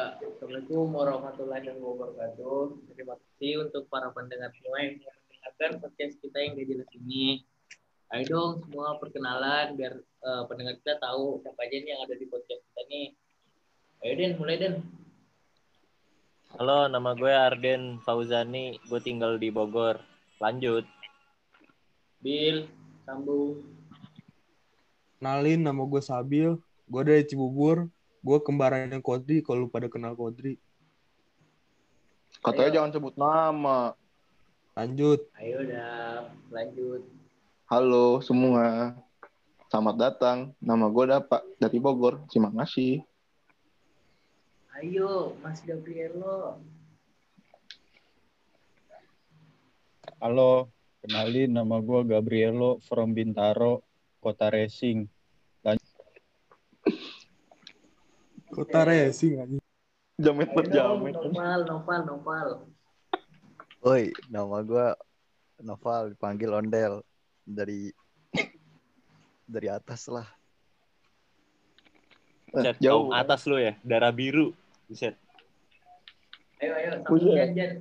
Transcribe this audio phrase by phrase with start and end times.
[0.00, 2.88] Ya, Assalamualaikum warahmatullahi wabarakatuh.
[2.96, 7.44] Terima kasih untuk para pendengar semua yang mendengarkan podcast kita yang gak jelas ini.
[8.08, 12.24] Ayo dong semua perkenalan biar uh, pendengar kita tahu siapa aja nih yang ada di
[12.32, 13.06] podcast kita nih.
[14.00, 14.74] Ayo Den, mulai Den.
[16.56, 18.80] Halo, nama gue Arden Fauzani.
[18.88, 20.00] Gue tinggal di Bogor.
[20.40, 20.88] Lanjut.
[22.24, 22.64] Bill,
[23.04, 23.60] sambung.
[25.20, 26.56] Kenalin, nama gue Sabil.
[26.88, 27.84] Gue dari Cibubur.
[28.20, 30.60] Gue kembarannya Kodri, kalau lu pada kenal Kodri.
[32.44, 32.76] Katanya Ayo.
[32.76, 33.96] jangan sebut nama.
[34.76, 35.28] Lanjut.
[35.40, 37.02] Ayo dah, lanjut.
[37.68, 38.96] Halo semua.
[39.72, 40.38] Selamat datang.
[40.60, 42.20] Nama gue Dapak dari Bogor.
[42.28, 43.00] Terima kasih.
[44.76, 46.60] Ayo, Mas Gabrielo.
[50.20, 50.68] Halo,
[51.00, 53.80] kenalin nama gue Gabrielo from Bintaro,
[54.20, 55.08] Kota Racing.
[58.50, 59.58] Kota racing aja.
[60.20, 61.14] Jamet berjamet.
[61.16, 62.48] Noval, Noval, Noval.
[63.80, 64.92] Oi, nama gua
[65.62, 67.00] Noval dipanggil Ondel
[67.46, 67.88] dari
[69.48, 70.28] dari atas lah.
[72.50, 73.08] Eh, Set, jauh.
[73.08, 74.50] kaum atas lu ya, darah biru.
[74.90, 75.14] Buset.
[76.58, 77.36] Ayo, ayo, sambung Buset.
[77.38, 77.72] Jan, Jan.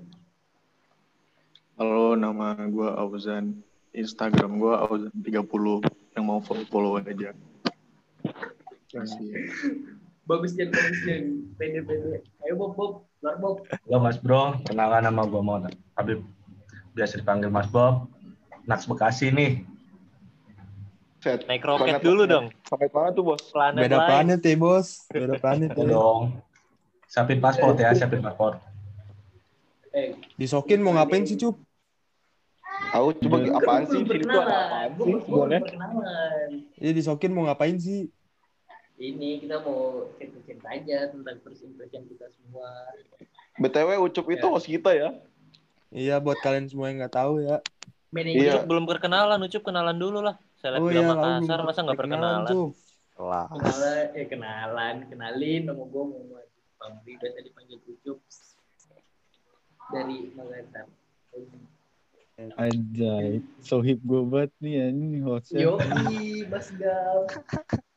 [1.82, 3.66] Halo, nama gue Auzan.
[3.90, 5.82] Instagram gue Auzan30
[6.14, 7.34] yang mau follow-follow aja.
[8.94, 9.40] Makasih ya.
[10.30, 11.00] Bagus Jan, bagus.
[11.58, 12.22] Pede, pede.
[12.46, 12.92] Ayo Bob, Bob.
[13.20, 13.56] Luar Bob.
[13.66, 15.58] Halo Mas Bro, kenalkan nama gue mau
[15.98, 16.22] Habib.
[16.94, 18.06] Biasa dipanggil Mas Bob.
[18.64, 19.66] Naks Bekasi nih.
[21.20, 21.50] Set.
[21.50, 22.46] Naik roket Planet- dulu dong.
[22.64, 23.42] Sampai mana tuh bos?
[23.50, 24.08] Planet Beda lain.
[24.08, 24.88] planet ya, bos.
[25.10, 25.90] Beda planet Ya ya.
[25.90, 26.22] dong.
[27.10, 28.62] Siapin paspor ya, siapin paspor.
[29.90, 31.58] Eh, Disokin mau ngapain sih, Cup?
[32.94, 33.58] Tahu coba Udah.
[33.58, 34.02] apaan sih?
[34.06, 34.46] perkenalan.
[34.46, 36.50] apaan Gua sih perkenalan.
[36.78, 38.14] Iya, disokin mau ngapain sih?
[39.00, 42.68] Ini kita mau cerita-cerita aja tentang first impression kita semua.
[43.56, 44.52] BTW Ucup itu Ya.
[44.52, 45.10] host kita ya.
[45.90, 47.64] Iya, buat kalian semua yang nggak tahu ya.
[48.12, 48.52] Manajer Iya.
[48.60, 50.36] Ucup belum perkenalan, Ucup kenalan dulu lah.
[50.60, 52.52] Selebgram Oh iya, Makassar, masa nggak perkenalan?
[52.52, 52.72] Cup.
[53.16, 53.48] Kelas.
[53.52, 58.20] kenalan, eh kenalan, kenalin nama gue Muhammad Pamri, biasa dipanggil Ucup
[59.96, 60.88] dari Makassar.
[62.56, 65.60] Anjay, sohib gue banget nih anjing hostnya.
[65.64, 67.24] Yogi, Mas Gam.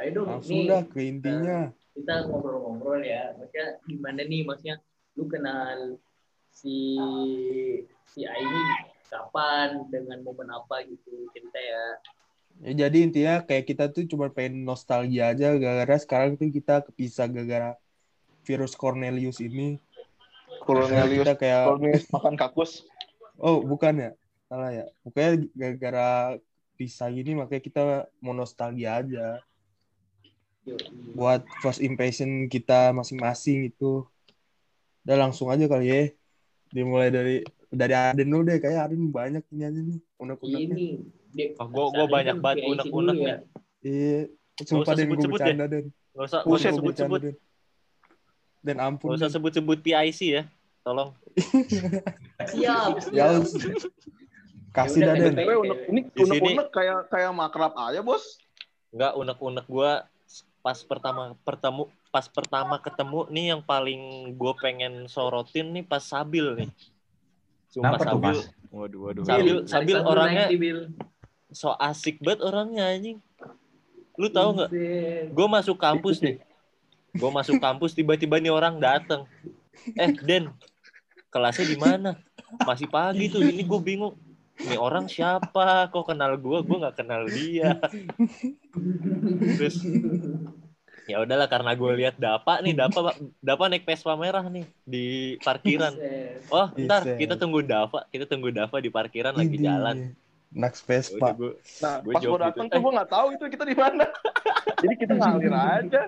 [0.00, 1.60] Ayo dong, Langsung nih dah ke intinya.
[1.92, 3.36] kita ngobrol-ngobrol ya.
[3.36, 4.76] Maksudnya gimana nih, maksudnya
[5.12, 6.00] lu kenal
[6.48, 6.96] si
[8.08, 8.62] si Aini
[9.12, 11.84] kapan dengan momen apa gitu cerita ya.
[12.60, 17.28] Ya, jadi intinya kayak kita tuh cuma pengen nostalgia aja gara-gara sekarang tuh kita kepisah
[17.28, 17.76] gara-gara
[18.48, 19.76] virus Cornelius ini.
[20.64, 21.28] Cornelius.
[21.28, 22.88] Kita kayak Cornelius makan kakus.
[23.36, 24.10] Oh, bukan ya?
[24.48, 24.84] Salah ya.
[25.04, 26.08] Pokoknya gara-gara
[26.80, 27.82] pisah gini makanya kita
[28.24, 29.44] mau nostalgia aja.
[31.12, 34.04] Buat first impression kita masing-masing itu.
[35.02, 36.02] Udah langsung aja kali ya.
[36.70, 38.58] Dimulai dari dari Aden dulu deh.
[38.58, 39.98] Kayak Aden banyak ini aja nih.
[40.16, 40.76] Unek-uneknya.
[40.76, 40.88] Ini
[41.56, 43.38] Oh, gua- gua banyak banget PIC unek-unek dulu nih.
[43.80, 44.18] Iya.
[44.60, 45.84] Sumpah usah Den, gue sebut-sebut bercanda Den.
[46.10, 47.20] Nggak usah, sebut-sebut.
[47.22, 47.34] Den.
[48.60, 49.06] Dan ampun.
[49.08, 50.42] Nggak usah sebut-sebut PIC ya.
[50.82, 51.10] Tolong.
[52.50, 53.44] Siap, Ya, siap.
[54.70, 55.34] kasih Ya dah udah, Den.
[55.34, 55.78] kayak BTW unek
[56.14, 58.36] unek-unek kayak kayak makrab aja bos.
[58.90, 59.90] Nggak unek-unek gue
[60.60, 66.64] pas pertama pertemu pas pertama ketemu nih yang paling gue pengen sorotin nih pas Sabil
[66.64, 66.70] nih.
[67.70, 68.40] Sumpah Kenapa tuh, Sabil, Mas?
[68.70, 69.22] Waduh, waduh.
[69.24, 70.46] Sabil, Tarik Sabil orangnya
[71.50, 73.18] so asik banget orangnya anjing.
[74.14, 74.70] Lu tahu nggak?
[75.32, 76.38] Gue masuk kampus nih.
[77.10, 79.26] Gue masuk kampus tiba-tiba nih orang datang.
[79.96, 80.52] Eh Den,
[81.32, 82.18] kelasnya di mana?
[82.62, 83.42] Masih pagi tuh.
[83.42, 84.14] Ini gue bingung.
[84.60, 85.88] Ini orang siapa?
[85.88, 86.58] Kok kenal gue?
[86.60, 87.80] Gue nggak kenal dia.
[89.56, 89.80] Terus
[91.08, 95.96] ya udahlah karena gue lihat Dapa nih, Dapa Dapa naik Vespa merah nih di parkiran.
[96.52, 100.14] Oh, ntar kita tunggu Dava, kita tunggu Dava di parkiran lagi jalan.
[100.50, 101.26] Next Udah Vespa.
[101.34, 102.74] gue Nah, Gua pas gue datang gitu.
[102.74, 104.06] tuh gue nggak tahu itu kita di mana.
[104.82, 106.02] Jadi kita ngalir aja.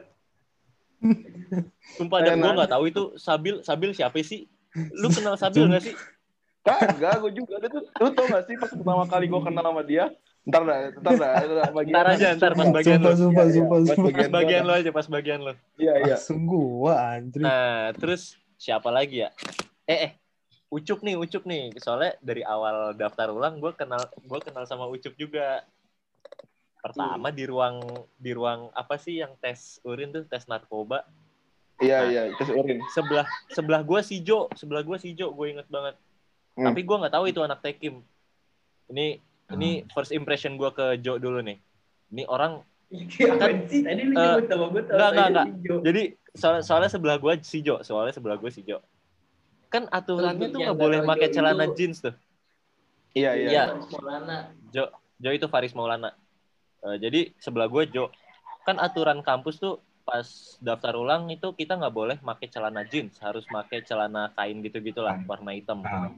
[1.99, 4.47] sumpah dan gue nggak tahu itu Sabil Sabil siapa sih?
[4.95, 5.95] Lu kenal Sabil nggak sih?
[6.63, 7.59] Kagak, gue juga.
[7.59, 10.05] Lu, tuh- lu tau gak sih pas pertama kali gue kenal sama dia?
[10.43, 11.35] Ntar dah, ntar dah.
[11.43, 13.19] Ntar, bagian Ntar aja, ntar pas bagian Sumpah, lu.
[13.19, 14.11] sumpah, Iya, sumpah, sumpah.
[14.15, 15.53] Pas bagian lo aja, pas bagian lo.
[15.79, 16.17] Iya, iya.
[16.19, 17.43] Langsung gua anjir.
[17.43, 19.31] Nah, terus siapa lagi ya?
[19.87, 20.13] Eh, eh,
[20.71, 21.75] Ucup nih, Ucup nih.
[21.79, 25.67] Soalnya dari awal daftar ulang, gue kenal, gue kenal sama Ucup juga.
[26.83, 27.79] Pertama di ruang,
[28.19, 31.07] di ruang apa sih yang tes urin tuh, tes narkoba.
[31.79, 32.23] Iya, iya.
[32.35, 32.83] Tes urin.
[32.91, 35.95] Sebelah, sebelah gue si Jo, sebelah gue si Jo, gue inget banget.
[36.53, 36.69] Hmm.
[36.69, 38.05] Tapi gue nggak tahu itu anak Tekim.
[38.93, 39.17] Ini,
[39.57, 41.57] ini first impression gue ke Jo dulu nih.
[42.13, 42.61] Ini orang
[42.93, 43.81] Apa sih?
[43.81, 45.47] Tadi lu nyebut sama gue tau enggak, enggak, aja enggak.
[45.49, 45.77] hijau.
[45.81, 46.03] Jadi
[46.37, 48.85] soal, soalnya sebelah gue si Jo, soalnya sebelah gue si Jo.
[49.73, 52.13] Kan aturannya tuh nggak boleh pakai celana itu- jeans tuh.
[53.17, 53.49] Iya, iya.
[53.49, 53.65] Iya.
[54.77, 56.13] Jo, Jo itu Faris Maulana.
[56.85, 58.13] Eh, jadi sebelah gue Jo.
[58.69, 60.27] Kan aturan kampus tuh pas
[60.59, 65.55] daftar ulang itu kita nggak boleh pakai celana jeans, harus pakai celana kain gitu-gitulah warna
[65.55, 65.81] hitam.
[65.81, 66.11] Nah,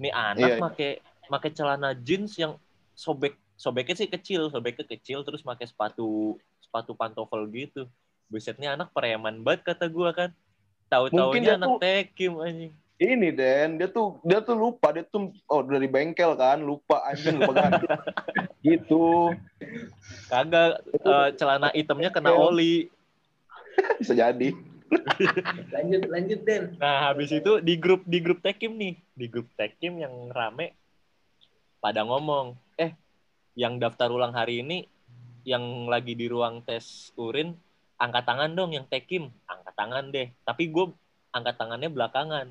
[0.00, 0.62] Ini anak Iya, iya.
[0.64, 0.90] pakai
[1.28, 2.56] pakai celana jeans yang
[2.96, 7.84] sobek sobeknya sih kecil, sobeknya kecil terus pakai sepatu sepatu pantofel gitu.
[8.32, 10.32] Busetnya anak preman banget kata gua kan.
[10.88, 12.72] Tahu-taunya dia anak tuh- tekim anjing.
[13.00, 17.36] Ini Den, dia tuh dia tuh lupa, dia tuh oh dari bengkel kan, lupa anjing
[17.36, 17.84] lupa ganti.
[18.66, 19.36] gitu.
[20.28, 22.88] Kagak eh, celana hitamnya kena oli.
[24.00, 24.52] Bisa jadi.
[25.74, 26.74] Lanjut, lanjut Den.
[26.82, 30.72] Nah, habis itu di grup di grup Tekim nih, di grup Tekim yang rame
[31.84, 32.96] pada ngomong, "Eh,
[33.52, 34.88] yang daftar ulang hari ini
[35.44, 37.52] yang lagi di ruang tes urin,
[38.00, 40.32] angkat tangan dong yang Tekim." Angkat tangan deh.
[40.48, 40.88] Tapi gue
[41.36, 42.48] angkat tangannya belakangan.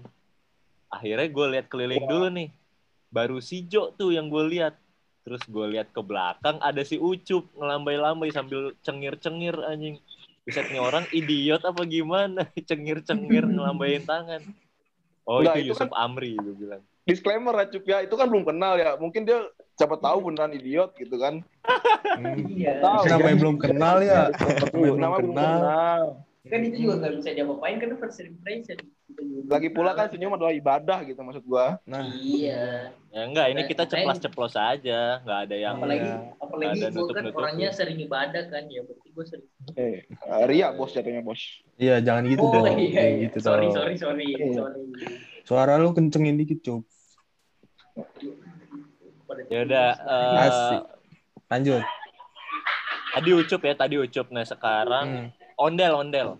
[0.89, 2.49] Akhirnya gue lihat keliling dulu nih.
[3.09, 4.77] Baru si Jo tuh yang gue lihat.
[5.25, 10.01] Terus gue lihat ke belakang ada si Ucup ngelambai-lambai sambil cengir-cengir anjing.
[10.41, 12.49] Bisa orang idiot apa gimana?
[12.69, 14.41] Cengir-cengir ngelambain tangan.
[15.29, 16.81] Oh Enggak, itu itu Yusuf Amri gue bilang.
[17.05, 18.97] Disclaimer ya Cup ya, itu kan belum kenal ya.
[18.97, 19.45] Mungkin dia
[19.77, 21.45] siapa tahu beneran idiot gitu kan.
[22.17, 22.49] Hmm.
[22.49, 22.81] Iya.
[22.81, 23.01] Tahu.
[23.05, 24.33] Namanya belum kenal ya.
[24.33, 25.57] Tuh, belum nama belum kenal.
[25.61, 26.01] kenal.
[26.49, 28.79] Kan itu juga nggak bisa diapa-apain kan first impression.
[29.45, 31.81] Lagi pula kan senyum adalah ibadah gitu maksud gua.
[31.83, 32.93] Nah, Iya.
[33.09, 36.17] Ya enggak, ini kita ceplos-ceplos aja, enggak ada yang apalagi Iya.
[36.37, 40.69] apalagi Ada gue kan orangnya sering ibadah kan ya berarti gue sering Eh, eh, Ria
[40.71, 41.41] bos jatuhnya bos.
[41.75, 42.77] iya jangan gitu oh dong.
[42.77, 43.25] iya, iya.
[43.25, 44.53] gitu sorry sorry sorry Iya.
[44.55, 44.83] sorry
[45.41, 46.61] Suara lu kencengin dikit.
[49.25, 50.81] Pada ya udah eh, Asik.
[51.47, 51.81] Lanjut.
[53.09, 54.27] tadi ucup ya, tadi ucup.
[54.29, 55.27] Nah, sekarang Hmm.
[55.57, 56.37] ondel ondel.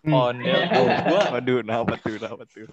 [0.00, 0.16] Hmm.
[0.16, 2.68] Ondel tuh gua Waduh, kenapa tuh, kenapa tuh?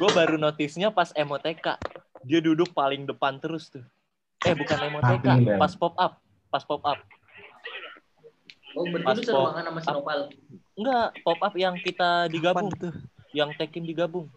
[0.00, 1.76] gua baru notisnya pas emoteka.
[2.24, 3.84] Dia duduk paling depan terus tuh.
[4.44, 6.12] Eh, bukan emoteka, pas pop up.
[6.48, 6.98] Pas pop up.
[8.76, 10.20] oh berarti pop- seruangan sama si Nopal
[10.76, 12.94] Enggak, pop up yang kita digabung, Kapan tuh?
[13.32, 14.28] yang tekim digabung.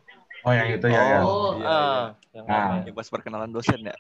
[0.48, 1.20] Oh yang itu ya, ya.
[1.28, 2.80] oh Iya, ah, yang Nah.
[2.88, 3.96] Yang pas perkenalan dosen ya?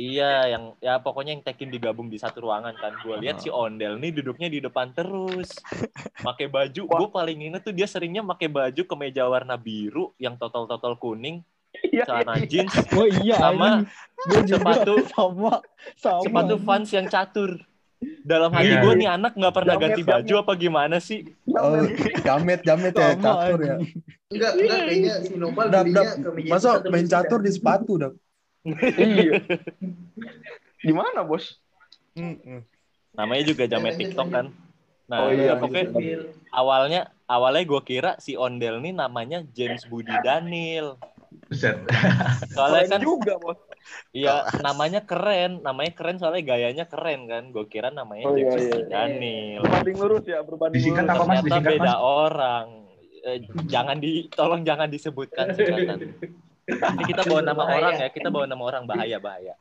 [0.00, 2.96] Iya, yang ya pokoknya yang tekim digabung di satu ruangan kan.
[3.04, 5.52] Gue lihat si Ondel nih duduknya di depan terus.
[6.26, 10.96] Pakai baju, gue paling inget tuh dia seringnya pakai baju kemeja warna biru yang totol-totol
[10.96, 11.44] kuning,
[11.84, 12.04] Iya.
[12.08, 13.84] celana jeans, Oh iya, sama
[14.44, 15.52] sepatu- sama
[15.96, 16.22] sama.
[16.24, 17.60] sepatu Vans yang catur.
[18.24, 18.80] Dalam hati Iya.
[18.80, 21.20] gue nih anak nggak pernah Jamet, ganti baju apa gimana sih?
[21.52, 21.76] Oh,
[22.24, 23.76] jamet, jamet ya, catur ya.
[24.32, 26.06] enggak enggak kayaknya si Nopal Dap, dap.
[26.16, 28.12] kemeja Masa satu main catur di sepatu, Dap?
[28.62, 29.40] Iya.
[30.84, 31.56] Gimana bos?
[33.12, 34.46] Namanya juga jamet TikTok kan.
[35.04, 39.82] Nah, Oh iya, iya, pokoknya Sambil- awalnya awalnya gue kira si Ondel nih namanya James
[39.84, 41.00] Budi Daniel.
[41.46, 41.82] Buset.
[42.48, 43.58] Soalnya kan juga bos.
[44.12, 47.50] Iya, namanya keren, namanya keren soalnya gayanya keren kan.
[47.50, 48.86] Gue kira namanya Oh, iya, James iya.
[48.86, 49.62] Daniel.
[49.64, 51.10] Berbanding lurus ya, berbanding Disingkat lurus.
[51.10, 51.26] apa, Mas?
[51.26, 51.98] Ternyata Disingkat, beda Mas?
[51.98, 52.66] orang.
[53.20, 55.98] Eh, jangan di, tolong jangan disebutkan singkatan.
[56.72, 57.78] Ini kita bawa nama Bahaya.
[57.80, 59.54] orang ya, kita bawa nama orang bahaya bahaya.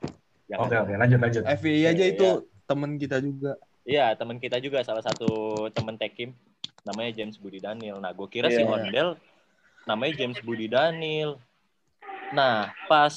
[0.46, 0.66] Jangan.
[0.66, 1.44] Oke oke lanjut lanjut.
[1.46, 2.66] FI aja Iya, itu iya.
[2.66, 3.52] temen kita juga.
[3.84, 5.30] Iya, teman kita juga salah satu
[5.70, 6.34] temen Tekim
[6.82, 7.98] namanya James Budi Daniel.
[7.98, 8.70] Nah, gue kira si Iya.
[8.70, 9.10] Ondel
[9.84, 11.38] namanya James Budi Daniel.
[12.30, 13.14] Nah, pas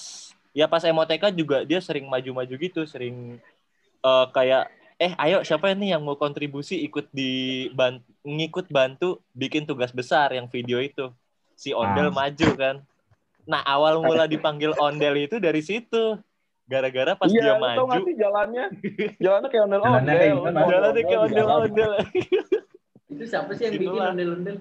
[0.51, 3.37] ya pas MOTK juga dia sering maju-maju gitu, sering
[3.99, 7.31] eh, kayak eh ayo siapa nih yang mau kontribusi ikut di
[7.71, 11.11] ban- ngikut bantu bikin tugas besar yang video itu.
[11.55, 12.15] Si Ondel Ah.
[12.15, 12.77] maju kan.
[13.47, 16.19] Nah, awal mula dipanggil Ondel itu dari situ.
[16.71, 18.65] Gara-gara pas iya, dia tau maju, gak sih jalannya?
[19.19, 20.41] Jalannya kayak ondel Jalannya kayak ondel.
[20.41, 20.71] gimana?
[20.71, 21.93] jalannya kayak Ondel, ondel-ondel.
[23.13, 24.57] itu siapa sih yang bikin ondel-ondel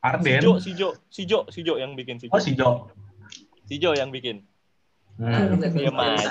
[0.00, 0.40] Si Arden.
[0.40, 2.32] Jo, si Jo, si Jo, si Jo yang bikin si Jo.
[2.32, 2.88] Oh si Jo.
[3.68, 4.42] Si Jo yang bikin.
[5.20, 5.60] Hmm.
[5.60, 6.28] Dia maju.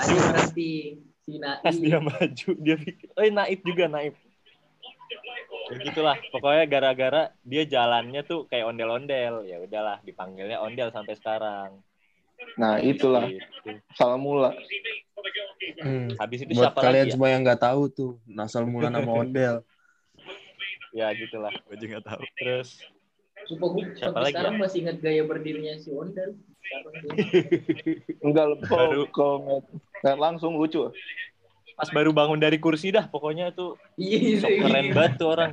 [0.50, 0.98] si
[1.38, 3.08] Pas dia maju, dia bikin.
[3.14, 4.18] Oh, naib juga naib.
[5.70, 6.16] Ya gitulah.
[6.28, 9.42] Pokoknya gara-gara dia jalannya tuh kayak ondel-ondel.
[9.44, 11.78] Ya udahlah, dipanggilnya ondel sampai sekarang.
[12.56, 13.78] Nah itulah Gitu.
[13.94, 14.50] salah mula.
[15.78, 16.08] Hmm.
[16.16, 17.14] Habis itu Buat siapa kalian lagi ya?
[17.14, 19.60] semua yang nggak tahu tuh, Nasal Mula nama Ondel.
[20.90, 21.52] Ya gitulah.
[21.68, 22.20] Gue juga nggak tahu.
[22.36, 22.68] Terus
[23.40, 24.60] Sumpah gue Siapa sampai lagi sekarang ya?
[24.60, 26.30] masih ingat gaya berdirinya si Ondel.
[28.24, 29.10] Enggak ngeliat-
[30.00, 30.90] ngeliat langsung lucu.
[31.80, 34.60] Pas baru bangun dari kursi dah, pokoknya tuh Iya, sok iya.
[34.68, 35.50] keren banget tuh orang.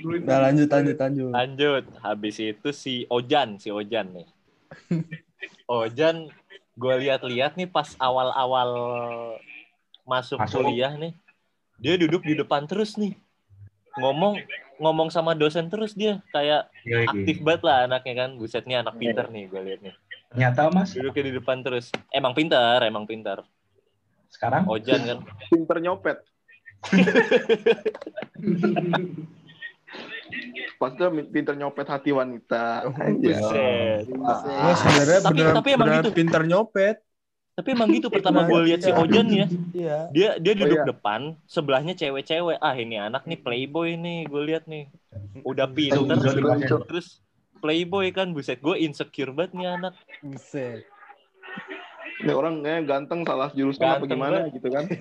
[0.00, 1.30] Udah lanjut, lanjut, lanjut.
[1.32, 4.28] Lanjut, habis itu si Ojan, si Ojan nih.
[5.68, 6.32] Ojan
[6.72, 8.70] gue lihat-lihat nih pas awal-awal
[10.08, 10.64] masuk, Masuk.
[10.64, 11.12] kuliah nih,
[11.76, 13.12] dia duduk di depan terus nih,
[14.00, 14.40] ngomong
[14.80, 17.08] ngomong sama dosen terus dia kayak Iya, iya.
[17.12, 19.94] aktif banget lah anaknya kan, buset nih anak pinter nih gue lihat nih,
[20.30, 23.42] Ternyata Mas duduknya di depan terus, emang pinter, emang pinter,
[24.30, 25.18] sekarang Ojan kan,
[25.50, 26.22] Pinter nyopet.
[30.78, 32.86] Pas itu pinter nyopet hati wanita.
[33.18, 33.34] Gue
[34.78, 36.14] sebenarnya Tapi- beneran, tapi emang beneran gitu.
[36.14, 36.96] pinter nyopet.
[37.50, 38.96] Tapi emang gitu pertama gue lihat si Iya.
[39.02, 39.98] Ojan ya, Iya.
[40.14, 40.88] dia dia duduk iya.
[40.94, 44.88] depan, sebelahnya cewek-cewek, ah ini anak nih playboy nih, gue lihat nih,
[45.44, 45.66] udah
[46.56, 46.80] aja.
[46.88, 47.20] terus
[47.60, 49.94] playboy kan, buset gue insecure banget nih anak.
[50.24, 50.88] Buset.
[52.20, 54.54] Ini orang kayaknya ganteng salah jurusan apa Ganteng gimana banget.
[54.56, 54.84] gitu kan.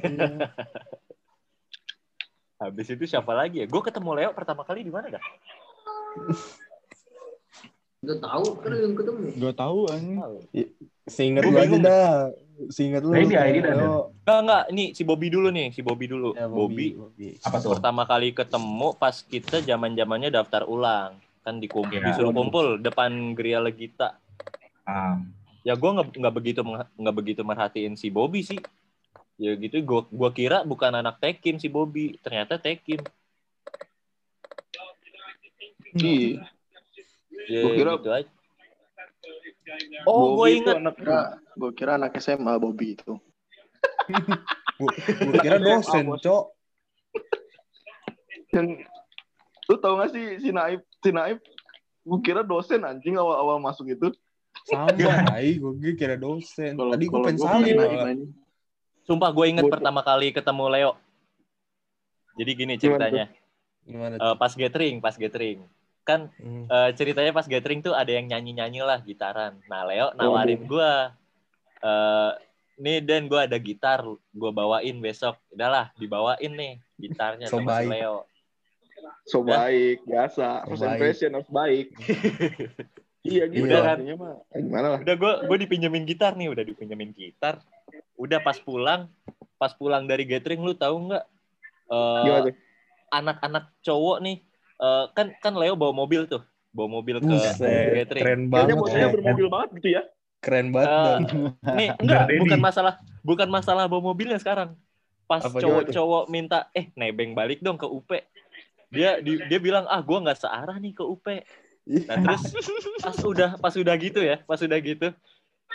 [2.60, 2.68] Iya.
[2.68, 3.66] Habis itu siapa lagi ya?
[3.72, 5.24] Gue ketemu Leo pertama kali di mana dah?
[8.04, 9.20] Gak tahu kan yang ketemu.
[9.40, 10.20] Gak tahu anjing.
[11.08, 12.12] Seingat Gua lu aja dah.
[12.68, 13.16] Seingat lu.
[13.16, 13.76] Nah, ini ID dah.
[14.12, 14.64] Enggak, enggak.
[14.76, 16.36] Ini si Bobby dulu nih, si Bobby dulu.
[16.36, 17.00] Ya, Bobby.
[17.00, 17.40] Bobby.
[17.40, 17.72] apa tuh?
[17.76, 21.16] pertama kali ketemu pas kita zaman zamannya daftar ulang
[21.50, 22.14] kan dikumpul Iya.
[22.14, 24.22] disuruh kumpul depan Gria Legita
[24.86, 25.18] Ah,
[25.62, 26.62] ya gue nggak nggak begitu
[26.96, 28.62] nggak begitu merhatiin si Bobby sih
[29.36, 33.02] ya gitu gua gua kira bukan anak Tekim si Bobby ternyata Tekim
[35.90, 36.46] Iya.
[37.50, 38.30] ya Gua kira- gitu aja
[40.06, 40.96] oh gue inget anak
[41.56, 43.18] gue kira anak SMA Bobby itu.
[44.80, 46.46] Gue kira dosen, Cok.
[48.50, 48.80] Dan
[49.68, 51.40] lu tau gak sih si Naif, si Naif
[52.02, 54.10] gue kira dosen anjing awal-awal masuk itu.
[54.66, 54.90] Sama,
[55.30, 55.56] tai.
[55.56, 56.74] Gue kira dosen.
[56.74, 57.66] Kalau- Tadi gue kalau pengen gua salin.
[57.66, 58.08] kira malah.
[58.08, 58.32] anjing.
[59.02, 60.92] sumpah gue inget Gua- pertama kali ketemu Leo
[62.36, 63.26] jadi gini ceritanya
[63.82, 64.16] Gimana?
[64.16, 65.66] Eh, pas gathering pas gathering
[66.04, 66.66] kan Hmm.
[66.66, 69.58] eh, ceritanya pas gathering tuh ada yang nyanyi-nyanyi lah gitaran.
[69.66, 71.18] Nah Leo nawarin gua
[71.80, 72.32] eh
[72.78, 75.36] nih Dan gua ada gitar, gua bawain besok.
[75.50, 77.90] Udahlah dibawain nih gitarnya So sama si.
[77.90, 78.29] Leo.
[79.30, 80.66] So baik, biasa.
[80.66, 80.92] First baik.
[80.98, 81.88] impression harus baik.
[83.30, 83.70] iya gitu.
[83.70, 83.98] Udah kan?
[84.02, 84.36] mah.
[84.58, 85.00] Gimana lah.
[85.06, 87.62] Udah gua gua dipinjemin gitar nih, udah dipinjemin gitar.
[88.18, 89.06] Udah pas pulang,
[89.62, 91.24] pas pulang dari gathering lu tahu nggak
[91.94, 92.56] eh, Gimana tuh?
[93.10, 94.38] anak-anak cowok nih
[94.82, 96.42] eh, kan kan Leo bawa mobil tuh,
[96.74, 97.56] bawa mobil ke Buset,
[98.02, 98.24] gathering.
[98.26, 98.82] keren Kayaknya banget.
[98.82, 99.14] bosnya ya.
[99.14, 100.04] bermobil banget gitu ya.
[100.40, 100.90] Keren banget.
[100.90, 101.22] Dan.
[101.78, 104.74] Nih, enggak, bukan masalah bukan masalah bawa mobilnya sekarang.
[105.30, 108.10] Pas cowok-cowok minta eh nebeng balik dong ke UP.
[108.90, 111.26] Dia di- dia bilang, "Ah, gua nggak searah nih ke UP."
[111.90, 112.44] Nah, terus
[113.00, 115.10] pas udah pas udah gitu ya, pas udah gitu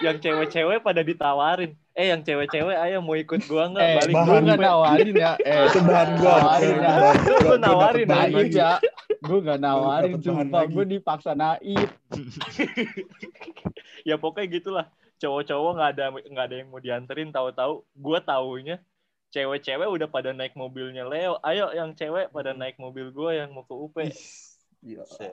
[0.03, 1.79] yang cewek-cewek pada ditawarin.
[1.95, 5.15] Eh, yang cewek-cewek ayo mau ikut gua nggak Eh, balik gue dulu nggak nggak?" nawarin
[5.15, 5.33] ya.
[5.39, 6.35] Eh, Itu bahan gua.
[6.35, 6.95] Nawarin ya.
[7.41, 8.07] Lu nawarin,
[8.51, 8.71] ya.
[9.25, 10.21] Gue gak nawarin,
[10.53, 10.73] lagi.
[10.75, 11.91] Gue dipaksa naif.
[14.09, 14.87] ya pokoknya gitulah.
[15.17, 18.83] Cowok-cowok nggak ada nggak ada yang mau dianterin tahu-tahu gua taunya
[19.35, 21.43] cewek-cewek udah pada naik mobilnya Leo.
[21.43, 23.97] Ayo yang cewek pada naik mobil gua yang mau ke UP.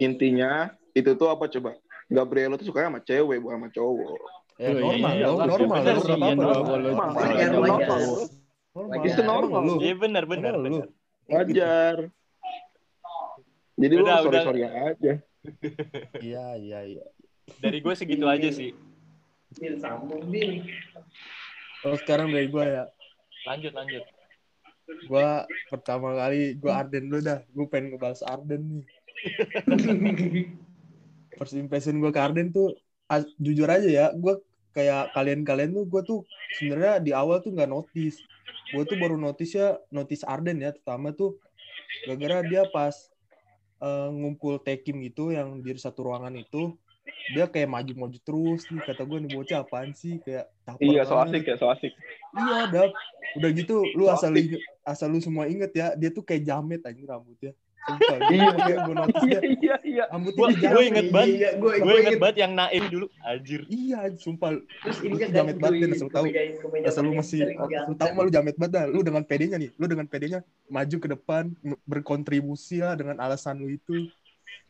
[0.02, 1.78] Intinya itu tuh apa coba?
[2.10, 4.18] Gabrielo tuh sukanya sama cewek bukan sama cowok.
[4.58, 6.80] Ya, Iya, normal, iya, normal, normal, normal.
[6.82, 7.10] normal.
[8.72, 9.02] Normal.
[9.06, 9.62] Itu normal.
[9.66, 9.76] Lu.
[9.82, 10.86] Iya benar benar lu?
[11.30, 11.98] Wajar.
[13.80, 14.44] Jadi lu Udah, sorry udah.
[14.46, 15.14] sorry aja.
[16.22, 17.06] Iya, iya, iya.
[17.58, 18.76] Dari gue segitu aja sih.
[19.82, 20.62] Sambung bil.
[21.82, 22.84] Oh, sekarang dari gua ya.
[23.48, 24.04] Lanjut lanjut.
[25.10, 27.40] Gua pertama kali gua Arden dulu dah.
[27.54, 28.86] Gua pengen ngebahas Arden nih.
[31.38, 32.78] First impression gua ke Arden tuh
[33.10, 34.38] as- jujur aja ya, gua
[34.72, 36.20] kayak kalian-kalian tuh gua tuh
[36.60, 38.20] sebenarnya di awal tuh nggak notice.
[38.72, 41.42] Gua tuh baru notice ya, notice Arden ya, terutama tuh
[42.06, 42.94] gara-gara dia pas
[43.82, 46.78] eh, ngumpul tekim gitu yang di satu ruangan itu
[47.32, 51.16] dia kayak maju-maju terus nih kata gue nih bocah apaan sih kayak caper Iya, so
[51.18, 51.94] asik ya, so asik.
[52.34, 52.92] Iya, Dap.
[53.40, 56.82] Udah gitu, lu So asal inget, asal lu semua inget ya, dia tuh kayak jamet
[56.84, 57.54] aja rambutnya.
[57.82, 60.04] Sumpah, Iya, gue gue notice Iya, dia, iya, iya.
[60.14, 60.86] rambutnya gue jamet.
[60.86, 61.34] inget banget.
[61.34, 63.06] Iya, gue Gue inget banget yang naif dulu.
[63.26, 63.62] Anjir.
[63.66, 64.50] Iya, sumpah.
[64.86, 66.26] Terus ini Lu kan tuh jamet banget, Dan, asal tahu.
[66.86, 68.86] Asal lu masih, asal tahu mah lu jamet banget dah.
[68.86, 70.40] Lu dengan pedenya nih, lu dengan pedenya
[70.70, 71.44] maju ke depan,
[71.90, 74.06] berkontribusi lah dengan alasan lu itu.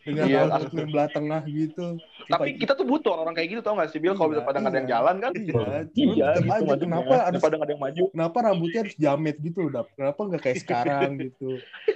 [0.01, 2.01] Dengan Iya, yang belah tengah gitu.
[2.25, 4.17] Tapi kita tuh butuh orang-orang kayak gitu tau gak sih, Bil?
[4.17, 4.93] Kalau Iya, pada nggak ada yang iya.
[4.97, 5.31] jalan kan?
[5.37, 5.61] Iya,
[5.93, 8.03] Iya, gitu aja, kenapa harus Daripada nggak ada yang maju.
[8.09, 9.87] kenapa rambutnya harus jamet gitu loh, Dap?
[9.93, 11.49] Kenapa nggak kayak sekarang gitu?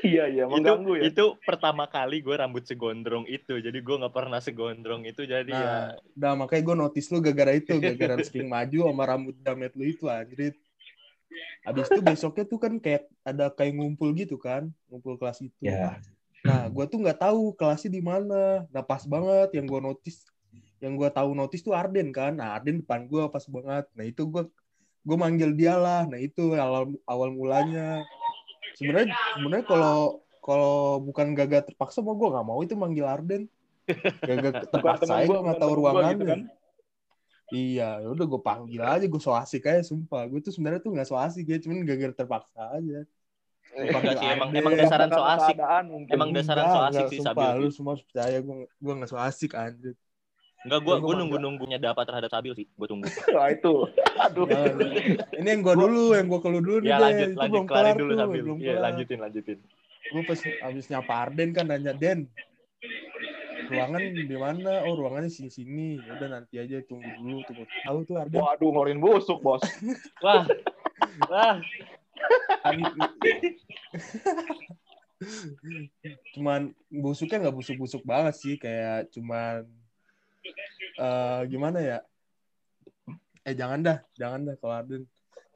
[0.06, 1.04] Iya, iya, Itu mengganggu ya.
[1.10, 3.54] itu pertama kali gue rambut segondrong itu.
[3.58, 5.22] Jadi gue nggak pernah segondrong itu.
[5.26, 9.36] Jadi ya Nah, nah makanya gue notice lu gara-gara itu, gara-gara sering maju sama rambut
[9.42, 10.54] jamet lu itu anjrit.
[11.66, 15.58] Habis itu besoknya tuh kan kayak ada kayak ngumpul gitu kan, ngumpul kelas itu.
[15.66, 15.98] Ya.
[16.46, 18.70] Nah, gue tuh nggak tahu kelasnya di mana.
[18.70, 20.30] Nah, pas banget yang gue notice
[20.84, 22.36] yang gue tahu notice tuh Arden kan.
[22.36, 23.86] Nah Arden depan gue pas banget.
[23.96, 24.44] Nah itu gue
[25.06, 26.04] gue manggil dia lah.
[26.06, 28.06] Nah itu awal awal mulanya.
[28.76, 33.50] Sebenarnya sebenarnya kalau kalau bukan gagal terpaksa mau gue nggak mau itu manggil Arden.
[34.22, 36.14] Gagal terpaksa gua, nggak tahu gua ruangannya.
[36.14, 36.42] gitu kan.
[37.54, 39.06] iya ya udah gue panggil aja.
[39.06, 40.28] Gue so asik aja sumpah.
[40.30, 43.06] Gue tuh sebenarnya tuh nggak so asik ya cuman gagal terpaksa aja
[43.76, 45.56] Sih, emang emang dasaran so asik.
[46.08, 47.60] Emang dasaran so asik sih Sabil.
[47.60, 50.00] lu semua percaya gue gue nggak so asik anjir
[50.66, 52.66] Enggak, gue Gua gue nunggu nunggunya dapat terhadap Sabil sih.
[52.74, 53.06] Gue tunggu.
[53.38, 53.86] Wah itu.
[54.18, 54.50] Aduh.
[54.50, 54.66] Nah,
[55.38, 57.86] ini yang gue dulu yang gue keluar dulu nih Ya lanjut itu lanjut belum kelarin
[57.86, 58.42] kelar dulu Sabil.
[58.42, 58.84] Iya kelar.
[58.90, 59.60] lanjutin lanjutin.
[60.06, 60.38] gue pas
[60.70, 62.30] abis nyapa Arden kan nanya Den
[63.66, 68.16] ruangan di mana oh ruangannya sini sini udah nanti aja tunggu dulu tunggu tahu tuh
[68.22, 69.66] Arden Waduh ngeluarin busuk bos.
[70.26, 70.46] Wah.
[71.30, 71.58] Wah.
[76.36, 79.64] Cuman busuknya nggak busuk-busuk banget sih kayak cuman
[81.00, 81.98] eh gimana ya?
[83.46, 85.04] Eh jangan dah jangan dah kalau Arden.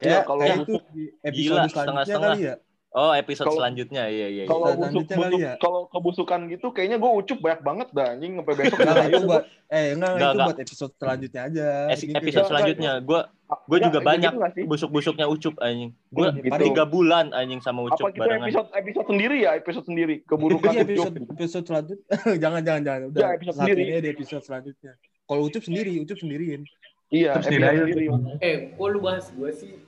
[0.00, 2.32] kayak kalau kayak itu di Gila, episode selanjutnya setengah-setengah.
[2.32, 2.54] kali ya
[2.90, 4.02] Oh, episode Kalau- selanjutnya.
[4.04, 4.44] Iya, iya, iya.
[4.44, 5.54] Kalau busuk, busuk ya?
[5.56, 9.44] kalau kebusukan gitu kayaknya gue ucup banyak banget dah anjing sampai besok udah itu buat
[9.68, 10.46] eh enggak, Enggak, itu enggak.
[10.46, 11.66] buat episode selanjutnya aja.
[11.88, 13.20] Es- Ini episode selanjutnya gue
[13.62, 15.90] gue Ya, juga banyak gitu busuk-busuknya ucup anjing.
[16.08, 16.50] Gue Gitu.
[16.64, 18.46] tiga bulan anjing sama ucup Apa kita barengan.
[18.48, 20.90] episode episode sendiri ya episode sendiri keburukan Iya ucup.
[20.90, 22.06] episode episode selanjutnya.
[22.42, 23.00] jangan jangan jangan.
[23.08, 23.82] Udah Ya, episode saat sendiri.
[23.84, 24.92] ini di episode selanjutnya.
[25.24, 26.66] Kalau Ucup sendiri, Ucup sendiriin.
[27.08, 28.06] Iya episode sendiri.
[28.40, 29.78] Eh, kok lu bahas gue sih?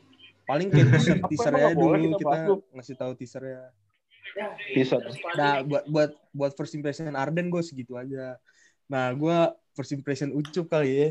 [0.44, 3.70] Paling kayak teaser teaser dulu kita kita ngasih tahu teasernya.
[4.32, 8.36] Ya, terus paling- Nah buat buat buat first impression Arden gue segitu aja.
[8.88, 9.36] Nah gue
[9.72, 11.08] first impression Ucup kali ya.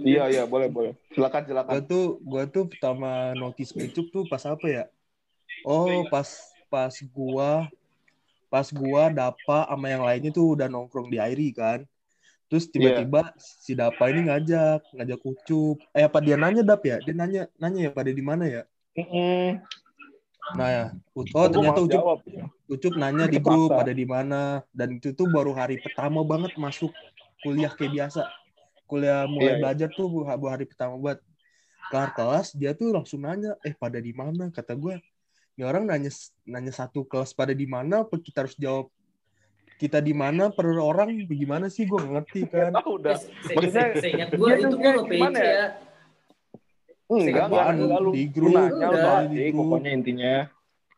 [0.00, 0.92] Iya iya boleh boleh.
[1.12, 1.70] Silakan silakan.
[1.76, 4.84] Gue tuh gue tuh pertama notice Ucup tuh pas apa ya?
[5.66, 6.24] Oh pas
[6.72, 7.68] pas gua
[8.48, 11.84] pas gua Dapa sama yang lainnya tuh udah nongkrong di Airi kan.
[12.50, 15.78] Terus tiba-tiba si Dapa ini ngajak, ngajak Ucup.
[15.94, 16.98] Eh apa dia nanya Dap ya?
[16.98, 18.62] Dia nanya nanya ya pada di mana ya?
[18.98, 19.62] Mm-mm.
[20.58, 20.84] Nah ya,
[21.14, 22.18] oh ternyata Ucup jawab.
[22.66, 26.90] Ucup nanya di grup pada di mana dan itu tuh baru hari pertama banget masuk
[27.38, 28.26] kuliah kayak biasa.
[28.90, 29.62] Kuliah mulai Iya, iya.
[29.62, 31.22] belajar tuh bu- baru hari pertama banget.
[31.86, 34.98] Kelar kelas dia tuh langsung nanya, "Eh, pada di mana?" Kata gue.
[35.54, 36.10] Ini orang nanya
[36.42, 38.90] nanya satu kelas pada di mana apa kita harus jawab
[39.80, 42.68] kita di mana per orang bagaimana sih gue ngerti kan.
[42.70, 43.16] Tahu Eh, dah.
[43.16, 45.48] se- Maksudnya, seingat gue dia itu tuh gue gimana ya?
[45.48, 45.66] ya.
[47.08, 48.10] Enggak enggak lu.
[48.12, 49.18] Di grup, nanya lu udah.
[49.26, 49.54] grup.
[49.56, 50.34] pokoknya intinya.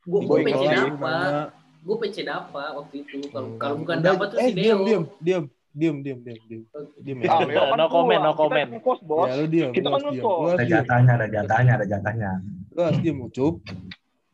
[0.03, 0.39] Gue gue.
[0.45, 1.15] Dapa.
[1.15, 1.43] Nanya.
[1.81, 3.17] Gue PC Dapa waktu itu.
[3.29, 3.59] Kalau Hmm.
[3.59, 4.85] kalau bukan Udah, Dapa tuh eh, si diam, Deo.
[4.85, 6.63] diam, diam, diam, diam, diam, diam.
[6.99, 7.29] Diam ya.
[7.29, 8.37] Ah, kan No comment, no pulang.
[8.37, 8.69] comment.
[8.69, 9.27] Kita ngekos, bos.
[9.27, 10.21] Ya lu diam, Kita kan ngekos.
[10.37, 12.31] Lu harus Ada jatahnya, ada jatahnya, ada jatahnya.
[12.69, 13.55] Lu harus diam, Ucup.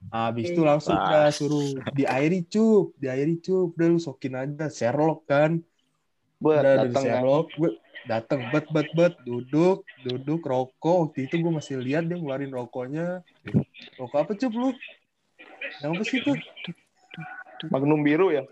[0.09, 1.07] Habis itu langsung Pas.
[1.09, 5.61] udah suruh di airi cup, di airi cup, udah lu sokin aja Sherlock kan.
[6.40, 7.05] Buat udah dari datang kan.
[7.05, 7.71] Sherlock, gue
[8.09, 13.21] dateng bet bet bet duduk duduk rokok waktu itu gue masih lihat dia ngeluarin rokoknya
[14.01, 14.71] rokok apa cup lu
[15.85, 16.38] yang apa sih tuh
[17.66, 18.47] Magnum biru ya.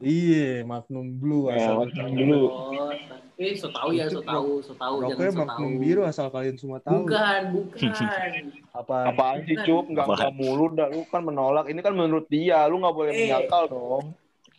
[0.00, 2.46] Iya Magnum Blue Ya, asal Magnum Blue.
[2.46, 2.90] Oh,
[3.36, 5.46] eh, so tau ya, so tau, so tau, rokoknya jangan so tau.
[5.48, 7.90] Magnum Biru asal kalian semua tahu Bukan, bukan.
[8.78, 9.84] apa Apaan sih cup?
[9.86, 11.66] Enggak enggak mulu dah lu kan menolak.
[11.66, 13.18] Ini kan menurut dia, lu nggak boleh Eh.
[13.20, 14.06] menyangkal dong.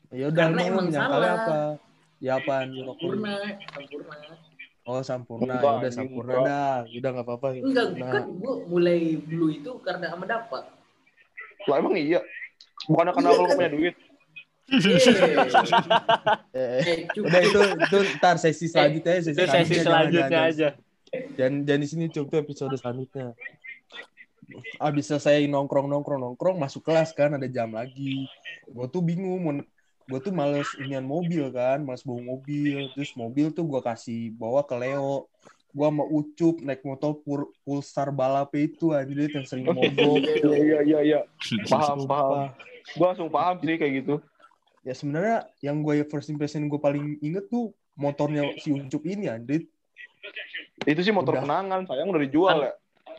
[0.10, 1.34] ya udah Karena emang salah.
[1.34, 1.58] apa
[2.20, 4.16] ya apaan rokok Sempurna, sempurna.
[4.84, 6.46] oh sampurna Enggak, ya udah sampurna enggak.
[6.46, 10.64] dah udah nggak apa-apa Enggak, kan gue mulai blue itu karena sama dapat.
[11.64, 12.22] Lah emang iya.
[12.84, 13.56] Bukan karena Iya lu kan?
[13.56, 13.96] punya duit.
[14.74, 17.06] Eh, eh.
[17.06, 20.70] Eh, udah itu itu ntar sesi selanjutnya ya, sesi Itu sesi selanjutnya jangan, aja.
[21.38, 23.38] dan dan di sini cukup episode selanjutnya
[24.82, 28.26] abis selesai nongkrong nongkrong nongkrong masuk kelas kan ada jam lagi
[28.66, 29.62] gue tuh bingung
[30.04, 34.66] gue tuh males inian mobil kan males bawa mobil terus mobil tuh gue kasih bawa
[34.66, 35.32] ke Leo
[35.74, 40.80] gue sama Ucup naik motor pur, pulsar balap itu anjir yang sering mogok Iya iya
[40.86, 41.20] iya iya.
[41.66, 42.54] Paham paham.
[42.94, 44.22] Gua langsung paham sih kayak gitu.
[44.84, 49.66] Ya sebenarnya yang gue first impression gue paling inget tuh motornya si Ucup ini anjir
[50.84, 51.44] Itu sih motor Udah.
[51.44, 52.74] kenangan, sayang udah dijual ya.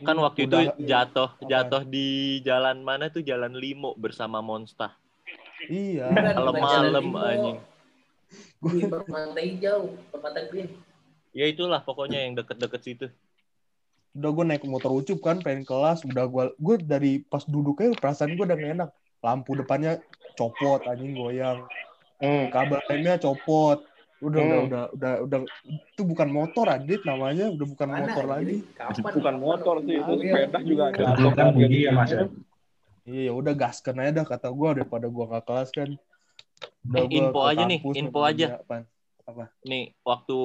[0.05, 0.77] Kan waktu itu Udah.
[0.77, 1.45] jatuh Apa?
[1.49, 4.93] jatuh di jalan mana tuh jalan Limo bersama Monster.
[5.65, 7.57] iya Kalau malam anjing.
[8.65, 10.69] Di permata hijau, permata green.
[11.33, 13.07] Ya itulah pokoknya yang deket-deket situ.
[14.15, 18.39] udah gue naik motor ucup kan pengen kelas udah gue gue dari pas duduknya perasaan
[18.39, 19.99] gue udah gak enak lampu depannya
[20.35, 21.65] copot anjing goyang
[22.15, 22.47] Hmm.
[22.47, 23.83] kabel remnya copot
[24.23, 24.47] udah Hmm.
[24.47, 28.55] udah udah udah udah itu bukan motor adit namanya udah bukan Mana, motor lagi?
[28.71, 29.11] Kapan?
[29.19, 31.07] Bukan motor sih, itu sepeda juga Iya.
[31.11, 31.27] ada.
[31.35, 32.23] Kan bunyi ya mas ya.
[33.05, 35.89] iya udah gaskan aja dah kata gue daripada gue gak kelas kan
[36.85, 38.45] Udah Eh, gua info ke aja nih, info aja.
[38.61, 38.83] apaan.
[39.25, 39.43] Apa?
[39.65, 40.37] Nih, waktu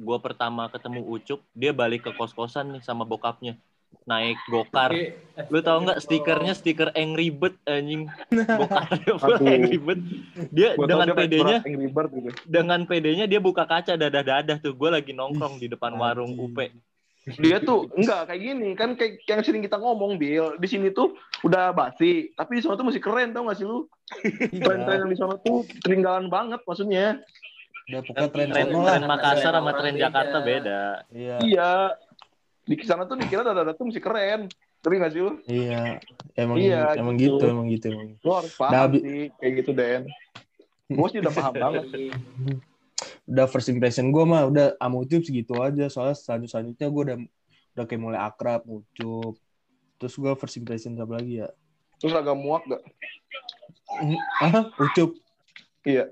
[0.00, 3.60] gua pertama ketemu Ucup, dia balik ke kos-kosan nih sama bokapnya.
[4.02, 4.90] Naik gokar.
[5.46, 8.10] Lu tau nggak stikernya stiker Angry Bird anjing.
[8.90, 9.18] Aduh.
[9.38, 10.00] Angry Bird.
[10.50, 12.28] Dia Gua dengan PD-nya surat Angry Bird gitu.
[12.44, 14.74] dengan PD-nya dia buka kaca dadah-dadah tuh.
[14.74, 16.34] Gue lagi nongkrong di depan warung.
[16.34, 16.58] UP.
[17.38, 21.14] Dia tuh enggak kayak gini kan kayak yang sering kita ngomong Bill di sini tuh
[21.46, 23.86] udah basi tapi di sana tuh masih keren tau gak sih lu
[24.66, 25.02] tren-tren Iya.
[25.06, 27.22] yang di sana tuh ketinggalan banget maksudnya
[27.86, 28.98] pokoknya tren Tren, lah.
[28.98, 29.94] tren Makassar sama tren.
[29.94, 30.82] Jakarta beda.
[31.14, 31.36] Iya.
[31.46, 31.70] iya
[32.62, 34.46] di sana tuh dikira dada tuh masih keren
[34.78, 35.98] tapi gak sih lu Iya.
[36.32, 37.38] Emang Iya, emang gitu.
[37.38, 37.86] gitu, emang gitu.
[37.88, 38.08] Emang.
[38.16, 40.02] lu harus paham Nah, bi- sih kayak gitu Den
[40.88, 41.84] gue sih udah paham banget
[43.24, 45.86] Udah first impression gue mah udah sama Ucup segitu aja.
[45.86, 47.16] Soalnya selanjut selanjutnya gue udah
[47.72, 49.38] udah kayak mulai akrab Ucup.
[49.96, 51.48] Terus gue first impression apa lagi ya?
[51.96, 52.82] terus agak muak gak
[54.40, 55.14] Ah, Ucup
[55.82, 56.10] iya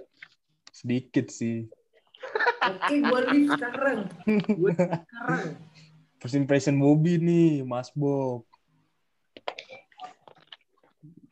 [0.70, 1.66] sedikit sih.
[2.60, 3.98] Oke, gua live sekarang.
[4.54, 5.44] Gua sekarang.
[6.20, 8.44] First impression Bobby nih, Mas Bob.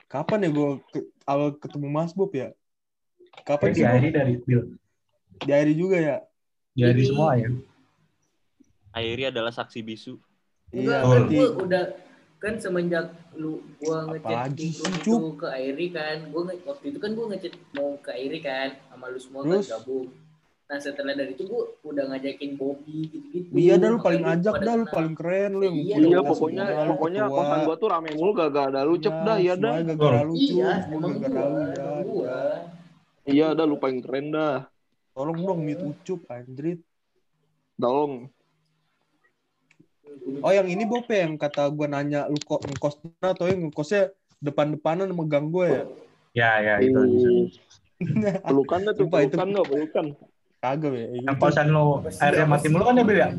[0.09, 0.81] Kapan ya gue
[1.29, 2.57] awal ketemu Mas Bob ya?
[3.45, 3.85] Kapan sih?
[3.85, 4.01] Bob?
[4.09, 4.63] dari Bill.
[5.45, 6.17] Di hari juga ya?
[6.73, 7.49] Di hari Ini- semua ya.
[8.97, 10.17] Airi adalah saksi bisu.
[10.73, 11.85] Iya, kan berarti gua udah
[12.41, 17.27] kan semenjak lu gua ngechat itu ke Airi kan gua nge- waktu itu kan gua
[17.33, 19.69] ngechat mau ke Airi kan sama lu semua Terus?
[19.69, 20.09] kan gabung
[20.69, 24.75] nah setelah dari itu gua udah ngajakin Bobby gitu-gitu Iya dah lu paling ajak dah
[24.77, 27.37] lu paling keren lu yang Iya, iya pokoknya lu pokoknya ketua.
[27.41, 30.35] kosan gua tuh rame mulu gak ada lu cep dah iya dah semuanya gara-gara lu
[30.37, 30.85] iya Cuk.
[30.85, 31.13] Semua emang
[32.21, 32.41] ya.
[33.25, 34.69] iya dah lu paling keren dah
[35.17, 36.79] Tolong dong mute Ucup anjrit.
[37.75, 38.29] tolong
[40.45, 44.13] Oh yang ini Bob ya, yang kata gue nanya lu kok ngekos atau yang ngekosnya
[44.39, 45.83] depan-depanan sama gang gue ya?
[46.37, 47.01] Ya, ya itu.
[48.47, 50.07] pelukan dah tuh pelukan dah pelukan
[50.59, 51.07] Kagak ya.
[51.17, 53.31] Yang kosan lo airnya mati mulu kan ya Bill ya?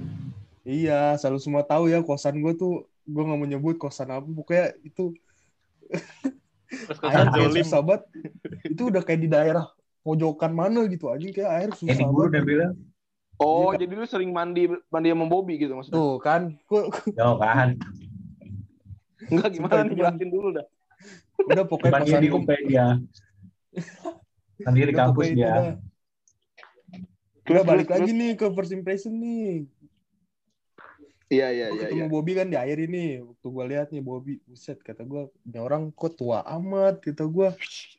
[0.63, 4.77] Iya, selalu semua tahu ya kosan gue tuh gue nggak mau nyebut kosan apa pokoknya
[4.81, 5.11] itu
[7.03, 8.03] air kayak susah banget.
[8.63, 9.65] Itu udah kayak di daerah
[9.99, 12.43] pojokan mana gitu anjing kayak air Ini susah udah banget.
[12.45, 12.73] bilang.
[13.35, 13.83] oh Iya.
[13.83, 16.81] jadi lu sering mandi mandi sama Bobby gitu maksudnya Tuh kan, gue
[17.13, 17.75] Jauh kan.
[19.27, 20.65] enggak gimana nih jelasin dulu dah
[21.41, 22.99] udah pokoknya kosan di UP dia.
[24.59, 25.79] Nanti di kampus dia.
[27.49, 29.49] Udah balik lagi nih ke first impression nih.
[31.33, 32.97] iya iya iya ketemu iya Bobby kan di air ini.
[33.21, 37.49] Waktu gue lihat nih Bobby, buset kata gue, ini orang kok tua amat kata gue.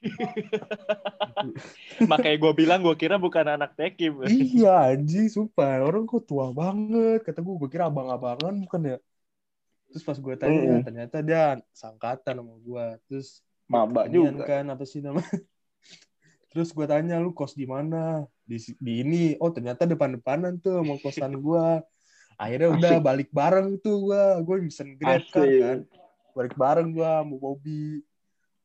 [2.11, 4.13] Makanya gue bilang gue kira bukan anak tekim.
[4.27, 7.55] iya anjing, sumpah orang kok tua banget kata gue.
[7.61, 8.97] Gue kira abang-abangan bukan ya.
[9.91, 10.83] Terus pas gue tanya, Mm-mm.
[10.87, 11.43] ternyata dia
[11.81, 12.87] sangkatan sama gue.
[13.07, 13.29] Terus
[13.73, 15.21] maba inian juga kan apa sih nama?
[16.51, 18.27] Terus gue tanya lu kos di mana?
[18.43, 19.23] Di, di ini.
[19.39, 21.67] Oh ternyata depan-depanan tuh sama kosan gue.
[22.35, 23.07] Akhirnya udah Asik.
[23.07, 24.23] balik bareng tuh gue.
[24.43, 25.79] Gue pesen grab kan, kan.
[26.35, 28.03] Balik bareng gue sama Bobby.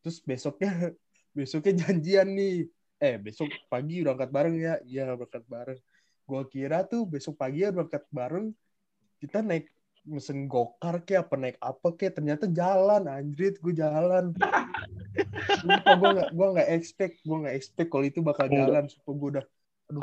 [0.02, 0.72] Terus besoknya
[1.38, 2.66] besoknya janjian nih.
[2.98, 4.74] Eh besok pagi udah berangkat bareng ya.
[4.82, 5.80] Iya berangkat bareng.
[6.26, 8.50] Gue kira tuh besok pagi ya berangkat bareng.
[9.22, 9.70] Kita naik
[10.06, 14.32] mesen gokar kayak apa naik apa kayak ternyata jalan anjrit gue jalan.
[15.62, 18.86] Sumpah gue gak, gue gak expect, gue gak expect kalau itu bakal jalan.
[18.86, 19.46] Sumpah gue udah,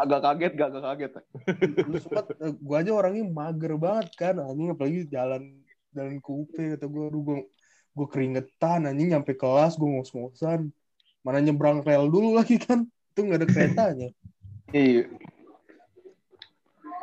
[0.03, 1.13] agak kaget gak agak kaget.
[1.87, 5.63] Lu sempat, gue aja orangnya mager banget kan, anjing apalagi jalan
[5.93, 7.39] jalan ke UP kata gue, aduh gue,
[7.93, 10.73] gue keringetan anjing nyampe kelas gue ngos-ngosan,
[11.23, 14.09] mana nyebrang rel dulu lagi kan, itu gak ada keretanya.
[14.73, 15.05] iya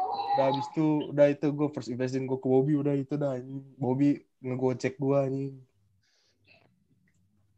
[0.09, 3.35] Udah habis itu, udah itu gue first impression gue ke Bobby, udah itu dah.
[3.75, 5.53] Bobby ngegocek gue anjing.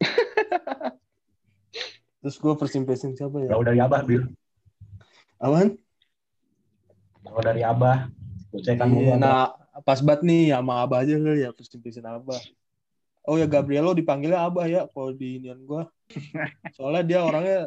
[2.21, 3.49] Terus gue first impression siapa ya?
[3.53, 4.23] Jauh dari Abah Bill.
[5.41, 5.77] Aman?
[7.25, 8.09] Jauh dari Abah.
[8.53, 9.09] Bocekan Iya, mulu.
[9.09, 9.17] Abah.
[9.17, 9.41] nah
[9.81, 12.41] pas banget nih sama Abah aja kali ya first impression Abah.
[13.25, 15.89] Oh ya Gabrielo dipanggilnya Abah ya kalau di inian gua.
[16.77, 17.59] Soalnya dia orangnya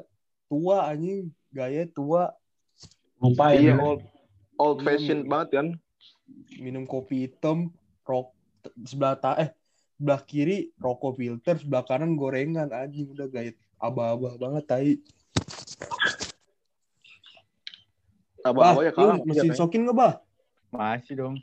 [0.50, 2.30] tua anjing, gaya tua,
[3.18, 3.58] Lupa ya.
[3.58, 4.02] iya old
[4.60, 4.86] old Iya.
[4.86, 5.66] fashioned banget kan
[6.58, 7.72] minum kopi hitam,
[8.06, 8.32] rok
[8.86, 9.50] sebelah ta eh
[9.98, 14.92] sebelah kiri rokok filter, sebelah kanan gorengan anjing udah gaya abah-abah banget tai.
[18.44, 20.12] abah Bah, abah ya kalah mesin iya, sokin nggak bah?
[20.68, 21.36] Masih dong.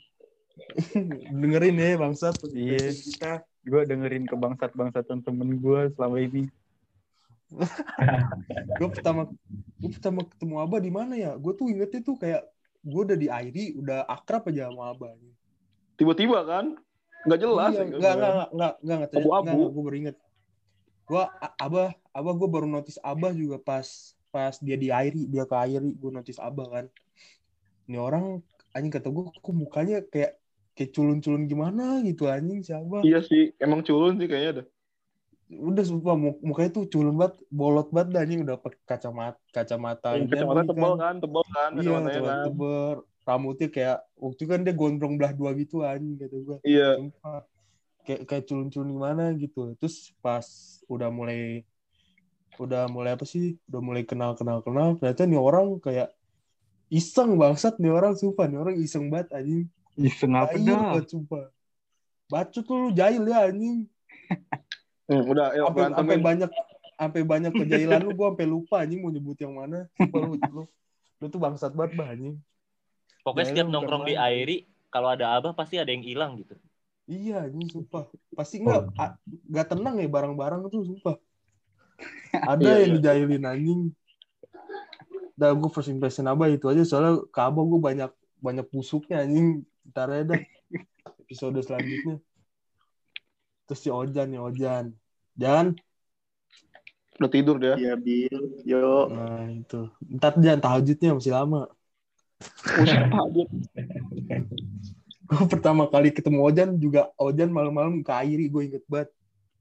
[1.42, 2.36] Dengerin ya bangsat.
[2.54, 2.94] Iya.
[2.94, 3.34] Kita.
[3.62, 6.50] Gue dengerin kebangsat-bangsatan temen gue selama ini.
[8.80, 9.28] gue pertama
[9.82, 11.34] gue pertama ketemu Abah di mana ya?
[11.38, 12.48] Gue tuh ingetnya tuh kayak
[12.82, 15.14] gue udah di Airi, udah akrab aja sama Abah.
[16.00, 16.66] tiba-tiba kan
[17.30, 19.46] nggak jelas Iya, ya, enggak, enggak, enggak, enggak, enggak, enggak, Abu-abu.
[19.46, 20.18] enggak, gue baru inget.
[21.06, 21.24] Gue,
[21.62, 23.86] Abah, Abah gue baru notice Abah juga pas
[24.32, 26.86] pas dia di Airi dia ke Airi gue notice abah kan
[27.86, 28.40] ini orang
[28.72, 30.40] anjing kata gue kok mukanya kayak
[30.72, 34.68] kayak culun-culun gimana gitu anjing siapa Iya sih, emang culun sih kayaknya dah.
[35.52, 36.16] Udah sumpah.
[36.16, 38.42] Mu- mukanya tuh culun banget bolot banget dah anjing.
[38.48, 42.46] Udah pakai kacamata kacamata Yang kacamata tebal kan, tebal kan, iya kacamata kan.
[42.48, 42.96] tebal.
[43.22, 46.98] Rambutnya kayak waktu itu kan dia gondrong belah dua gitu anjing kata gue Iya.
[46.98, 47.42] sumpah.
[48.02, 49.62] Kayak kayak culun-culun gimana gitu.
[49.78, 50.46] Terus pas
[50.90, 51.62] udah mulai
[52.58, 53.62] udah mulai apa sih?
[53.70, 56.10] Udah mulai kenal kenal kenal ternyata nih orang kayak
[56.90, 58.50] iseng bangsat nih orang sumpah.
[58.50, 59.70] Nih orang iseng banget anjing.
[60.00, 60.98] Iseng apa dah?
[61.06, 61.52] sumpah.
[62.32, 63.86] Bacot tuh lu jahil ya anjing
[65.12, 66.50] Hmm, udah, ayo sampai sampai banyak
[66.96, 70.64] sampai banyak kejahilan lu gua sampai lupa anjing mau nyebut yang mana sumpah lu lu,
[71.20, 72.40] lu tuh bangsat banget bah anjing
[73.22, 74.14] Pokoknya Jahilnya setiap nongkrong di.
[74.18, 74.58] Airi,
[74.90, 76.58] kalau ada abah pasti ada yang hilang gitu.
[77.06, 78.10] Iya anjing sumpah.
[78.34, 79.20] Pasti enggak a-
[79.52, 81.16] nggak tenang ya barang-barang tuh sumpah.
[82.50, 82.96] Ada Iya, yang iya.
[82.98, 83.82] dijahilin anjing.
[85.38, 89.62] Dah gue first impression apa itu aja soalnya ke Abah gue banyak banyak busuknya anjing.
[89.94, 90.42] Ntar aja dah
[91.22, 92.18] episode selanjutnya.
[93.70, 94.98] Terus si Ojan nih Ojan.
[95.38, 95.76] Jan,
[97.22, 97.78] Udah tidur dia.
[97.78, 98.66] Iya, Bil.
[98.66, 99.06] Yo.
[99.14, 99.94] nah itu.
[100.10, 101.70] Ntar Jan tahajudnya masih lama.
[102.82, 103.48] Usah tahajud.
[105.30, 109.14] Gue pertama kali ketemu Ojan juga Ojan malam-malam ke Airi gue inget banget.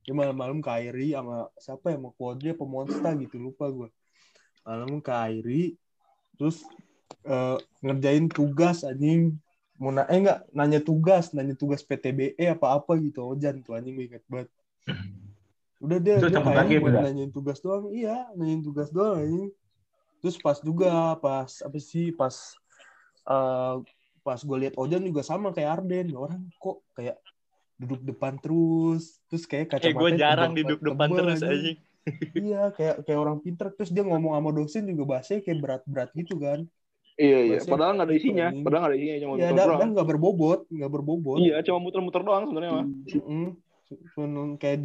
[0.09, 3.93] Dia malam-malam ke Airi sama siapa ya sama Quadri apa Monsta gitu lupa gue.
[4.65, 5.77] Malam ke Airi
[6.41, 6.65] terus
[7.29, 9.37] eh, ngerjain tugas anjing
[9.77, 14.01] mau na eh enggak nanya tugas nanya tugas PTBE apa apa gitu Ojan tuh anjing
[14.01, 14.49] gue inget banget.
[15.81, 17.01] Udah dia dia ya, Beda?
[17.09, 17.89] nanyain tugas doang.
[17.91, 19.49] Iya, nanyain tugas doang anjing.
[20.21, 22.37] Terus pas juga pas apa sih pas
[23.31, 23.75] eh
[24.21, 27.17] pas gue lihat Ojan juga sama kayak Arden orang kok kayak
[27.81, 31.49] duduk depan terus terus kayak Eh, kacamata gue jarang duduk depan terus aja.
[32.37, 36.37] iya kayak kayak orang pinter terus dia ngomong sama dosen juga bahasanya kayak berat-berat gitu
[36.37, 36.61] kan
[37.21, 37.53] Iya, iya.
[37.53, 38.47] Bahasanya Padahal nggak ada gitu, isinya.
[38.49, 38.65] anjing.
[38.65, 39.91] Padahal nggak ada isinya, cuma iya muter doang.
[39.93, 42.87] nggak berbobot nggak berbobot Iya, cuma muter-muter doang sebenarnya mah.
[43.17, 43.45] Mm-mm.
[44.15, 44.79] Cuman kayak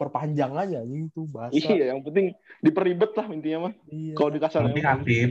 [0.00, 2.32] diperpanjang aja gitu bahasa Iya, yang penting
[2.64, 3.74] diperibet lah intinya mah.
[3.92, 5.28] iya Kalau di kasar Penting aktif.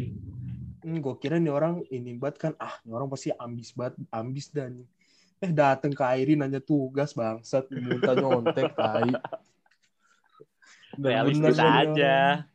[0.86, 4.48] Hmm, gue kira nih orang ini banget kan ah ini orang pasti ambis banget ambis
[4.54, 4.80] dan
[5.42, 9.10] eh dateng ke Airi nanya tugas bangsat minta nyontek tai
[11.04, 11.90] Realistis aja.
[11.90, 12.46] orang.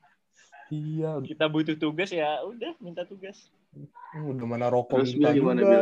[0.70, 3.50] iya Kita butuh tugas ya udah minta tugas.
[4.14, 5.79] udah mana rokok Terus, minta gimana, juga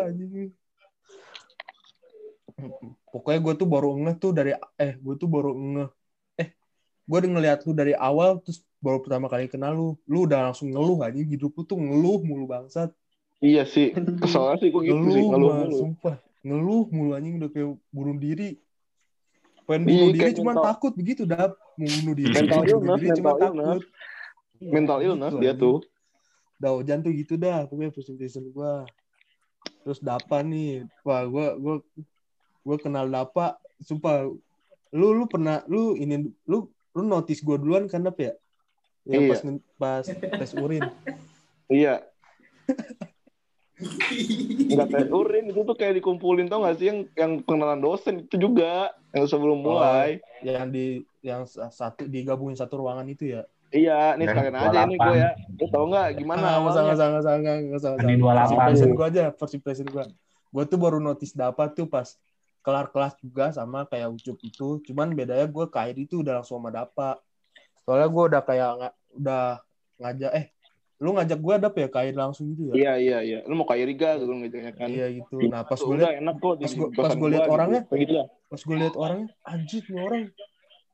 [3.12, 6.02] pokoknya gue tuh baru ngeh tuh dari eh gue tuh baru ngeh eh
[7.03, 10.71] gue udah ngeliat lu dari awal terus baru pertama kali kenal lu lu udah langsung
[10.71, 12.91] ngeluh anjing hidup lu tuh ngeluh mulu bangsat
[13.38, 13.91] Iya sih.
[13.91, 15.19] Kesalnya sih gue gitu sih.
[15.19, 15.77] ngeluh Ngeluh mah, mulu.
[15.77, 18.59] sumpah ngeluh mulu anjing udah kayak bunuh diri
[19.62, 23.23] pengen bunuh diri cuman mental- takut begitu dah mau bunuh diri Mental illness, diri cuman
[23.29, 23.67] mental illness.
[23.69, 23.83] takut
[24.62, 25.59] Mental gitu, illness dia anjing.
[25.61, 25.77] tuh.
[26.57, 28.87] dah hujan tuh gitu dah pokoknya presentation gua
[29.83, 31.75] terus Dapa nih wah gua gua
[32.61, 33.47] gua kenal Dapa
[33.81, 34.31] sumpah
[34.88, 38.33] lu lu pernah lu ini lu lu notice gua duluan kan Dap ya
[39.05, 39.31] yang Iya.
[39.33, 39.41] pas
[39.77, 40.05] pas
[40.39, 40.85] tes urin
[41.67, 42.05] Iya.
[44.69, 48.37] Enggak tes urin itu tuh kayak dikumpulin tau gak sih yang yang pengenalan dosen itu
[48.39, 49.75] juga yang sebelum Oh.
[49.75, 50.21] mulai.
[50.41, 50.87] yang di
[51.21, 55.01] yang sa- satu digabungin satu ruangan itu ya Iya, nih sekalian aja ini 28.
[55.01, 55.31] gue ya.
[55.57, 56.83] Lu tau nggak gimana Ah, nggak usah, awalnya?
[56.83, 57.93] nggak usah, nggak usah, nggak usah, nggak usah.
[58.05, 60.05] Di 28 First impression gue aja, first impression gue.
[60.53, 62.09] Gue tuh baru notice dapat tuh pas
[62.62, 64.79] kelar kelas juga sama kayak Ucup itu.
[64.87, 67.18] Cuman bedanya gue ke ID tuh udah langsung sama Dapa.
[67.83, 68.68] Soalnya gue udah kayak
[69.18, 69.44] udah
[69.98, 70.46] ngajak, eh
[71.03, 72.75] lu ngajak gue dap ya kain langsung gitu ya?
[72.79, 73.38] Iya, iya, iya.
[73.51, 74.87] Lu mau kayak Riga gitu gitu ya kan.
[74.87, 75.37] Iya gitu.
[75.51, 77.90] Nah pas gue liat, enak kok pas kosan pas liat gua orangnya, gitu.
[77.90, 78.27] Kayak gitu lah.
[78.31, 80.22] pas gue liat orangnya, anjir nih orang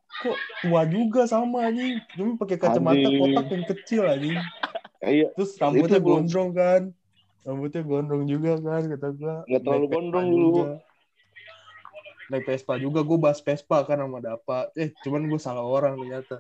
[0.09, 2.01] kok tua juga sama anjing.
[2.17, 3.21] Cuma pakai kacamata Anjing.
[3.21, 4.39] kotak yang kecil anjing.
[4.99, 6.83] Iya, Terus rambutnya Itu gondrong kan.
[7.45, 9.37] Rambutnya gondrong juga kan kata gua.
[9.45, 10.63] Nggak terlalu gondrong dulu.
[12.29, 14.69] Naik Vespa juga gue bahas Vespa kan sama Dapa.
[14.77, 16.39] Eh cuman gue salah orang ternyata.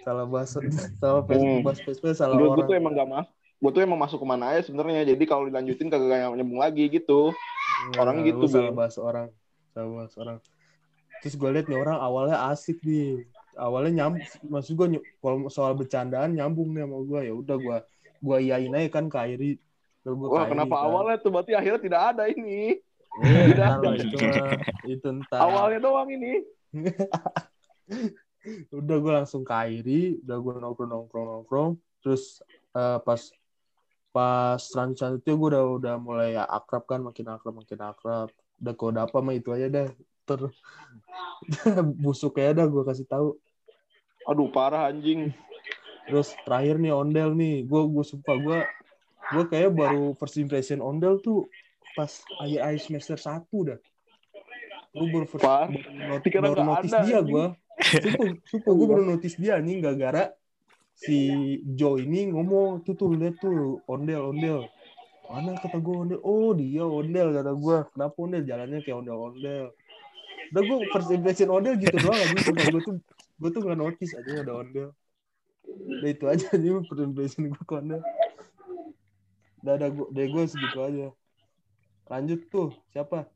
[0.00, 0.54] Salah bahas
[1.02, 1.62] salah Vespa, Hmm.
[1.66, 2.66] bahas Vespa salah gue orang.
[2.66, 3.26] tuh emang gak mas.
[3.56, 5.02] Gue tuh emang masuk ke mana aja sebenarnya.
[5.02, 7.32] Jadi kalau dilanjutin kagak nyambung lagi gitu.
[7.90, 9.28] Nggak, orang gitu, salah bahas orang.
[9.72, 10.38] Salah bahas orang.
[11.24, 13.24] Terus gue liat nih orang awalnya asik nih.
[13.56, 14.20] Awalnya nyambung,
[14.52, 14.86] maksud gue
[15.18, 17.20] kalau soal bercandaan nyambung nih sama gue.
[17.26, 17.78] Ya udah gue
[18.16, 19.52] gue iyain aja kan ke Airi.
[20.06, 20.86] Gua Wah, kenapa kan.
[20.86, 22.78] awalnya tuh berarti akhirnya tidak ada ini.
[23.22, 24.16] Lah, itu.
[24.84, 25.08] Itu.
[25.32, 26.44] Awalnya doang ini.
[28.70, 32.38] udah gue langsung ke Airi, udah gue nongkrong nongkrong nongkrong, terus
[32.76, 33.20] eh, pas
[34.14, 38.28] pas selanjutnya itu gue udah udah mulai akrab kan, makin akrab makin akrab.
[38.56, 39.88] Udah kode apa mah itu aja dah.
[40.26, 40.40] Ter
[42.02, 43.36] busuk ya dah gue kasih tahu.
[44.26, 45.34] Aduh, parah anjing.
[46.06, 48.58] Terus terakhir nih ondel nih, gue gue sumpah gue
[49.26, 51.50] gue kayak baru first impression ondel tuh
[51.96, 52.12] pas
[52.44, 53.80] akhir akhir semester satu dah.
[54.92, 55.72] Gue baru first not-
[56.44, 57.44] baru notice ada, dia gue.
[57.76, 60.32] Sumpah, sumpah gue baru notice dia nih gara-gara
[60.96, 61.18] si
[61.76, 64.60] Joe ini ngomong tuh tuh lihat tuh ondel ondel.
[65.28, 65.56] Mana?
[65.60, 66.20] kata gue ondel.
[66.24, 68.42] Oh dia ondel kata gue kenapa ondel?
[68.44, 69.66] Jalannya kayak ondel ondel.
[70.52, 72.96] Udah gue first impression ondel gitu doang aja gue tuh
[73.36, 74.88] gue tuh nggak notice aja ada ondel.
[75.68, 78.00] Udah itu aja aja first impression gue ke ondel.
[79.60, 81.08] Udah ada gue dari gue segitu aja
[82.06, 83.26] lanjut tuh siapa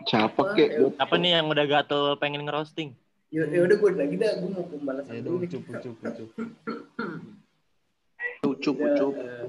[0.00, 0.80] Siapa kek?
[0.80, 2.96] Gua- Apa nih yang udah gatel pengen ngerosting?
[3.28, 5.50] Ya, ya udah gue lagi dah, gue mau pembalasan ya dulu dong nih.
[5.52, 6.46] cukup cukup cukup
[8.42, 9.14] Ucup, Ya, ucup.
[9.14, 9.46] eh,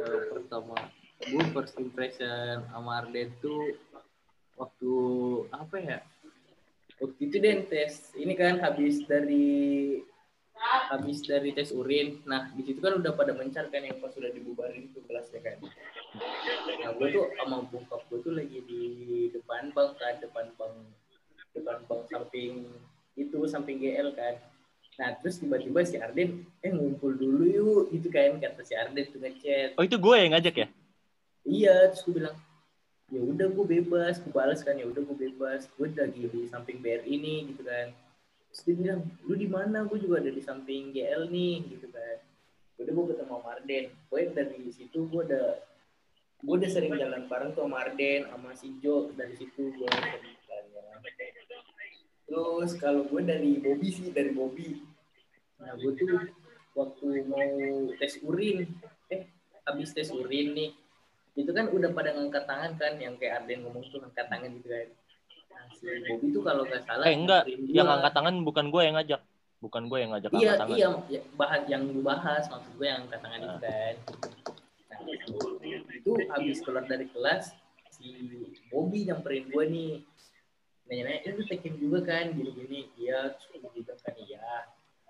[0.00, 0.76] eh, pertama,
[1.20, 3.76] gue first impression sama Arden tuh
[4.56, 4.92] waktu
[5.52, 5.98] apa ya?
[6.96, 10.00] Waktu itu deh tes ini kan habis dari
[10.62, 12.22] habis dari tes urin.
[12.24, 15.58] Nah di situ kan udah pada mencar kan yang pas udah dibubarin tuh kelasnya kan.
[16.82, 18.82] Nah gue tuh sama bokap gue tuh lagi di
[19.34, 20.74] depan bank kan, depan bank
[21.52, 22.70] depan bank samping
[23.18, 24.38] itu samping GL kan.
[25.00, 29.20] Nah terus tiba-tiba si Arden eh ngumpul dulu yuk gitu kan kata si Arden tuh
[29.20, 29.74] ngechat.
[29.76, 30.68] Oh itu gue yang ngajak ya?
[31.42, 32.36] Iya terus gue bilang
[33.12, 36.80] ya udah gue bebas gue balas kan ya udah gue bebas gue lagi di samping
[36.80, 37.92] BRI nih gitu kan
[38.52, 39.88] terus dia bilang lu di mana?
[39.88, 42.20] Gue juga ada di samping GL nih gitu kan.
[42.76, 45.46] Udah gue ketemu sama Arden gue dari situ gue udah
[46.42, 50.20] gue udah sering jalan bareng tuh sama Arden sama si Jo dari situ gue jalan
[52.32, 54.80] terus kalau gue dari Bobby sih dari Bobby.
[55.60, 56.16] Nah gue tuh
[56.72, 57.48] waktu mau
[58.00, 58.64] tes urin
[59.12, 59.28] eh
[59.68, 60.70] habis tes urin nih
[61.36, 64.68] itu kan udah pada ngangkat tangan kan yang kayak Arden ngomong tuh ngangkat tangan gitu
[64.68, 64.88] kan
[65.80, 67.94] Bobby tuh kalau nggak salah Eh enggak, yang gua.
[67.96, 69.20] angkat tangan bukan gue yang ngajak.
[69.58, 70.74] Bukan gue yang ngajak iya angkat tangan.
[70.74, 73.60] iya ya, bahan yang dibahas maksud gue yang angkat tangan itu Ah.
[73.62, 73.94] kan
[74.90, 74.98] nah,
[75.94, 77.44] itu habis keluar dari kelas
[77.88, 78.06] si
[78.68, 79.92] Bobby nyamperin gue nih
[80.82, 84.42] nanya-nanya eh lu tekin juga kan gini-gini iya terus gue bilang kan iya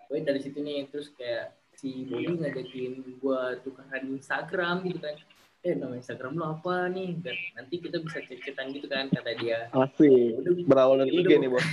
[0.04, 5.16] gue dari situ nih terus kayak si Bobby ngajakin gue tukeran Instagram gitu kan
[5.62, 9.70] eh nama Instagram lu apa nih Dan nanti kita bisa cek-cekan gitu kan kata dia
[9.70, 10.42] Asik.
[10.42, 11.66] Udah, Berawal dari ya IG nih, Bos.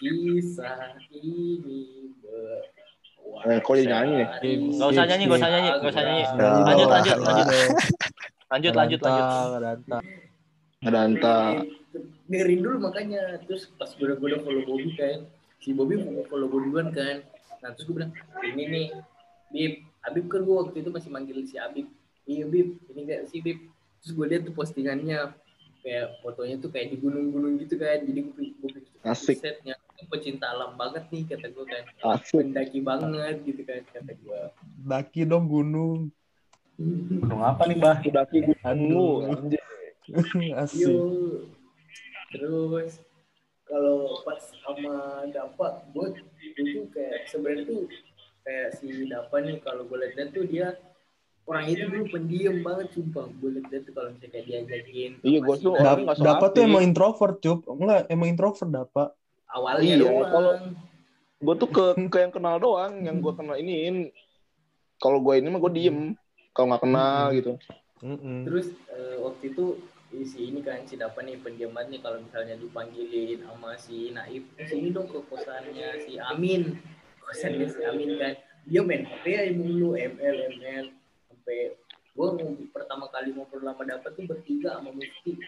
[0.00, 2.64] Kisah ini ber
[3.46, 4.28] Eh, kok dia nyanyi nih?
[4.74, 6.24] Nggak usah nyanyi, nggak usah nyanyi, nggak usah nyanyi.
[6.24, 6.32] Ya,
[6.66, 7.46] Lanjut, lanjut, lanjut.
[8.50, 10.02] Lanjut, lanjut, lanjut.
[10.80, 11.38] Ada anta.
[12.30, 15.26] dengerin dulu makanya terus pas gue udah gue udah follow Bobby kan
[15.58, 17.26] si Bobby mau follow gue duluan kan
[17.58, 18.14] nah terus gue bilang
[18.46, 18.86] ini nih
[19.50, 19.72] Bib
[20.06, 21.90] Abib kan gue waktu itu masih manggil si Abib
[22.26, 23.58] iya Bib ini gak sih Bib
[24.00, 25.32] terus gue lihat tuh postingannya
[25.80, 29.40] kayak fotonya tuh kayak di gunung-gunung gitu kan jadi gue gue pikir Asik.
[29.40, 29.76] setnya
[30.08, 31.84] pecinta alam banget nih kata gue kan
[32.16, 32.44] Asik.
[32.52, 34.40] mendaki banget gitu kan kata gue
[34.80, 36.08] Daki dong gunung.
[36.80, 38.00] Gunung apa nih, Bah?
[38.00, 39.60] Daki anjir.
[40.64, 40.88] Asik.
[40.88, 41.52] Yuk.
[42.32, 43.04] Terus
[43.68, 46.06] kalau pas sama Dapa, gue
[46.58, 47.82] itu kayak sebenarnya tuh
[48.42, 50.74] kayak si Dapa nih kalau gue lihat tuh dia
[51.50, 53.26] orang itu dulu pendiam banget sumpah.
[53.42, 55.10] Gue lihat tuh kalau misalnya kayak diajakin.
[55.20, 57.58] Iya, si tuh nggak Dapat tuh emang introvert, Cup.
[57.66, 59.08] Enggak, emang introvert dapat.
[59.50, 60.56] awalnya Iya, kalau-
[61.40, 64.12] Gue tuh ke, ke yang kenal doang, yang gue kenal iniin.
[65.00, 66.14] Kalau gue ini mah gue diem.
[66.52, 67.52] Kalau nggak kenal gitu.
[68.46, 69.64] Terus eh, waktu itu
[70.22, 72.00] si ini kan si Dapa nih pendiam banget nih.
[72.04, 76.76] Kalau misalnya dipanggilin sama si Naif sini dong ke kosannya si Amin.
[77.18, 78.36] Kosannya si Amin kan.
[78.68, 80.86] Dia main HP aja mulu ML ML
[81.40, 81.72] sampai
[82.10, 82.28] gue
[82.68, 85.40] pertama kali ngobrol sama Dapa tuh bertiga sama Mufti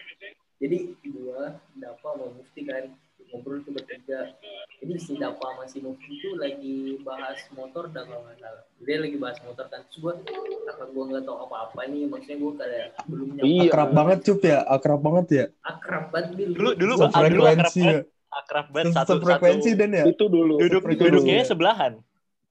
[0.57, 2.89] jadi dua Dapa sama Mufti kan
[3.29, 4.33] ngobrol tuh bertiga
[4.81, 8.97] jadi si Dapa sama si Mufti tuh lagi bahas motor dah kalau nggak salah dia
[8.97, 10.13] lagi bahas motor kan terus gue
[10.65, 13.69] karena gue nggak tahu apa-apa nih maksudnya gue kayak belum nyampe Iya.
[13.69, 14.59] Akrab banget, Cup ya.
[14.65, 15.45] Akrab banget ya.
[15.61, 16.49] akrab banget Bil.
[16.57, 17.85] Dulu, dulu, dulu akrab Sefrekuensi ya.
[17.85, 18.05] banget.
[18.33, 18.93] Akrab banget.
[18.97, 19.79] Satu, Sefrekuensi satu.
[19.79, 20.03] dan ya.
[20.09, 20.53] Itu dulu.
[20.57, 21.51] Duduk, duduknya dulu.
[21.53, 21.93] sebelahan.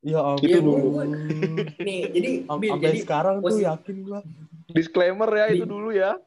[0.03, 0.47] Ya ampun.
[0.51, 0.91] Itu dulu.
[1.87, 4.21] Nih jadi Am- Bil Sampai jadi sekarang tuh yakin gua.
[4.73, 6.19] Disclaimer ya itu Di- dulu ya.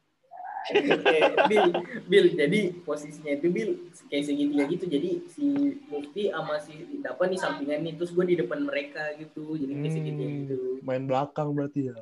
[0.74, 1.66] eh, Bil
[2.10, 3.70] Bil jadi posisinya itu Bil
[4.10, 5.44] kayak segitiga gitu jadi si
[5.86, 9.92] Mufti sama si Dapa nih sampingan nih terus gue di depan mereka gitu jadi kayak
[9.94, 11.96] segitiga Hmm, gitu main belakang berarti ya.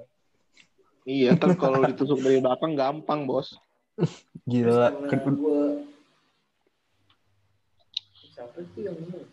[1.04, 3.52] Iya, ntar kalau ditusuk dari belakang gampang, bos.
[4.48, 4.88] Gila.
[5.04, 5.28] terus
[8.32, 9.28] siapa tuh yang ngomong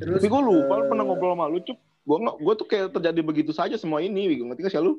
[0.00, 1.78] terus Tapi gue lupa eh, pernah ngobrol sama lu, Cup.
[2.06, 4.46] Gue nggak, gue tuh kayak terjadi begitu saja semua ini, Wigo.
[4.46, 4.98] Ngerti gak sih lu?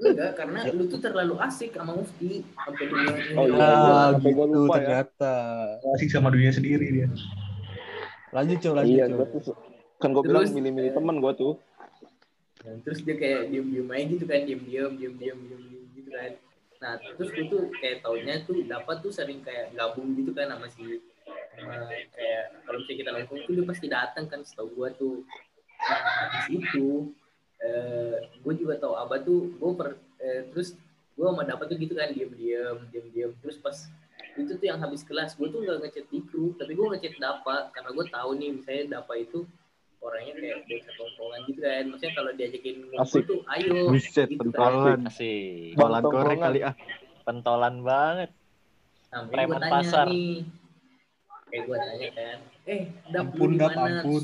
[0.00, 2.84] enggak karena lu tuh terlalu asik sama Mufti sampai
[3.38, 3.58] Oh, iya.
[3.58, 5.04] Ah, gua gitu lupa ya.
[5.06, 5.34] ternyata.
[5.96, 7.08] Asik sama dunia sendiri dia.
[8.30, 9.16] Lanjut, Cok, lanjut, Iya, Cok.
[9.16, 9.54] gua tuh
[10.00, 11.54] kan gue bilang milih-milih temen gue tuh.
[12.60, 16.30] Terus dia kayak diem-diem aja gitu kan, diem-diem, diem-diem, diem-diem gitu kan.
[16.80, 20.68] Nah, terus gue tuh kayak taunya tuh dapat tuh sering kayak gabung gitu kan sama
[20.72, 21.04] si
[21.60, 21.76] sama
[22.12, 25.16] kayak kalau misalnya kita nongkrong tuh dia pasti datang kan setahu gue tuh.
[25.80, 26.88] Nah, di situ
[27.60, 29.88] eh gue juga tahu Abah tuh gue per
[30.18, 30.72] eh, terus
[31.14, 33.32] gue sama dapat tuh gitu kan diem-diem, diem-diem.
[33.44, 33.76] Terus pas
[34.38, 37.68] itu tuh yang habis kelas gue tuh nggak ngechat di grup tapi gue ngechat Dapa
[37.74, 39.44] karena gue tahu nih misalnya Dapa itu
[40.00, 43.24] orangnya kayak bocah tongkrongan gitu kan maksudnya kalau diajakin ngumpul Asik.
[43.28, 44.40] tuh ayo Buset, gitu kan.
[44.40, 45.00] pentolan.
[45.04, 45.72] Asik.
[45.76, 46.24] Balan Tongkrongan.
[46.24, 46.74] korek kali ah.
[47.20, 48.30] Pentolan banget.
[49.10, 50.06] nah Preman tanya pasar.
[50.08, 50.46] nih
[51.50, 54.22] kayak gue tanya kan eh dap Ampun, di Dap, mana ampun.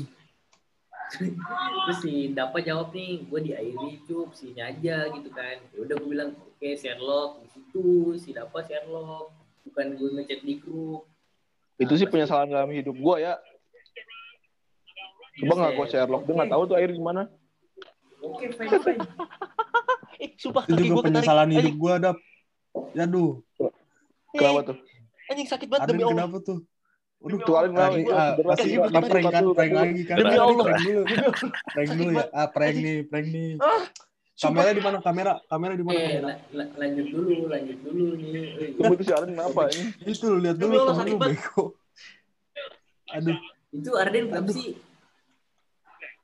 [1.87, 5.95] terus si Dapa jawab nih gue di Airi cup sini aja gitu kan ya udah
[5.95, 7.85] gue bilang oke Sherlock di situ
[8.17, 9.31] si Dapa Sherlock
[9.63, 11.07] bukan gue ngechat di grup
[11.77, 13.37] Itu sih penyesalan dalam hidup gue ya.
[15.37, 17.29] Coba nggak gue Sherlock, dia nggak tahu tuh air gimana.
[18.19, 18.99] oke fine fine
[20.17, 21.07] Eh, sumpah Itu kaki juga gue ketarik.
[21.13, 22.17] penyesalan hidup gue, Dap.
[22.91, 23.31] Yaduh,
[24.33, 24.77] Kenapa tuh?
[25.27, 26.13] anjing sakit banget demi Allah.
[26.17, 26.59] kenapa tuh?
[27.17, 27.89] Waduh, Tuh Alin kenapa?
[27.97, 30.15] Tadi, Gua ah, cedera pasti sih, ini gua prank kan, prank lagi kan.
[30.17, 30.65] Demi Prank Allah.
[30.77, 31.01] dulu.
[31.73, 32.25] Prank dulu ya.
[32.29, 33.49] Ah, prank nih, prank nih.
[33.57, 33.81] Ah,
[34.37, 34.97] Kamera di mana?
[35.01, 35.97] Kamera, kamera di mana?
[35.97, 36.21] eh kamera?
[36.29, 39.83] la- la- lanjut dulu lanjut dulu nih Alin kenapa ini?
[40.05, 41.63] Itu lu lihat dulu Demi Allah, temen sakit lu bego.
[43.07, 43.37] Aduh,
[43.73, 44.53] itu Arden Aduh.
[44.53, 44.69] sih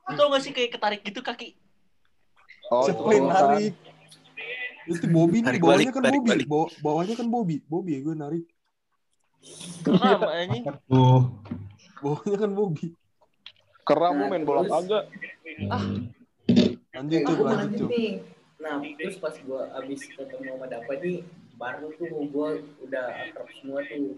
[0.04, 1.58] Lu tau gak sih kayak ketarik gitu kaki?
[2.70, 3.58] Oh, yang kan.
[3.58, 3.74] narik?
[4.86, 6.38] Itu Bobby nih, bawahnya kan Bobby.
[6.84, 7.56] bawahnya kan Bobby.
[7.66, 8.46] Bobby ya gue narik.
[9.84, 10.64] Keram anjing.
[10.88, 11.22] Tuh.
[12.04, 12.88] Bawahnya kan Bobby.
[13.84, 15.04] Keram lu main bola Terus- kagak.
[16.94, 17.90] Lanjut tuh, aku mau lanjut lanjut tuh.
[17.92, 18.12] nih.
[18.64, 21.20] Nah, terus pas gua abis ketemu sama Dapa nih,
[21.60, 24.16] baru tuh gua udah akrab semua tuh.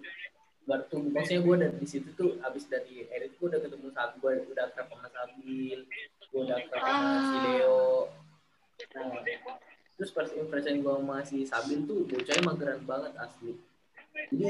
[0.66, 4.18] Baru tuh, maksudnya gua dari di situ tuh abis dari Erik gua udah ketemu Sabil,
[4.22, 5.80] gua udah akrab sama Sabil,
[6.30, 7.86] gua udah akrab sama si Leo.
[8.94, 9.06] Nah,
[9.98, 13.52] terus pas impression gua sama si Sabil tuh bocahnya mageran banget asli.
[14.16, 14.44] Jadi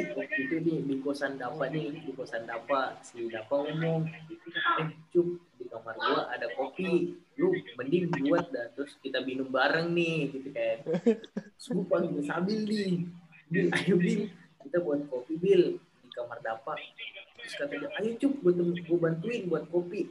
[0.45, 5.65] itu nih di kosan Dapa nih, di kosan Dapa, si Dapa ngomong, eh cup di
[5.67, 10.77] kamar gua ada kopi, lu mending buat dah terus kita minum bareng nih gitu kan.
[11.57, 13.09] Sumpah gue sambil nih,
[13.49, 14.21] Bil, ayo Bil,
[14.63, 16.77] kita buat kopi Bil di kamar Dapa.
[17.41, 18.53] Terus kata dia, ayo cup gue,
[18.85, 20.07] gue bantuin buat kopi.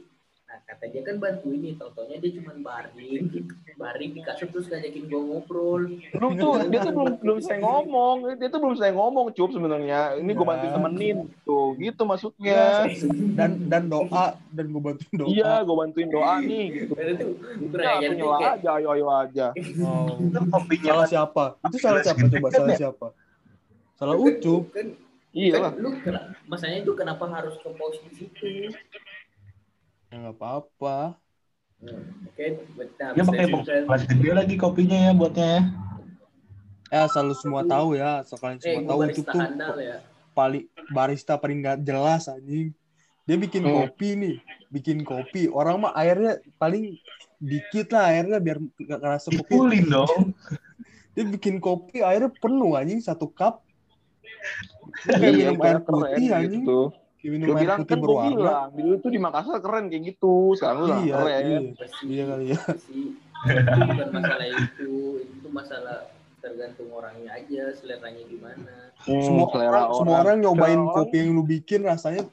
[0.55, 3.27] Nah kata dia kan bantuin nih, tau-taunya dia cuma baring,
[3.75, 5.83] baring di kasur terus ngajakin gue ngobrol.
[6.15, 10.15] Lu tuh dia tuh belum belum saya ngomong, dia tuh belum saya ngomong cup sebenarnya.
[10.15, 10.75] Ini gue bantuin Ya.
[10.79, 12.87] temenin tuh, gitu maksudnya.
[13.35, 15.27] Dan dan doa dan gue bantuin doa.
[15.27, 16.91] Iya, gue bantuin doa nih gitu.
[16.95, 17.27] Dan itu
[17.67, 19.47] kurang Ya, kayak, aja, ayo ayo aja.
[19.83, 20.15] Oh.
[20.15, 21.43] Itu kopinya Salah siapa?
[21.61, 22.47] Itu salah siapa coba?
[22.49, 23.07] Salah siapa?
[23.93, 24.71] Salah Ucup.
[24.71, 24.87] kan,
[25.31, 25.71] Iya kan lah.
[25.75, 28.71] lu kena- masanya itu kenapa harus ke pos di situ?
[30.15, 31.19] Ya nggak apa-apa.
[31.83, 31.99] Hmm,
[32.31, 35.61] Oke, Dia habis pakai kelas gede lagi kopinya ya buatnya ya.
[36.87, 39.97] Ya asal lu semua tahu ya, asal kalian Eh, semua gue tahu barista tuh ya.
[40.31, 42.71] paling barista paling nggak jelas anjing.
[43.27, 43.75] Dia bikin Hmm.
[43.75, 44.35] kopi nih,
[44.71, 45.51] bikin kopi.
[45.51, 46.95] Orang mah airnya paling
[47.43, 49.51] dikit lah airnya biar nggak kerasa kopi.
[49.51, 50.31] Dipulin dong.
[51.19, 53.67] Dia bikin kopi airnya penuh anjing satu cup.
[55.03, 56.63] Dia kayak Iya, minum air putih gitu anjing.
[56.63, 56.85] tuh.
[57.25, 60.53] Lu air bilang putih kan gue bilang, dulu tuh di Makassar keren kayak gitu.
[60.53, 61.41] Sekarang lu Iya, keren.
[61.41, 61.59] iya.
[62.05, 62.59] Iya kali ya.
[63.45, 65.97] itu bukan masalah itu, itu masalah
[66.41, 68.73] tergantung orangnya aja, seleranya gimana.
[69.05, 70.95] Hmm, Semua selera orang, semua orang nyobain Selera orang.
[71.01, 72.23] kopi yang lu bikin rasanya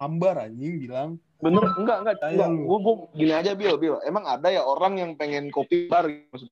[0.00, 1.10] hambar anjing bilang.
[1.42, 2.16] Bener, enggak, enggak.
[2.22, 2.48] Enggak.
[2.68, 2.78] gua,
[3.16, 3.96] gini aja, Bil, Bil.
[4.06, 6.46] Emang ada ya orang yang pengen kopi bar gitu?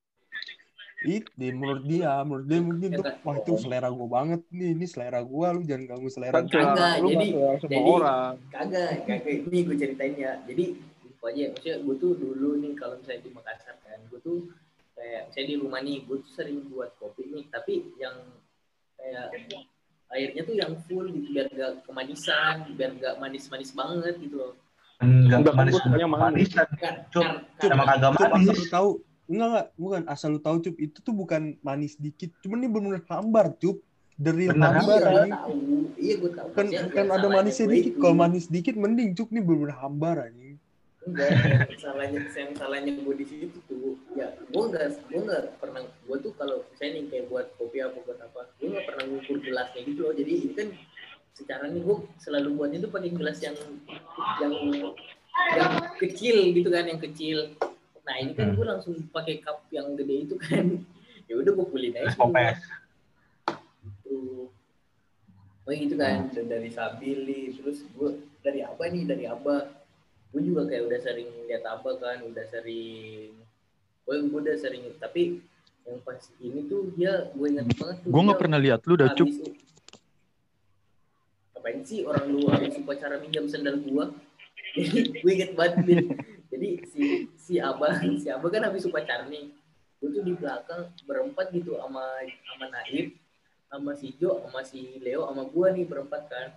[1.00, 5.24] Itu menurut dia, menurut dia mungkin tuh wah itu selera gua banget nih, ini selera
[5.24, 6.52] gua lu jangan ganggu selera Kan gua.
[6.52, 7.32] selera Kagak, lu jadi-
[7.64, 8.32] jadi- orang.
[8.52, 9.34] Kagak, kagak.
[9.48, 10.32] Ini gue ceritain ya.
[10.44, 10.64] Jadi,
[11.02, 11.44] info aja.
[11.50, 14.38] Maksudnya gue tuh dulu nih, kalau misalnya di Makassar kan, gue tuh
[14.92, 18.16] kayak, misalnya di rumah nih, gue tuh sering buat kopi nih, tapi yang
[19.00, 19.32] kayak
[20.10, 24.52] airnya tuh yang full gitu, biar gak kemanisan, biar gak manis-manis banget gitu loh.
[25.00, 26.50] Enggak Enggak, kan manis manis.
[27.64, 28.52] Emang kagak Cup, asal manis.
[28.52, 28.88] lu tahu
[29.30, 29.66] enggak enggak.
[29.78, 32.34] Bukan asal lu tahu cup itu tuh bukan manis dikit.
[32.42, 33.78] Cuman ini benar-benar hambar cup.
[34.20, 35.32] Dari hambar iya, anjing.
[35.32, 35.56] tahu.
[35.96, 36.48] Iya, gue tahu.
[36.52, 37.94] kan kan ada manisnya dikit.
[37.96, 39.32] kalau manis dikit mending cup.
[39.32, 40.58] Ini benar-benar hambar anjing.
[41.00, 41.30] Enggak
[41.80, 46.32] salahnya yang salahnya gue di situ tuh ya gue enggak gue enggak pernah gue tuh
[46.36, 50.00] kalau misalnya nih kayak buat kopi apa buat apa gue enggak pernah ngukur gelasnya gitu
[50.04, 50.12] loh.
[50.12, 50.68] Jadi ini kan
[51.32, 53.56] secara nih gue selalu buatnya tuh pakai gelas yang
[54.44, 54.54] yang
[55.56, 57.56] yang kecil gitu kan yang kecil
[58.10, 58.58] nah ini kan Hmm.
[58.58, 60.66] gue langsung pakai cup yang gede itu kan.
[61.30, 62.58] Ya udah gue kulin aja popes.
[63.86, 64.50] gitu.
[65.60, 69.70] Oh gitu kan Dan dari Sabili terus gue dari apa nih dari Abah.
[70.28, 73.30] Gue juga kayak udah sering lihat Abah kan udah sering
[74.02, 75.38] gue gue udah sering tapi
[75.80, 79.08] yang pas ini tuh dia gue ingat banget tuh Gue nggak pernah lihat lu dah
[79.12, 79.30] cuk.
[79.30, 79.54] habis-
[81.52, 84.10] ngapain sih orang lu habis upacara minjam sendal gua?
[84.74, 86.04] Jadi gue inget banget
[86.48, 87.02] jadi si
[87.50, 89.50] si abah si abah kan habis upacara nih
[89.98, 93.18] gue tuh di belakang berempat gitu sama sama Naib
[93.66, 96.54] sama si Jo sama si Leo sama gua nih berempat kan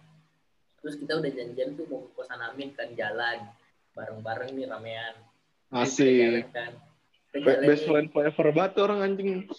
[0.79, 3.41] terus kita udah janjian tuh mau ke kosan Amin kan jalan
[3.97, 5.17] bareng-bareng nih ramean
[5.73, 6.53] Asik.
[6.53, 6.77] kan
[7.41, 9.49] Best friend forever banget orang anjing.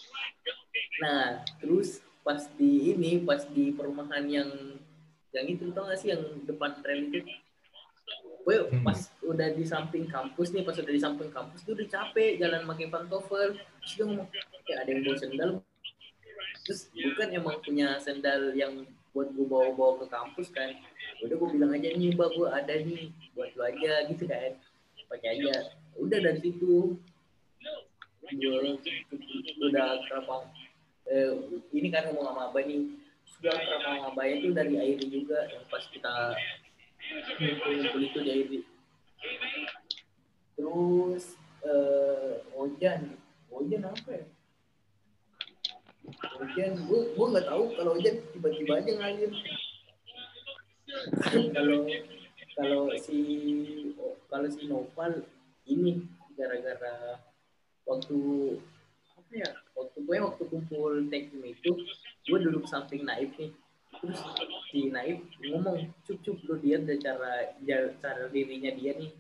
[1.03, 4.79] Nah, terus pas di ini, pas di perumahan yang
[5.35, 7.27] yang itu tau gak sih yang depan rel itu?
[8.45, 12.37] Gue pas udah di samping kampus nih, pas udah di samping kampus tuh udah capek
[12.37, 13.57] jalan pakai pantofel.
[13.57, 14.29] Terus dia ngomong,
[14.69, 15.51] kayak ada yang bawa sendal.
[16.65, 18.85] Terus bukan emang punya sendal yang
[19.17, 20.77] buat gue bawa-bawa ke kampus kan.
[21.25, 24.53] Udah gue bilang aja nih, mbak gue ada nih, buat lu aja gitu kan.
[25.09, 25.73] Pakai aja.
[25.97, 27.01] Udah dari situ
[28.33, 30.49] gue udah kerapang
[31.09, 31.33] eh,
[31.77, 32.83] ini kan ngomong sama abah nih
[33.29, 36.15] sudah kerapang abah itu dari air juga yang pas kita
[37.39, 38.47] ngumpul itu di air
[40.55, 41.25] terus
[41.67, 43.01] eh, Ojan
[43.51, 44.27] Ojan apa ya
[46.41, 49.33] Ojan gue gue nggak tahu kalau Ojan tiba-tiba aja ngalir.
[51.57, 51.81] Kalau
[52.55, 53.19] kalau si
[54.29, 55.25] kalau si Noval
[55.65, 56.05] ini
[56.37, 57.19] gara-gara
[57.89, 58.19] waktu
[59.17, 61.73] apa ya waktu gue waktu kumpul tekim itu
[62.29, 63.51] gue duduk samping Naif nih
[64.05, 64.23] terus
[64.69, 67.57] si Naif ngomong cup cup lu deh cara
[67.99, 69.13] cara dirinya dia nih.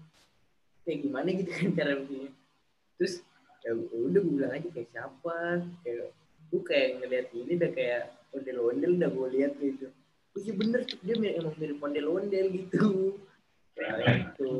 [0.84, 2.32] Kayak gimana gitu kan cara dirinya.
[3.00, 3.14] Terus
[3.64, 5.38] ya udah gue bilang aja kayak siapa?
[5.80, 6.12] Kayak
[6.52, 8.02] gue kayak ngeliat ini udah kayak
[8.36, 9.86] ondel-ondel udah gue lihat gitu.
[10.34, 11.00] Oh iya bener Cup.
[11.00, 13.16] dia emang mirip ondel-ondel gitu.
[13.72, 14.52] Kayak gitu.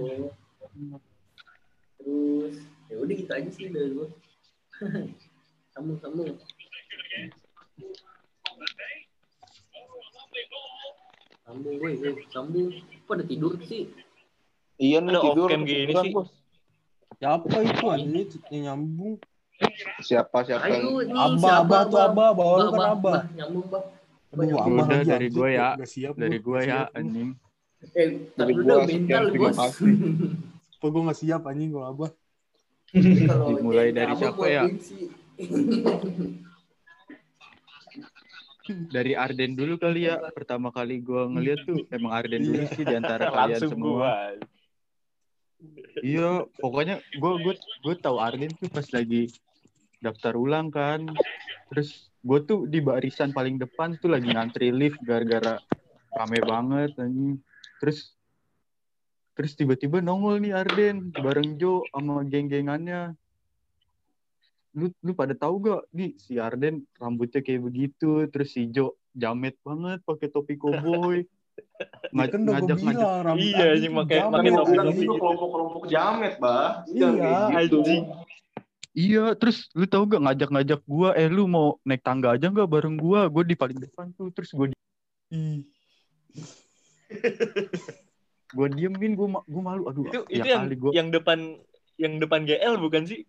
[2.01, 2.55] Terus
[2.89, 4.09] ya udah gitu aja sih dari gue
[5.72, 6.31] sambung sambung
[11.45, 12.66] sambung gue gue sambung
[13.05, 13.92] pada tidur sih
[14.74, 15.47] Iya nih Ada tidur.
[15.47, 16.11] off-cam gini sih.
[16.11, 16.30] Bos.
[17.14, 17.86] Siapa itu
[18.51, 19.14] yang nyambung?
[20.03, 22.99] Siapa siapa ayo nih Abah, siapa abah tuh abah, bawa lu kan abah.
[22.99, 23.84] bah, nyambung bah
[24.34, 25.68] Aduh, abah Udah dari gue ya.
[25.78, 27.30] Nggak siap Dari gue ya anjing.
[27.95, 29.92] eh Dari tapi gua udah sekian, mental terima bos kasih.
[30.74, 32.11] Apa gue nggak siap anjing kalau abah.
[33.49, 34.62] Dimulai dari siapa ya?
[38.64, 38.88] sih.
[38.88, 40.18] Dari Arden dulu kali ya.
[40.32, 43.88] Pertama kali gue ngeliat tuh emang Arden dulu sih di antara kalian Langsung semua.
[43.92, 44.14] gua.
[46.04, 49.32] Iya, pokoknya gue gue gue tahu Arden tuh pas lagi
[50.00, 51.08] daftar ulang kan.
[51.72, 55.60] Terus gue tuh di barisan paling depan tuh lagi ngantri lift gara-gara
[56.12, 57.40] rame banget anjing.
[57.80, 58.12] Terus
[59.34, 63.16] terus tiba-tiba nongol nih Arden bareng Jo sama geng-gengannya.
[64.75, 69.55] Lu lu pada tahu gak nih si Arden rambutnya kayak begitu, terus si Jo jamet
[69.62, 71.22] banget pakai topi koboi.
[72.11, 75.07] Ya kan udah gue bilang Iya, anjing pakai- pakai topi bilang anjing.
[75.07, 76.83] itu kelompok-kelompok jamet, bah.
[76.91, 77.07] Iya,
[77.62, 77.79] gitu.
[77.81, 78.05] anjing.
[78.95, 82.95] Iya, terus lu tahu gak ngajak-ngajak gua, eh lu mau naik tangga aja nggak bareng
[82.95, 83.27] gua?
[83.27, 85.66] Gua di paling depan tuh, terus gua di-
[88.51, 89.83] gua diemin, gua ma- gua malu.
[89.91, 90.91] Aduh, Itu ya itu yang gua.
[90.95, 91.39] yang depan
[91.99, 93.22] yang depan GL bukan sih?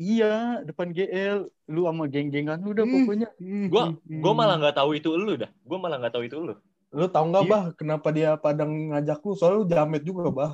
[0.00, 3.04] Iya, depan GL, lu sama geng-gengan lu udah Hmm.
[3.04, 3.28] pokoknya.
[3.68, 5.50] Gua gua malah nggak tahu itu lu dah.
[5.68, 6.54] Gua malah nggak tahu itu lu.
[6.90, 7.52] Lu tau nggak Iya.
[7.52, 9.36] bah kenapa dia pada ngajak lu?
[9.36, 10.52] Soalnya lu jamet juga bah.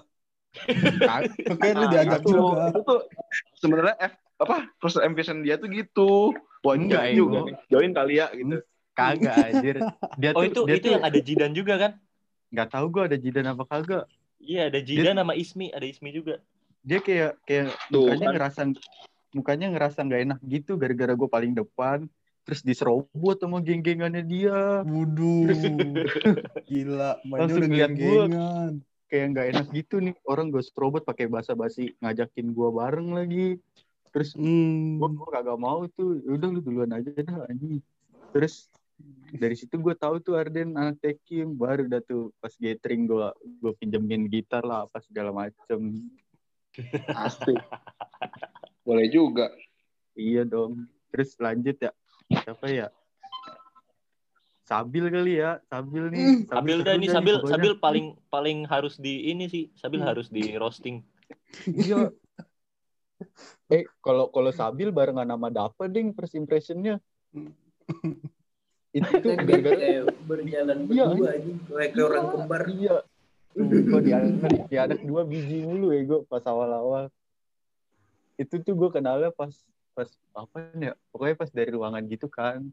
[1.52, 2.60] Oke lu Nah, diajak itu, juga.
[2.74, 3.00] itu tuh
[3.62, 6.34] sebenarnya F, apa first ambition dia tuh gitu.
[6.66, 7.54] Wah, Enggak, join juga nih.
[7.70, 8.56] Join kali ya gitu.
[8.98, 9.76] Kagak anjir.
[10.18, 11.92] Dia Oh tuh itu dia itu tuh yang ada Jidan juga kan?
[12.50, 14.04] nggak tahu gua ada Jidan apa kagak.
[14.42, 16.34] Iya ada Jidan sama Ismi, ada Ismi juga.
[16.86, 18.34] Dia kayak kayak Tuh, mukanya kan.
[18.34, 18.60] ngerasa
[19.30, 22.06] mukanya ngerasa nggak enak gitu gara-gara gua paling depan.
[22.46, 24.86] Terus diserobot sama geng-gengannya dia.
[24.86, 25.50] Wuduh.
[26.70, 28.14] Gila, mainnya Langsung udah lihat gua.
[28.26, 28.72] geng-gengan.
[29.06, 33.54] kayak nggak enak gitu nih orang gue robot pakai bahasa basi ngajakin gua bareng lagi
[34.10, 34.98] terus Hmm.
[34.98, 37.78] gua, gua kagak mau tuh Ya udah lu duluan aja dah anjing
[38.34, 38.66] terus
[39.30, 43.26] dari situ gue tahu tuh Arden anak Tekim baru dah tuh pas gathering gue
[43.62, 46.02] gue pinjemin gitar lah apa segala macem
[47.06, 47.62] Asik.
[48.86, 49.50] Boleh juga.
[50.14, 51.92] iya dong terus lanjut ya
[52.30, 52.88] siapa ya
[54.62, 57.52] Sabil kali ya Sabil nih Sabil dah seru ini dah Sabil pokoknya.
[57.52, 59.68] Sabil paling paling harus di ini sih.
[59.74, 60.08] Sabil Hmm.
[60.08, 61.04] harus di roasting.
[61.68, 62.08] iya
[63.68, 66.98] Eh, kalau kalau Sabil barengan sama Dapa ding first impressionnya.
[68.90, 69.88] itu tuh dia gara-gara
[70.24, 72.96] berjalan Iya, berdua anjing kayak orang kembar Iya.
[73.86, 74.32] Gue di anak,
[74.66, 77.08] di anak dua biji mulu ya gue pas awal-awal.
[78.36, 79.52] Itu tuh gue kenalnya pas
[79.96, 80.92] pas apa ya?
[81.12, 82.64] Pokoknya pas dari ruangan gitu kan.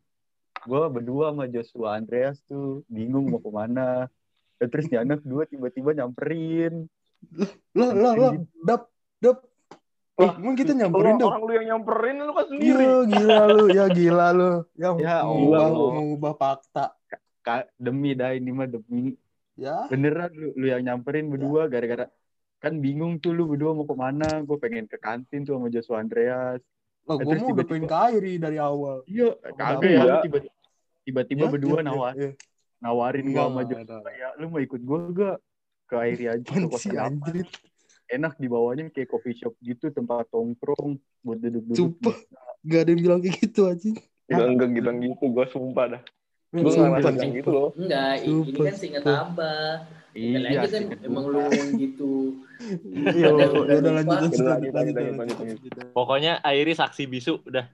[0.64, 4.08] Gue berdua sama Joshua Andreas tuh bingung mau ke mana.
[4.60, 6.88] Dan terus di anak dua tiba-tiba nyamperin.
[7.76, 8.32] Lah, lah, lah.
[8.64, 9.38] Dap, dap.
[10.14, 11.32] Eh, emang kita nyamperin dong.
[11.34, 12.86] orang lu yang nyamperin lu kan sendiri.
[13.10, 13.64] gila lu.
[13.74, 14.52] Ya gila lu.
[14.78, 15.90] Ya, Ya mengubah, Allah.
[16.00, 16.86] mengubah fakta.
[17.44, 19.18] Ka- demi dah ini mah demi
[19.54, 19.86] Ya.
[19.86, 22.10] beneran lu, lu yang nyamperin berdua gara-gara
[22.64, 26.00] kan bingung tuh lu berdua mau ke mana gue pengen ke kantin tuh sama Joshua
[26.00, 26.64] Andreas
[27.04, 28.98] Lah, Eh, gue terus mau udah tiba-tiba- pengen ke Airi dari awal.
[29.04, 30.00] iya kagak Iya.
[30.00, 30.16] ya
[31.04, 32.32] tiba-tiba Ya, berdua ya, nawar ya, ya.
[32.80, 35.38] nawarin gue Enggak, sama Joshua ya lu mau ikut gue gak
[35.84, 37.46] ke Airi aja ke anjir?
[38.08, 42.16] enak di bawahnya kayak coffee shop gitu tempat tongkrong buat duduk-duduk Sumpah.
[42.64, 43.96] Gak ada yang bilang kayak gitu anjing.
[44.24, 45.24] Enggak, enggak gitu, gitu.
[45.28, 46.02] Gue sumpah dah.
[46.54, 47.70] Gue nggak gitu loh.
[47.76, 49.28] enggak ini kan seingat sumpah.
[49.28, 49.72] abah
[50.14, 51.42] iya kan emang lu
[51.76, 52.12] gitu
[52.94, 53.98] Iya, Udah, udah, udah udah lupa.
[54.00, 55.60] lanjut, lanjut, Lanjut, lanjut, lanjut, lanjut, lanjut, lanjut, lanjut.
[55.68, 55.92] lanjut.
[55.92, 57.66] Pokoknya Airi saksi bisu udah.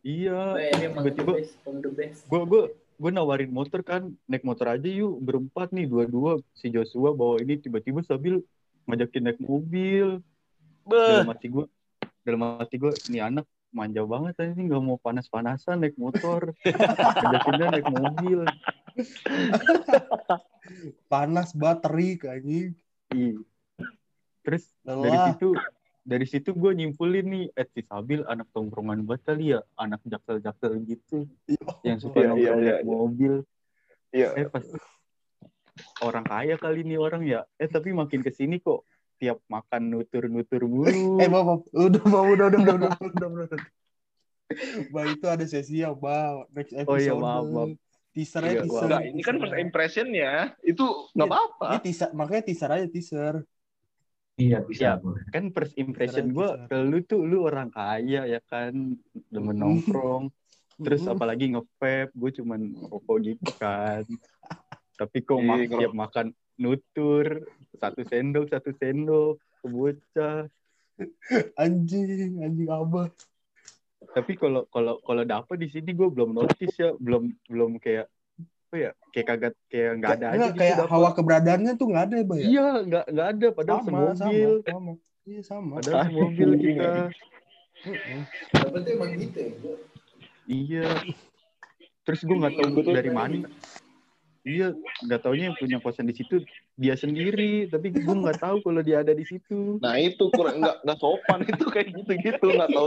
[0.00, 0.40] iya
[0.74, 2.62] tiba-tiba best om the best gue gue
[2.94, 7.56] gue nawarin motor kan naik motor aja yuk berempat nih dua-dua si Joshua bawa ini
[7.56, 8.44] tiba-tiba sambil
[8.84, 10.20] ngajakin naik mobil
[10.84, 11.64] dalam hati gue
[12.20, 16.52] dalam hati gue ini anak manja banget ini nggak mau panas-panasan naik motor
[17.24, 18.38] ngajakin dia naik mobil
[21.10, 22.72] Panas bateri anjing.
[23.10, 23.36] Ih.
[24.40, 25.24] terus dari Lelah.
[25.32, 25.48] situ
[26.04, 30.78] dari situ gue nyimpulin nih eh si Sabil anak tongkrongan banget kali ya anak jaksel-jaksel
[30.84, 31.24] gitu
[31.80, 32.76] yang suka Iya, nongkrong iya, iya.
[32.84, 33.32] mobil
[34.12, 34.28] Iya.
[34.36, 34.62] eh pas
[36.00, 38.84] orang kaya kali nih orang ya eh tapi makin ke sini kok
[39.16, 41.60] tiap makan nutur-nutur mulu Eh, maaf, maaf.
[41.72, 43.60] udah, maaf, udah, udah, udah, udah, udah, udah, udah.
[44.90, 46.44] Bah, itu ada sesi ya, Bah.
[46.52, 46.86] Next episode.
[46.86, 47.68] Oh iya, maaf, maaf.
[48.14, 48.86] Teaser Iya, aja, teaser.
[48.86, 50.34] Enggak, ini kan first impression ya.
[50.62, 51.66] Itu nggak apa-apa.
[51.66, 53.34] Ini teaser, makanya teaser aja, teaser.
[54.34, 54.98] Iya bisa.
[55.30, 58.74] kan first impression gue ke lu tuh lu orang kaya ya kan
[59.30, 60.26] demen nongkrong
[60.74, 64.02] terus apalagi nge-vape gue cuman rokok gitu kan
[64.98, 66.26] tapi kok Iya, mak kalau- tiap makan
[66.58, 67.46] nutur
[67.78, 70.50] satu sendok satu sendok ke bocah
[71.54, 73.14] Anjing, anjing abah.
[74.14, 78.06] Tapi kalau kalau kalau dapet di sini gue belum notice ya belum belum kayak
[78.70, 80.90] apa ya kayak kagak kayak nggak ada aja Nggak, gitu kayak dapet.
[80.94, 82.46] hawa keberadaannya tuh nggak ada ya, Bah, ya?
[82.46, 84.92] iya nggak nggak ada padahal sama, sama, semobil sama.
[85.24, 85.72] Iya, sama.
[85.82, 86.90] padahal semobil kita
[87.84, 88.20] Mm-mm.
[88.54, 89.52] tapi itu emang gitu ya.
[90.44, 90.86] Iya.
[92.04, 93.48] Terus gue nggak tahu dari mana.
[94.44, 94.72] Iya,
[95.04, 96.40] nggak taunya yang punya kosan di situ
[96.74, 99.78] dia sendiri, tapi gue nggak tahu kalau dia ada di situ.
[99.78, 102.86] Nah itu kurang nggak nggak sopan itu kayak gitu-gitu nggak tahu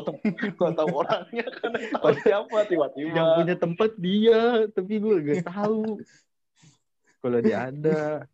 [0.60, 3.16] nggak tahu orangnya kan tahu siapa tiba-tiba.
[3.16, 4.42] Yang punya tempat dia,
[4.76, 6.04] tapi gue nggak tahu
[7.24, 8.28] kalau dia ada.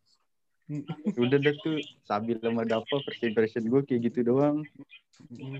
[1.13, 1.77] Udah deh tuh
[2.07, 4.65] Sabil sama Dava first impression gue kayak gitu doang.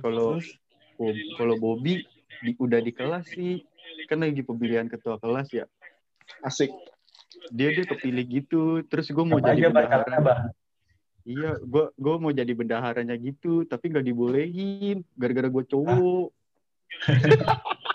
[0.01, 0.41] Kalau
[1.37, 2.01] kalau Bobby
[2.41, 3.61] di, udah di kelas sih,
[4.09, 5.65] kan lagi pemilihan ketua kelas ya.
[6.41, 6.73] Asik.
[7.51, 10.53] Dia dia kepilih gitu, terus gue mau jadi bendahara.
[11.23, 16.35] Iya, gua gua mau jadi bendaharanya gitu, tapi nggak dibolehin gara-gara gue cowok.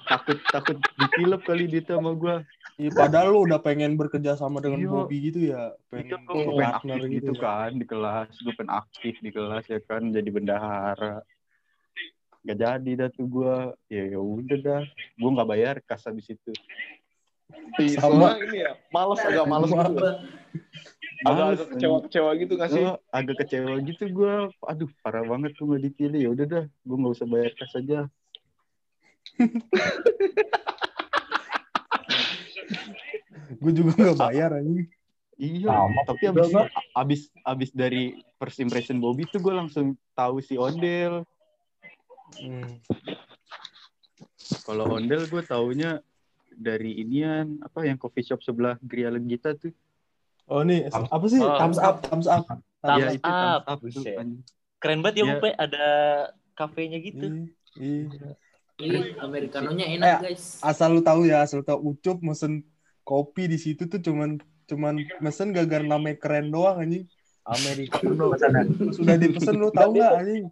[0.09, 2.41] takut takut ditilep kali dia sama gua.
[2.81, 4.89] Iya, padahal lu udah pengen bekerja sama dengan Iya.
[4.89, 5.77] Bobby gitu ya.
[5.77, 7.43] Iya, Pengen gua pengen partner aktif gitu gitu ya.
[7.45, 11.17] kan di kelas, gue pengen aktif di kelas ya kan, jadi bendahara.
[12.49, 14.83] Gak jadi dah tuh gua, ya ya udah dah,
[15.21, 16.53] gua nggak bayar kas habis itu.
[17.79, 18.37] Iya, Sama.
[18.43, 20.05] ini ya, males agak males gitu.
[21.27, 22.85] Agak agak kecewa-kecewa gitu nggak sih?
[22.85, 24.53] Oh, agak kecewa gitu gua.
[24.69, 26.21] Aduh, parah banget tuh nggak dipilih.
[26.21, 28.07] Ya udah dah, gua nggak usah bayar kas aja.
[33.59, 34.89] Gue juga nggak bayar anjing.
[35.39, 36.67] Iya, Sama tapi abis, Bang.
[36.99, 41.23] abis abis dari first impression Bobby tuh gue langsung tahu si Ondel.
[42.43, 42.83] Hmm.
[44.67, 46.03] Kalau Ondel gue taunya
[46.59, 49.71] dari inian apa yang coffee shop sebelah Gria Legita tuh.
[50.51, 51.39] Oh nih, apa sih?
[51.39, 51.55] Oh.
[51.55, 52.43] Thumbs up, thumbs up.
[52.83, 53.63] Thumbs Iya, itu thumbs up.
[53.63, 54.17] up tuh, Buset.
[54.19, 54.43] anjing.
[54.79, 55.31] Keren banget ya, Iya.
[55.37, 55.49] Mupe.
[55.55, 55.87] Ada
[56.53, 57.25] kafenya gitu.
[57.79, 58.31] Iya, iya.
[58.79, 62.63] Ih, americanonya enak Eh, guys Asal lu tahu ya, asal lu tahu Ucup mesen
[63.03, 64.39] kopi di situ tuh cuman
[64.71, 67.05] cuman mesen gara-gara namanya keren doang anjing.
[67.43, 68.37] Americano.
[68.93, 70.45] Sudah dipesen lu tahu nggak anjing?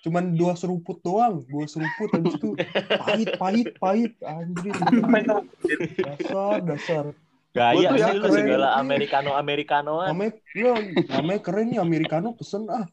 [0.00, 2.56] Cuman dua seruput doang, dua seruput habis itu
[2.96, 4.74] pahit, pahit, pahit, anjir.
[6.06, 7.04] Dasar, dasar.
[7.50, 8.46] Gaya sih lu keren.
[8.46, 10.14] segala Americano Americanoan.
[10.14, 10.72] Namanya, ya,
[11.18, 12.86] namanya keren nih Americano pesen ah.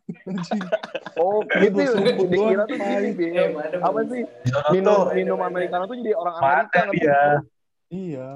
[1.14, 1.94] Oh, gitu ya.
[2.18, 3.38] Dikira doang, tuh gini,
[3.86, 4.22] Apa sih?
[4.26, 6.94] Sono Minum minum Americano tuh jadi orang Amerika lu?
[7.94, 8.30] Iya.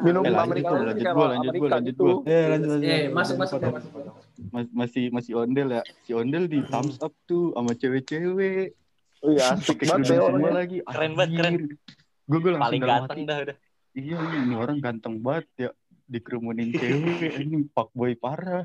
[0.00, 2.14] Minum Eh, lanjut Americano gua, tuh lanjut kayak gua, lanjut Amerika gua, lanjut gua.
[2.24, 2.86] Eh lanjut lanjut.
[2.86, 3.74] Eh, lanjut, masuk, lanjut, masuk, lanjut.
[3.74, 4.14] masuk, masuk.
[4.50, 5.82] Mas- masih masih ondel ya.
[6.02, 8.66] Si ondel di thumbs up tuh sama cewek-cewek.
[9.20, 10.52] Oh iya, asik banget ya semua orangnya.
[10.56, 10.76] lagi.
[10.80, 11.54] Keren banget, keren.
[12.24, 13.56] Gue gue langsung Paling ganteng dah udah.
[13.90, 15.70] Iya, ini orang ganteng banget ya.
[16.06, 18.64] Dikerumunin cewek, ini fuckboy parah.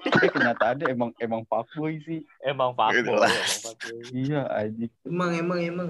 [0.00, 2.24] Tapi kenyataannya emang emang fuckboy sih.
[2.40, 3.28] Emang fuckboy,
[3.60, 4.00] fuckboy.
[4.16, 4.86] Iya, aja.
[5.04, 5.88] Emang, emang, emang.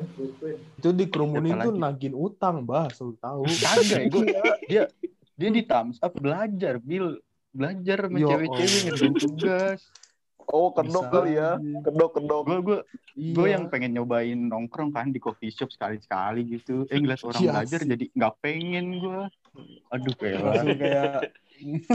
[0.79, 3.43] Itu di kerumunin tuh nagin utang, bah, selalu tahu.
[3.47, 4.25] Kagak, gue
[4.67, 4.85] dia
[5.39, 7.23] dia di thumbs up belajar, Bil.
[7.51, 8.83] Belajar sama cewek-cewek Allah.
[8.87, 9.81] ngerjain tugas.
[10.51, 11.59] Oh, kedok kali ya.
[11.59, 12.41] Kedok, kedok.
[12.47, 12.79] Gue gue
[13.19, 13.35] Iya.
[13.35, 16.87] gue yang pengen nyobain nongkrong kan di coffee shop sekali-sekali gitu.
[16.89, 19.23] Eh ngeliat orang Iya, belajar jadi nggak pengen gue.
[19.91, 20.41] Aduh kayak
[20.79, 21.15] kayak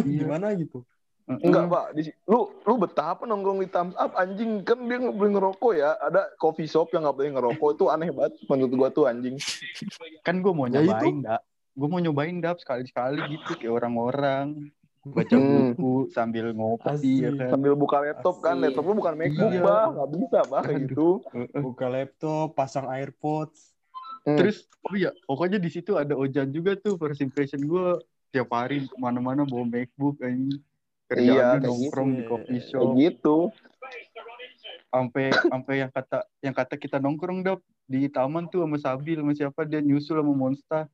[0.03, 0.83] gimana gitu.
[1.25, 1.85] Enggak, Pak.
[1.91, 5.71] Di, lu lu betah apa nongkrong di thumbs up anjing kan dia nggak boleh ngerokok
[5.73, 5.97] ya.
[5.99, 9.35] Ada coffee shop yang nggak boleh ngerokok itu aneh banget menurut gua tuh anjing.
[10.21, 10.85] kan gue mau Ya itu.
[10.87, 11.41] nyobain dak
[11.75, 14.71] gue mau nyobain dap sekali sekali gitu kayak orang-orang
[15.03, 15.73] baca Hmm.
[15.73, 18.63] buku sambil ngopi ya kan Sambil buka laptop kan, Asik.
[18.63, 19.61] laptop lu bukan MacBook, Iya.
[19.61, 19.85] Bah.
[19.91, 20.85] Nggak bisa, Bah, kayak Aduh.
[20.87, 21.09] gitu.
[21.55, 23.73] Buka laptop, pasang AirPods.
[24.23, 24.33] Hmm.
[24.35, 28.81] terus oh iya pokoknya di situ ada ojan juga tuh first impression gue tiap hari
[28.83, 30.57] ke mana-mana bawa MacBook ini
[31.05, 32.17] kerjaan kayak nongkrong gitu.
[32.17, 33.37] di coffee Kayak shop gitu.
[34.89, 39.33] sampai sampai yang kata yang kata kita nongkrong dap di taman tuh sama Sabil sama
[39.33, 40.87] siapa dia nyusul sama Monster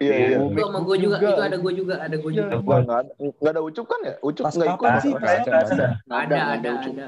[0.00, 0.36] Iya, iya.
[0.40, 1.28] Bawa Itu sama gue juga, juga.
[1.28, 2.40] itu ada gue juga, ada gue Iya.
[2.40, 2.54] juga.
[2.64, 4.14] Wah, nggak ada, nggak ada ucup kan ya?
[4.24, 4.80] Ucup nggak ikut.
[4.80, 5.00] kapan ya?
[5.04, 5.12] sih?
[5.12, 5.86] Ada, ada.
[6.08, 6.92] Ada, ada, Ucup.
[6.96, 7.06] ada.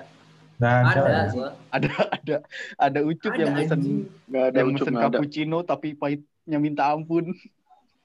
[0.61, 1.21] Nah, Ada, ada.
[1.33, 1.49] gua.
[1.73, 2.37] ada ada
[2.77, 3.81] ada ucup Ada yang mesen
[4.29, 5.03] ada yang ucup, mesen ada.
[5.09, 7.33] cappuccino tapi pahitnya minta ampun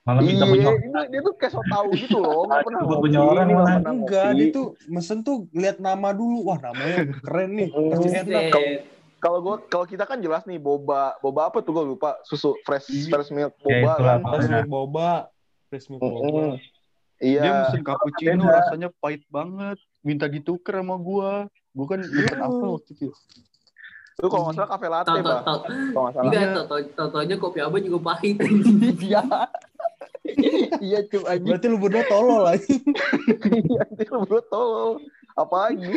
[0.08, 0.72] Malah minta Iya, itu
[1.12, 2.47] dia tuh kayak so tau gitu loh.
[2.47, 3.68] Nggak pernah ngopi, punya orang nggak malah.
[3.76, 4.39] pernah Enggak, ngopi.
[4.39, 6.38] dia tuh mesen tuh lihat nama dulu.
[6.47, 7.70] Wah, namanya keren nih.
[7.70, 8.43] Pasti enak.
[9.18, 12.88] Kalau gua kalau kita kan jelas nih boba boba apa tuh gua lupa susu fresh
[12.88, 13.10] Iya.
[13.12, 14.20] fresh milk Ya, boba itulah, kan.
[14.22, 14.30] Pak.
[14.32, 15.10] Fresh milk boba.
[15.68, 16.18] Fresh milk boba.
[16.24, 16.51] Mm-mm.
[17.18, 17.53] dia Iya.
[17.66, 18.55] mesen cappuccino Beda.
[18.55, 21.32] rasanya pahit banget minta ditukar sama gua
[21.74, 23.10] gua kan mesen apa waktu itu
[24.18, 25.41] Lu kalau nggak salah kafe latte, Tau, tau, Bah.
[25.43, 25.58] tau.
[25.62, 26.26] Kalau nggak salah.
[26.26, 26.62] Enggak, Iya.
[26.95, 28.38] tau, tau, kopi abang juga pahit.
[28.99, 29.22] iya
[30.84, 32.75] iya cuy anjing Berarti lu berdua tolol lagi.
[33.47, 35.01] Iya, itu bro tolol.
[35.38, 35.91] Apa lagi?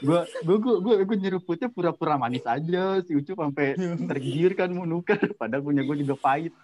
[0.00, 3.76] gua gua gua gua, gua nyeruputnya pura-pura manis aja si ucup sampai
[4.08, 6.56] tergiur kan mau nuker padahal punya gua juga pahit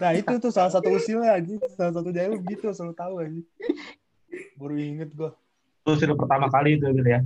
[0.00, 1.54] Nah, itu tuh salah satu usilnya aja.
[1.76, 3.42] Salah satu jahil gitu, selalu tahu aja.
[4.56, 5.36] Baru inget gua.
[5.84, 7.20] Itu sudah pertama kali itu gitu ya.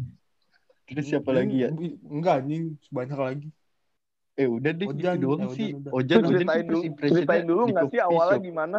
[0.90, 1.70] terus siapa lagi ya
[2.11, 3.48] Enggak, anjing banyak lagi.
[4.41, 5.91] Eh udah deh Ojan, gitu doang eh, sih Ojan udah.
[5.93, 8.47] ojan ojan dulu, ceritain dulu nggak sih awalnya shop.
[8.49, 8.78] gimana?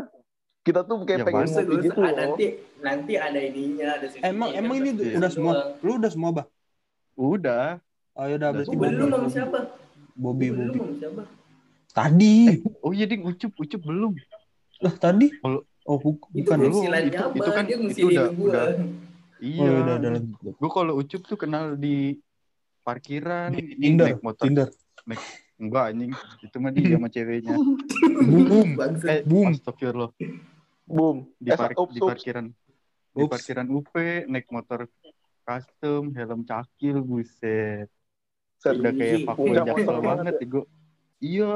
[0.61, 1.63] Kita tuh kayak Ya, pengen ngopi usah.
[1.81, 2.17] gitu Ah, loh.
[2.17, 2.45] nanti,
[2.79, 4.05] nanti ada ininya, ada.
[4.21, 5.53] Emang emang ini udah semua.
[5.79, 6.45] Lu udah semua, Bah?
[7.13, 7.77] udah
[8.11, 9.59] Oh, ya udah berarti Lu belum sama siapa?
[10.13, 10.79] Bobby, Bobby.
[11.89, 12.35] Tadi.
[12.79, 14.13] oh iya ding ucup ucup belum
[14.79, 15.27] Lah, tadi?
[15.81, 18.47] Oh, bukan ngusilannya itu- itu kan- dia itu udah- gua.
[18.47, 18.63] udah.
[18.71, 18.85] Oh,
[19.41, 20.21] iya ya udah, udah
[20.53, 22.21] gue kalau ucup tuh kenal di
[22.81, 24.67] parkiran Tinder, naik motor Tinder.
[25.61, 27.55] Enggak anjing itu mah dia sama ceweknya
[28.21, 28.69] Boom,
[29.11, 29.53] eh boom.
[29.53, 30.11] astagfirullah
[30.83, 31.17] Boom.
[31.37, 32.09] di, Eh, par- ups, di ups.
[32.09, 32.45] parkiran
[33.11, 33.31] di Ups.
[33.31, 33.93] parkiran UP
[34.25, 34.89] naik motor
[35.41, 37.87] custom helm cakil buset
[38.57, 38.77] Set.
[38.77, 40.65] udah kayak fuckboy puncak jaksel banget ya gue
[41.19, 41.51] iya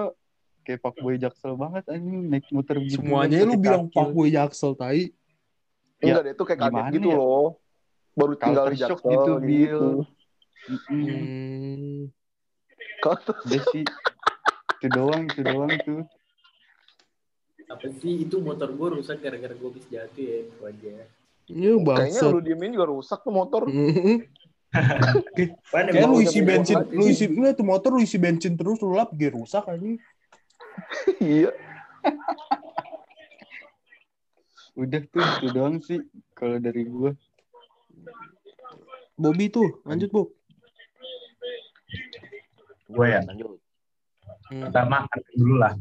[0.61, 5.13] kayak fuckboy jaksel banget anjing naik motor gitu Semuanya lu bilang fuckboy jaksel, tai.
[5.95, 7.17] Enggak deh, itu kayak kaget gimana gitu ya?
[7.17, 7.47] loh.
[8.13, 9.39] Baru tinggal di Jaksel gitu, gitu.
[9.45, 9.83] Bill.
[10.89, 12.09] Hmm.
[13.03, 13.83] Kalau udah sih
[14.75, 16.01] itu doang itu doang tuh
[17.65, 20.93] Apa sih, itu motor gua rusak gara-gara gua habis jatuh ya, itu aja.
[21.49, 23.65] Ya kayaknya lu diemin juga rusak tuh motor.
[25.65, 29.09] Kayak lu isi bensin, lu isi enggak tuh motor lu isi bensin terus lu lap
[29.17, 29.97] gear rusak anjing.
[31.17, 31.49] Iya.
[34.75, 36.03] udah tuh itu doang sih
[36.35, 37.15] kalau dari gua
[39.15, 40.27] Bobby tuh, lanjut, Bob.
[42.89, 43.21] Gue ya.
[43.25, 43.57] Lanjut.
[44.49, 44.61] Hmm.
[44.69, 45.73] Pertama kan dulu lah.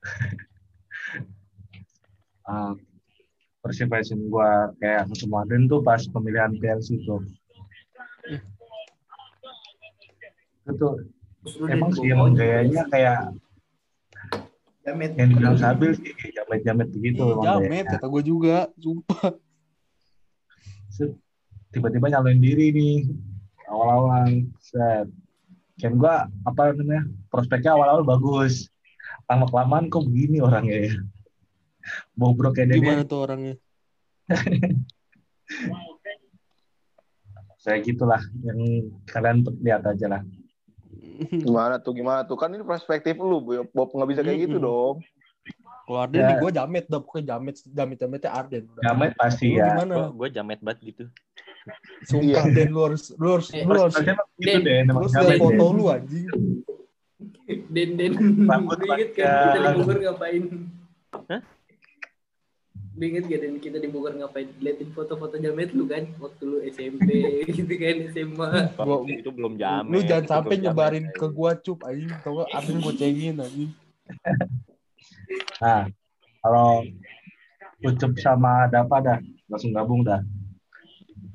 [2.48, 2.72] uh,
[3.60, 7.20] first impression gue kayak ketemu Aden tuh pas pemilihan PLC tuh.
[10.64, 10.88] Itu
[11.68, 13.36] emang sih emang gayanya kayak
[14.80, 15.12] Jamet.
[15.12, 17.20] yang dibilang Sabil sih kayak jamet-jamet begitu.
[17.20, 19.36] Ih, emang jamet kata gue juga, sumpah.
[20.88, 21.12] Set,
[21.70, 22.96] tiba-tiba nyaloin diri nih
[23.70, 25.06] awal-awal set
[25.80, 28.68] kan gua apa namanya prospeknya awal-awal bagus
[29.26, 30.92] lama kelamaan kok begini orangnya ya
[32.12, 33.54] Bobrok kayak Gimana tuh orangnya?
[37.60, 38.60] Saya gitulah yang
[39.04, 40.22] kalian lihat aja lah.
[41.28, 42.36] Gimana tuh, gimana tuh?
[42.40, 43.68] Kan ini perspektif lu, Bu.
[43.76, 44.68] Bob nggak bisa kayak gitu Mm-mm.
[44.68, 44.96] dong.
[45.84, 46.38] Kalau Arden Ya.
[46.38, 48.64] gue jamet dah pokoknya jamet jamet jametnya Arden.
[48.80, 49.66] Jamet pasti Lu ya.
[49.74, 49.94] gimana?
[50.14, 51.04] Gue jamet banget gitu.
[52.02, 52.54] Sumpah Iya.
[52.56, 55.28] Den lu harus lu harus Eh, lu harus gitu Den, deh, lu emang harus jamet
[55.28, 56.26] lihat foto lu anjing.
[57.66, 60.44] Den Den Rambut lu inget kan kita di Bogor ngapain
[61.28, 61.40] Hah?
[62.90, 66.58] Lu inget gak Den kita di Bogor ngapain liatin foto-foto jamet lu kan waktu lu
[66.64, 67.08] SMP
[67.50, 69.90] gitu kan SMA Gua- itu belum jamet.
[69.90, 73.70] Lu jangan sampai nyebarin ke gua cup anjing tau gak Arden gue cengin anjing.
[75.58, 75.86] Nah,
[76.40, 76.82] kalau
[77.80, 80.20] Ucup sama Dapa dah langsung gabung dah.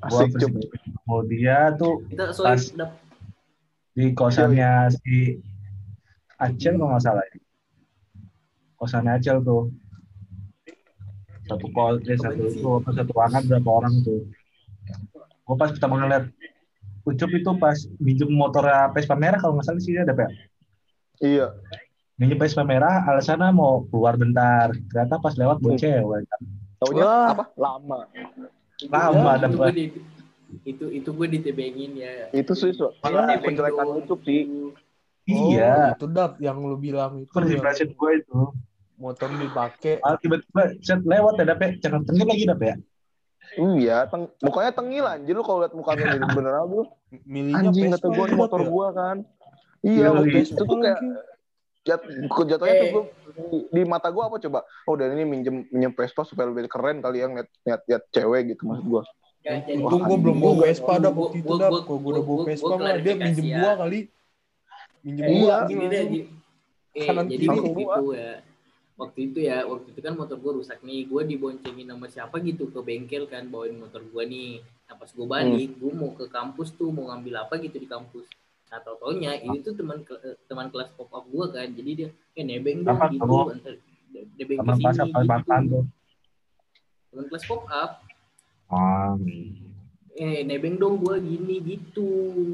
[0.06, 2.64] Gua Asik, persis ketemu dia tuh kita soalnya Pas.
[2.78, 2.90] dap
[3.96, 5.40] di kosannya si
[6.36, 7.36] Acel kalau nggak salah ya.
[8.76, 9.72] Kosannya Acel tuh.
[11.48, 14.28] Satu kos, eh, satu itu apa satu ruangan berapa orang tuh.
[15.46, 16.28] Gue pas pertama ngeliat
[17.06, 20.30] Ucup itu pas minjem motornya Vespa merah kalau nggak salah sih dia ada Pak.
[21.22, 21.54] Iya.
[22.18, 24.74] Minjem Vespa merah alasannya mau keluar bentar.
[24.90, 26.26] Ternyata pas lewat bawa cewek.
[26.82, 27.30] Taunya Wah.
[27.32, 27.44] apa?
[27.56, 28.10] Lama.
[28.92, 29.56] Lama dapat.
[29.56, 29.84] gue di,
[30.68, 33.86] itu itu gue ditebengin ya Itu sih malah nebeng penjelekan.
[33.98, 34.40] YouTube sih.
[35.26, 35.96] Iya.
[35.96, 38.40] Oh, itu dap yang lu bilang itu impression gue itu.
[38.96, 40.00] motor dipakai.
[40.00, 42.76] Malah tiba-tiba set lewat ya dapet jangan tengil lagi dapet ya.
[43.56, 46.82] Iya, teng mukanya tengil anjir lu kalau lihat mukanya jadi beneran lu.
[47.24, 48.68] Milihnya Anjing kata Dap, motor ya?
[48.68, 49.16] gua kan.
[49.84, 50.40] Iya, Iya, iya.
[50.42, 50.98] itu tuh kayak
[51.86, 52.90] jat, jatuhnya tuh Eh.
[52.90, 53.04] gua
[53.46, 54.60] di, di mata gua apa coba?
[54.84, 58.42] Oh, dan ini minjem minjem Vespa supaya lebih keren kali yang lihat lihat lihat cewek
[58.50, 59.02] gitu maksud gua.
[59.40, 62.36] Gak, jadi- Untung gue belum bawa Vespa dap waktu itu gua- Kalau gue udah bawa
[62.36, 63.56] gua- Vespa gua mah dia klarifikasi minjem ya.
[63.56, 64.00] gua kali.
[65.00, 65.46] Minjem Eh, gua.
[65.46, 65.56] Iya.
[65.64, 66.02] gini deh,
[66.92, 67.58] eh, Kanan jadi kiri.
[67.62, 68.32] itu ya
[68.96, 72.72] waktu itu ya waktu itu kan motor gue rusak nih gue diboncengin sama siapa gitu
[72.72, 74.52] ke bengkel kan bawain motor gue nih
[74.88, 78.24] nah pas gue balik gue mau ke kampus tuh mau ngambil apa gitu di kampus
[78.66, 80.02] nah tau taunya ini tuh teman
[80.44, 83.54] teman kelas pop up gue kan jadi dia eh nebeng dong Apa, gitu kamu?
[83.54, 83.74] antar
[84.34, 85.84] nebeng ke sini apa gitu tuh.
[87.08, 87.90] teman kelas pop up
[88.66, 89.14] Ah,
[90.12, 92.08] eh nebeng dong gue gini gitu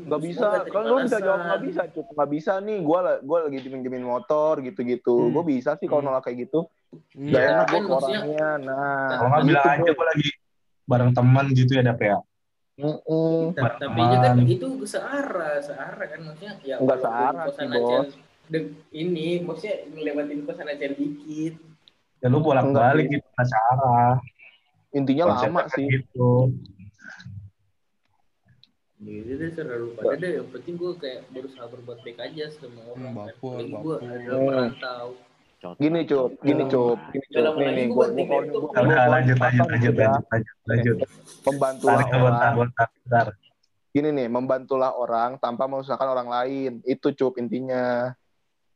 [0.04, 2.78] Nggak Terus bisa, kan lu bisa jawab nggak bisa, cukup nggak bisa nih.
[2.82, 5.08] Gua la- gua lagi diminjemin motor gitu-gitu.
[5.16, 5.32] Hmm.
[5.32, 6.12] Gua bisa sih kalau Hmm.
[6.12, 6.68] nolak kayak gitu.
[7.16, 7.32] Hmm.
[7.32, 8.48] Gak Iya, enak kan gua orangnya.
[8.60, 10.28] Nah, kalau nggak gitu, bilang aja gue lagi
[10.84, 12.18] bareng teman gitu ya dapet ya.
[12.74, 13.52] Mm-mm.
[13.52, 18.08] Ta- tapi kan itu searah searah kan maksudnya ya Nggak walaupun searah sih, Bos.
[18.48, 21.54] de- ini maksudnya ngelewatin kosan Acel dikit
[22.18, 23.12] Ya lu bolak Enggak balik sih.
[23.12, 23.98] gitu nggak cara.
[24.92, 25.84] Intinya lama sih.
[25.84, 26.30] Gitu.
[29.02, 33.02] gitu deh seru pada deh yang penting gue kayak berusaha berbuat baik aja sama orang
[33.02, 33.34] Hmm, kan.
[33.74, 34.70] gue baper.
[35.62, 37.54] Gini cup, gini cup, gini cup.
[37.54, 40.96] Nih nih, gua gua udah gua- lanjut lanjut lanjut lanjut lanjut.
[41.42, 42.54] Membantulah bentar, orang.
[42.58, 43.26] bentar, bentar.
[43.92, 46.72] Gini nih, membantulah orang tanpa menyusahkan orang lain.
[46.82, 48.10] Itu cup intinya.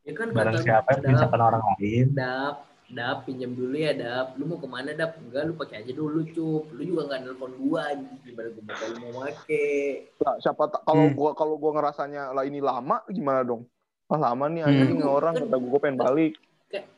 [0.01, 2.05] ya kan Barang kata siapa yang misalkan orang lain.
[2.15, 2.55] dap
[2.87, 6.23] dap pinjam dulu ya dap lu mau ke mana dap enggak lu pakai aja dulu
[6.23, 7.91] cup lu juga nggak nelpon gua
[8.23, 11.11] gimana gua bakal mau make Lah, siapa kalau Hmm.
[11.11, 13.67] gua kalau gua ngerasanya lah ini lama gimana dong?
[14.07, 14.71] Ah lama nih Hmm.
[14.79, 16.31] anjing orang kata gua, gua pengen balik.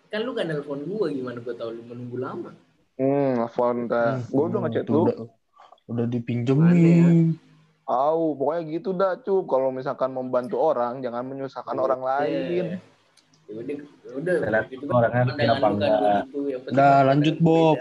[0.10, 2.52] Kan, kan lu gak nelpon gua gimana gua tahu lu menunggu lama
[3.00, 4.12] Hmm, telepon teh.
[4.28, 5.04] Gua udah ngechat Tuh, lu.
[5.08, 5.16] Udah,
[5.88, 7.40] udah dipinjemin.
[7.88, 9.48] Au, pokoknya gitu dah cup.
[9.48, 12.66] Kalau misalkan membantu orang, jangan menyusahkan orang lain.
[13.50, 13.74] ya udah
[14.06, 14.12] ya
[14.46, 15.98] udah gitu orangnya apa kan enggak.
[15.98, 17.78] begitu yang penting Udah, lanjut, Bob.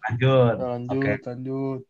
[0.00, 0.54] Lanjut.
[0.54, 1.28] Udah, lanjut, Oke.
[1.28, 1.80] lanjut.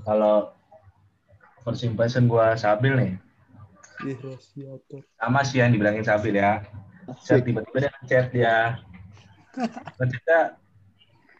[0.00, 0.36] Kalau
[1.66, 3.12] first impression gua Sabil nih.
[5.20, 6.64] Sama sih yang dibilangin Sabil ya.
[7.20, 8.56] Saya tiba-tiba dia ngechat dia.
[9.98, 10.40] Ngechatnya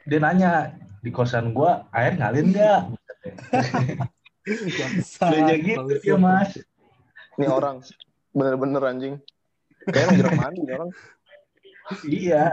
[0.09, 0.53] dia nanya
[1.01, 2.81] di kosan gua air ngalir nggak?
[5.21, 6.59] Dia gitu dia mas.
[7.39, 7.81] Nih orang
[8.35, 9.15] bener-bener anjing.
[9.89, 10.91] Kayaknya jarang mandi nih orang.
[12.07, 12.45] Iya.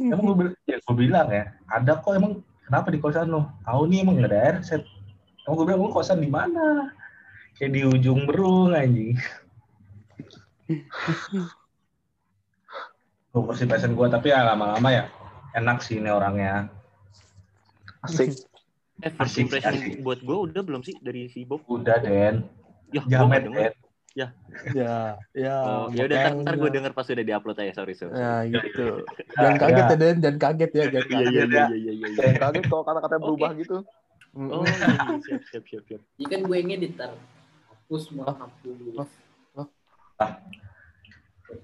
[0.00, 3.52] Emang gue bilang, ya gue bilang ya, ada kok emang kenapa di kosan lo?
[3.66, 4.56] Tahu nih emang nggak ada air.
[4.64, 4.82] Set.
[5.44, 6.94] Emang gue bilang, lu kosan di mana?
[7.56, 9.16] Kayak di ujung berung anjing.
[13.32, 15.04] Gue persi passion gue, tapi ya lama-lama ya
[15.56, 16.68] enak sih ini orangnya.
[18.04, 18.32] Asik.
[18.96, 20.00] Eh, first Asik, impression asik.
[20.00, 21.60] buat gue udah belum sih dari si Bob?
[21.68, 22.48] Udah Den,
[22.88, 23.60] Ya, gua jamet denger.
[23.60, 23.74] Den.
[24.16, 24.32] Ya,
[25.36, 25.56] ya.
[25.60, 28.16] Oh, ya udah ntar, ntar gue denger pas udah diupload aja, sorry, sorry.
[28.16, 29.04] Nah, gitu.
[29.04, 29.88] Ya, Jangan kaget ya.
[29.92, 30.16] ya, Den.
[30.24, 31.48] Jangan kaget ya, jangan Iya, iya, kaget.
[31.52, 32.08] iya, iya, iya, iya.
[32.16, 33.76] Kayak kaget kalau kata-kata berubah gitu.
[34.32, 34.48] Mm-mm.
[34.52, 36.00] Oh, iya, iya, siap, siap, siap, siap.
[36.16, 37.12] ya kan gue ngedit tar
[37.86, 39.10] hapus mau hapus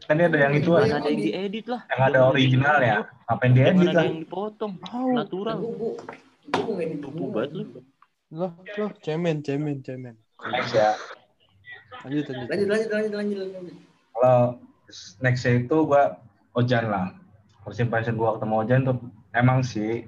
[0.07, 1.83] Kan dia ada yang itu yang ada yang diedit lah.
[1.91, 2.97] ada original ya.
[3.27, 4.05] Ngapain dia Mana edit ada lah?
[4.07, 4.73] yang dipotong.
[4.95, 5.59] Oh, Natural.
[5.59, 7.65] Gue ngedit banget lu.
[8.33, 10.15] loh, loh, cemen, cemen, cemen.
[10.55, 10.95] Next ya.
[12.07, 12.47] Lanjut, lanjut.
[12.47, 13.77] Lanjut lanjut lanjut lanjut lanjut.
[14.15, 14.39] Kalau
[15.19, 16.03] nextnya itu gue
[16.55, 17.07] Ojan lah.
[17.67, 18.97] First impression gue ketemu Ojan tuh
[19.35, 20.07] emang sih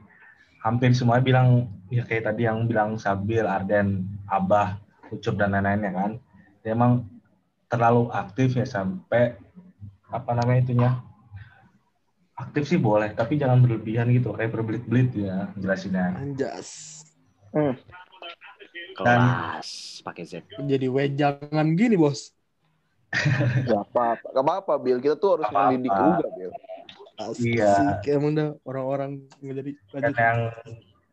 [0.62, 4.78] hampir semua bilang ya kayak tadi yang bilang Sabil, Arden, Abah,
[5.18, 6.10] Ucup dan lain-lainnya kan.
[6.62, 7.06] Dia emang
[7.70, 9.34] terlalu aktif ya sampai
[10.10, 10.90] apa namanya itunya
[12.38, 17.02] aktif sih boleh tapi jangan berlebihan gitu kayak berbelit-belit ya jelasinnya Anjas.
[18.94, 19.68] Kelas
[20.06, 20.46] pakai Z.
[20.46, 22.30] Jadi wejangan gini, bos.
[23.66, 24.26] Gak apa-apa.
[24.30, 24.98] Gak apa-apa, Bil.
[25.02, 26.50] Kita tuh harus mendidik juga, Bil.
[27.14, 27.58] Asik.
[27.58, 28.02] Iya.
[28.10, 30.18] Emang dah orang-orang nggak jadi dan lanjut.
[30.18, 30.38] yang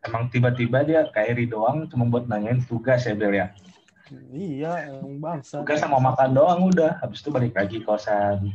[0.02, 3.54] emang tiba-tiba dia kayak Eri doang cuma buat nanyain tugas ya Bel ya
[4.12, 5.64] Iya, emang bangsa.
[5.64, 8.52] tugas sama makan doang udah habis itu balik lagi kosan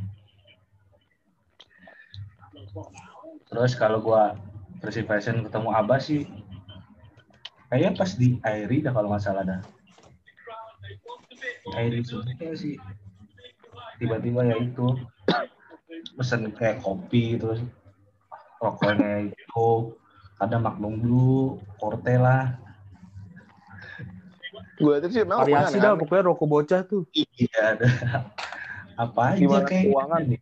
[3.48, 4.36] terus kalau gua
[4.84, 6.28] first ketemu Abah sih
[7.72, 9.60] kayaknya pas di Airi dah kalau nggak salah dah
[11.72, 12.76] Airi sih
[13.96, 14.92] tiba-tiba ya itu
[16.20, 17.64] pesen kayak kopi terus
[18.60, 19.96] rokoknya itu
[20.36, 22.60] ada Magnum Blue, Forte lah.
[24.76, 27.08] Gue lihat sih memang Variasi dah, pokoknya rokok bocah tuh.
[27.16, 27.88] Iya, ada
[28.96, 30.22] apa aja Gimana kayak keuangan?
[30.24, 30.40] nih.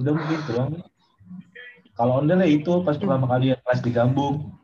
[0.00, 0.70] Udah begitu doang.
[1.96, 4.56] Kalau ondel ya itu pas pertama kali ya kelas di Gambung.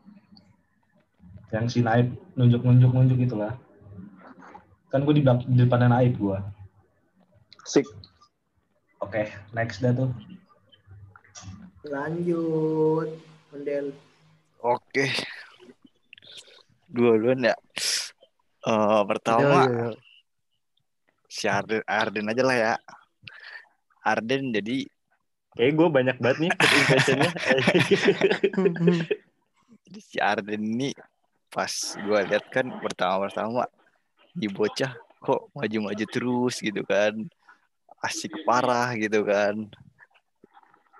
[1.53, 3.53] Yang si Naib nunjuk-nunjuk nunjuk itulah.
[4.89, 6.37] Kan gue di, di depan Naib gue.
[7.65, 7.85] Sik.
[8.97, 10.09] Oke, next dah tuh.
[11.85, 13.13] Lanjut.
[13.53, 13.93] Mendel.
[14.65, 15.13] Oke.
[16.87, 17.55] Dua duluan ya.
[18.67, 19.89] Eh Iya, pertama iya, iya.
[21.27, 22.73] si Arden, Arden aja lah ya.
[24.03, 24.87] Arden jadi
[25.57, 27.31] Kayak gue banyak banget nih impressionnya.
[29.89, 30.89] jadi si Arden ini
[31.49, 33.65] pas gue lihat kan pertama-pertama
[34.37, 37.25] di bocah kok maju-maju terus gitu kan.
[38.05, 39.65] Asik parah gitu kan.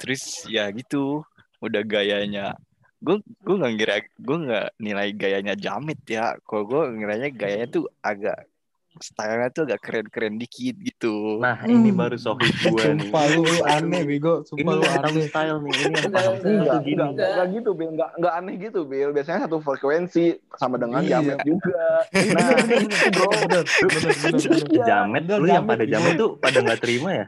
[0.01, 1.21] Terus ya gitu
[1.61, 2.57] udah gayanya
[2.97, 7.85] gue gue nggak ngira gue nggak nilai gayanya Jamit ya kalau gue ngiranya gayanya tuh
[7.99, 8.49] agak
[8.97, 13.05] stylenya tuh agak keren-keren dikit gitu Nah ini baru sohib gue nih.
[13.05, 14.41] Sumpah lu, lu aneh, Bego.
[14.41, 15.27] Ini Sumpah lu yang tahu aneh.
[15.29, 15.69] style nih.
[15.69, 17.01] Ini yang style Enggak, tuh gini.
[17.05, 17.89] enggak, enggak, gitu, Bil.
[17.93, 19.09] Enggak, enggak aneh gitu, Bil.
[19.13, 21.09] Biasanya satu frekuensi sama dengan Iya.
[21.13, 21.85] Jamet juga.
[22.09, 23.29] Nah, itu bro.
[23.29, 24.81] Bener, bener, bener, bener.
[24.81, 27.25] Jamet, lu yang pada jamet tuh pada nggak terima ya?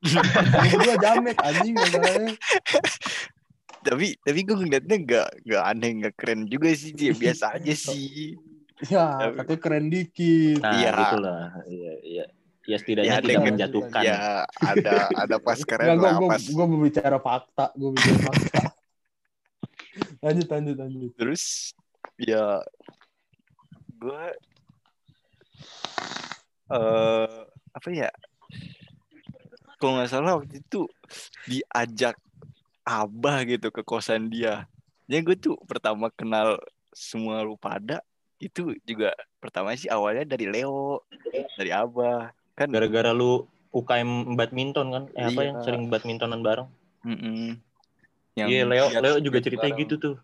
[0.00, 1.74] Ini berdua jamet, anjing.
[1.74, 2.32] masalahnya.
[3.84, 8.34] Tapi tapi gue ngeliatnya nggak nggak aneh nggak keren juga sih dia biasa aja sih
[8.84, 10.58] Ya, katanya keren dikit.
[10.58, 10.92] Nah Iya.
[10.98, 11.42] gitu lah.
[11.64, 12.24] Iya, iya.
[12.66, 14.02] Ya setidaknya Ya, tidak dengan- menjatuhkan.
[14.02, 14.18] ya
[14.50, 18.62] ada ada pas keren gue lah gue pas gue berbicara fakta, gue bicara fakta.
[20.26, 21.10] lanjut, lanjut, lanjut.
[21.14, 21.70] terus
[22.18, 22.60] ya
[23.94, 24.22] gue
[26.66, 27.38] eh
[27.70, 28.10] apa ya
[29.76, 30.88] kalau nggak salah waktu itu
[31.46, 32.16] diajak
[32.84, 34.68] abah gitu ke kosan dia
[35.04, 36.60] jadi gue tuh pertama kenal
[36.90, 38.00] semua lu pada
[38.36, 41.00] itu juga pertama sih awalnya dari Leo
[41.56, 45.04] dari abah kan Gara-gara lu UKM badminton kan?
[45.18, 45.48] Eh apa Iya.
[45.50, 46.70] yang sering badmintonan bareng?
[48.34, 49.82] Yang Iya Leo, Leo juga ceritanya bareng.
[49.82, 50.16] gitu tuh.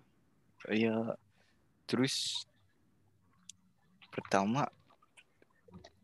[0.70, 1.18] Iya.
[1.90, 2.46] Terus
[4.08, 4.70] pertama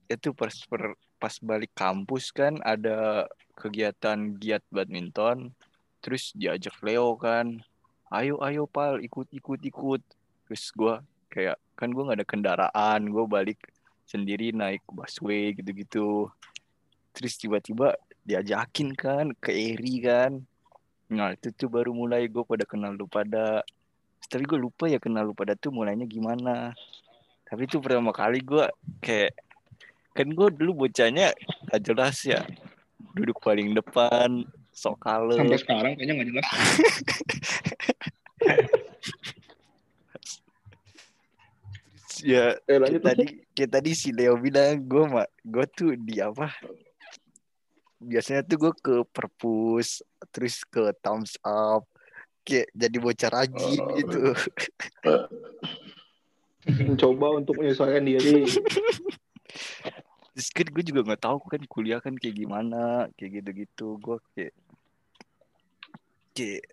[0.07, 5.55] itu pas per- pas balik kampus kan ada kegiatan giat badminton.
[6.07, 7.59] Terus diajak Leo kan.
[8.15, 10.03] Ayo ayo pal ikut ikut ikut.
[10.47, 13.59] Terus gua kayak kan gua nggak ada kendaraan, gua balik
[14.07, 16.31] sendiri naik busway gitu-gitu.
[17.11, 20.47] Terus tiba-tiba diajakin kan ke Eri kan.
[21.11, 23.63] Nah itu tuh baru mulai gue pada kenal lu pada
[24.27, 26.75] tapi gue lupa ya kenal lu pada tuh mulainya gimana
[27.47, 28.67] tapi itu pertama kali gue
[28.99, 29.39] kayak
[30.11, 31.31] kan gue dulu bocahnya
[31.71, 32.43] gak jelas ya
[33.15, 34.43] duduk paling depan
[34.77, 36.47] sok kalem Sampai sekarang kayaknya nggak jelas.
[42.25, 43.03] ya Eh, kayak lanjut.
[43.05, 46.49] tadi kayak tadi si Leo bilang gue mak gue tuh di apa
[47.97, 51.85] biasanya tuh gue ke perpus terus ke thumbs up
[52.43, 54.21] kayak jadi bocah rajin gitu
[56.67, 58.43] Mencoba untuk menyesuaikan diri.
[60.35, 64.51] Terus kan gue juga nggak tahu kan kuliah kan kayak gimana kayak gitu-gitu gue kayak
[66.37, 66.65] kayak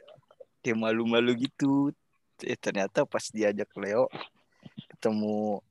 [0.59, 1.95] kayak malu-malu gitu.
[2.43, 4.11] Eh ternyata pas diajak Leo
[4.91, 5.63] ketemu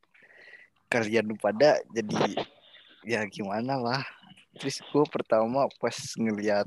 [0.89, 2.49] kalian pada jadi
[3.05, 4.03] ya gimana lah.
[4.57, 6.65] Terus gue pertama pas ngeliat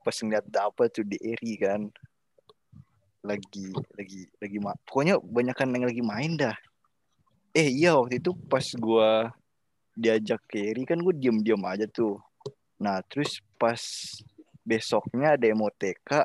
[0.00, 1.92] pas ngeliat apa tuh di Eri kan.
[3.20, 3.68] Lagi
[4.00, 6.56] lagi lagi ma pokoknya banyak yang lagi main dah.
[7.52, 9.28] Eh iya waktu itu pas gua
[10.00, 12.16] diajak ke Eri kan gue diem-diem aja tuh.
[12.80, 13.80] Nah terus pas
[14.70, 16.22] besoknya ada MOTK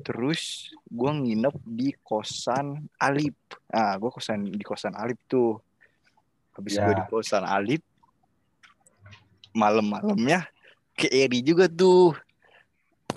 [0.00, 3.36] terus gua nginep di kosan Alip.
[3.68, 5.60] Ah gue kosan di kosan Alip tuh.
[6.56, 6.86] Habis Ya.
[6.88, 7.82] gua di kosan Alip
[9.52, 10.46] malam-malamnya
[10.94, 12.14] ke Eri juga tuh.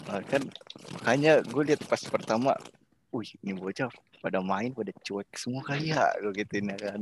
[0.09, 0.41] Nah, kan
[0.97, 2.57] makanya gue lihat pas pertama
[3.13, 3.91] wih ini bocah
[4.21, 7.01] pada main pada cuek semua kali ya gue gituin ya kan.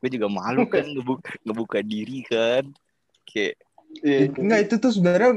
[0.00, 2.68] Gue juga malu kan ngebuka, ngebuka diri kan.
[3.24, 3.56] Kayak
[4.00, 4.30] Iya.
[4.38, 5.30] Enggak itu tuh sebenarnya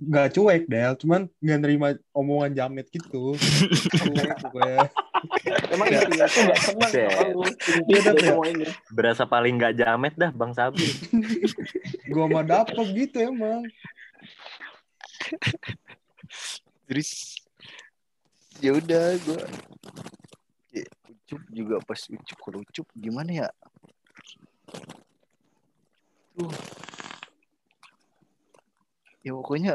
[0.00, 3.36] nggak cuek Del, cuman nggak nerima omongan jamet gitu.
[3.36, 4.88] Cuek pokoknya.
[5.74, 7.42] Emang intinya tuh gak senang sama lu.
[7.90, 8.34] Iya, Dap, ya?
[8.94, 10.88] Berasa paling nggak jamet dah Bang Sabi.
[12.12, 13.66] Gua mah dapet gitu emang.
[16.88, 17.36] terus
[18.64, 19.40] ya udah gue
[20.72, 23.48] kayak ucup juga pas ucup kalau ucup gimana ya
[26.32, 26.48] tuh
[29.28, 29.74] ya pokoknya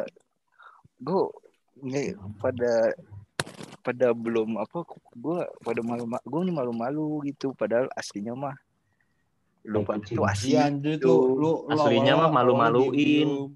[0.97, 1.21] gue
[1.85, 2.05] nggak
[2.41, 2.73] pada
[3.85, 4.81] pada belum apa
[5.13, 8.57] gue pada malu gue nih malu-malu gitu padahal aslinya mah
[9.63, 9.79] lu
[10.43, 13.55] Iya anjir tuh lu, lu Aslinya mah malu-maluin.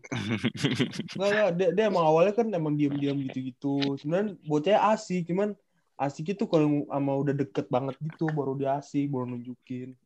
[1.19, 3.99] Enggak enggak dia, dia emang awalnya kan emang diam-diam gitu-gitu.
[3.99, 5.51] Sebenarnya bocahnya asik, cuman
[5.99, 9.99] asik itu kalau sama udah deket banget gitu baru dia asik, baru nunjukin.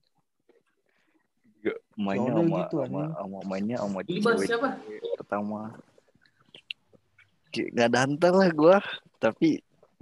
[1.62, 4.70] juga mainnya Yaudah sama gitu, sama sama mainnya sama cewek siapa?
[5.32, 5.72] Pertama
[7.56, 8.78] nggak dantal lah gue
[9.16, 9.50] tapi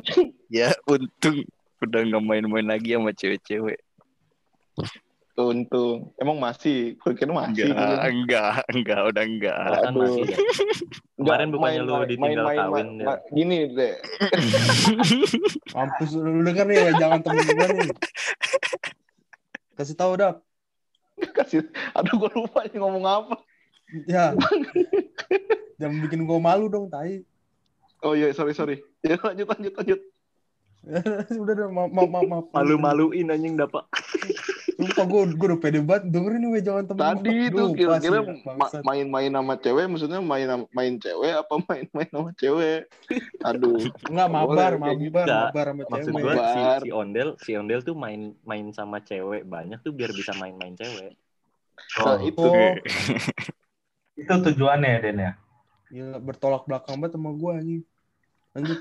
[0.49, 1.45] ya untung
[1.85, 3.77] udah nggak main-main lagi sama cewek-cewek
[5.39, 6.11] Untung.
[6.19, 6.99] Emang masih.
[6.99, 7.71] Gue kira masih.
[7.71, 10.37] enggak enggak enggak udah enggak Kan masih ya.
[11.15, 13.05] Kemarin bukannya lu ditinggal kawin, ya?
[13.07, 13.95] ma- Gini deh.
[15.79, 17.87] Mampus lu denger nih, weh, jangan temen gue nih.
[19.79, 20.35] Kasih tahu dah.
[21.39, 21.71] Kasih.
[21.95, 23.39] Aduh gue lupa nih ngomong apa.
[24.11, 24.35] Ya.
[25.79, 27.23] Jangan bikin gue malu dong, tai.
[28.03, 28.79] Oh iya sorry sorry.
[29.03, 29.99] Ya lanjut lanjut lanjut.
[31.43, 32.23] udah udah maaf maaf maaf.
[32.27, 32.45] maaf.
[32.55, 33.83] Malu-maluin anjing dapat.
[34.79, 38.19] Sumpah gue gue udah pede banget dengerin nih weh jangan temen Tadi itu Lupa kira-kira
[38.55, 42.87] ma- main-main sama cewek maksudnya main main cewek apa main-main sama cewek?
[43.43, 43.75] Aduh.
[44.07, 45.11] Enggak Nggak mabar, gitu.
[45.11, 46.23] mabar, mabar sama Maksud cewek.
[46.23, 50.31] gue si, si Ondel, si Ondel tuh main main sama cewek banyak tuh biar bisa
[50.39, 51.19] main-main cewek.
[51.99, 52.47] Nah, itu.
[54.19, 55.31] Itu tujuannya ya, Den ya?
[55.89, 57.81] gila bertolak belakang banget sama gue anjing.
[58.53, 58.77] Lanjut.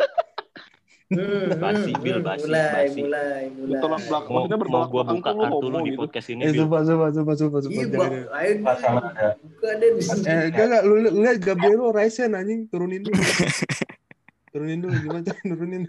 [1.08, 2.26] Hmm, Basi, Bil, hmm.
[2.28, 3.00] basi, mulai, basi.
[3.00, 3.68] mulai, mulai.
[3.72, 4.28] Bertolak belakang.
[4.28, 6.00] Mau, Maksudnya mau bertolak gue belakang buka tuh lu kartu lu homo di gitu.
[6.04, 6.58] podcast ini, Eh, Bil.
[6.60, 7.80] sumpah, sumpah, sumpah, sumpah, sumpah.
[7.80, 8.08] Iya.
[8.28, 9.28] Ayo, ada.
[9.40, 9.70] buka
[10.04, 10.24] sini.
[10.28, 10.82] Eh, enggak, enggak.
[10.84, 12.60] Lu, lihat Gabriel Raisen anjing.
[12.68, 13.16] Turunin dulu.
[14.52, 14.92] Turunin dulu.
[15.00, 15.82] Gimana cara nurunin?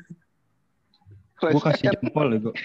[1.40, 2.56] Gue kasih jempol ya gue.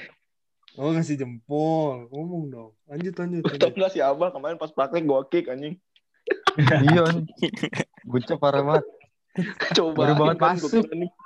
[0.75, 2.07] Oh, ngasih jempol.
[2.11, 2.71] Ngomong dong.
[2.87, 3.43] Lanjut, lanjut.
[3.47, 3.75] Tau lanjut.
[3.79, 5.75] gak si Abah kemarin pas praktek gue kick anjing.
[6.59, 7.03] Iya,
[8.05, 8.85] gue parah banget.
[9.75, 9.99] Coba.
[9.99, 10.85] Baru banget masuk.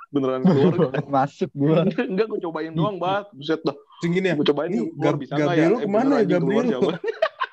[0.09, 0.73] Beneran keluar.
[1.21, 1.75] Masuk gue.
[2.09, 3.29] Enggak gue cobain doang, Bat.
[3.29, 3.77] Buset dah.
[4.01, 4.35] Terus gini ya.
[4.35, 5.69] Gue cobain keluar Gab- bisa Gabriel ya?
[5.69, 6.81] lu ke mana ya, keluar Gabriel?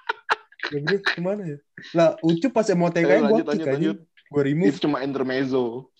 [0.72, 1.58] Gabriel ke mana ya?
[1.92, 3.98] Lah, Ucup pas mau TK gue lanjut, kick lanjut.
[4.32, 4.72] Gue remove.
[4.72, 5.92] Itu cuma intermezzo.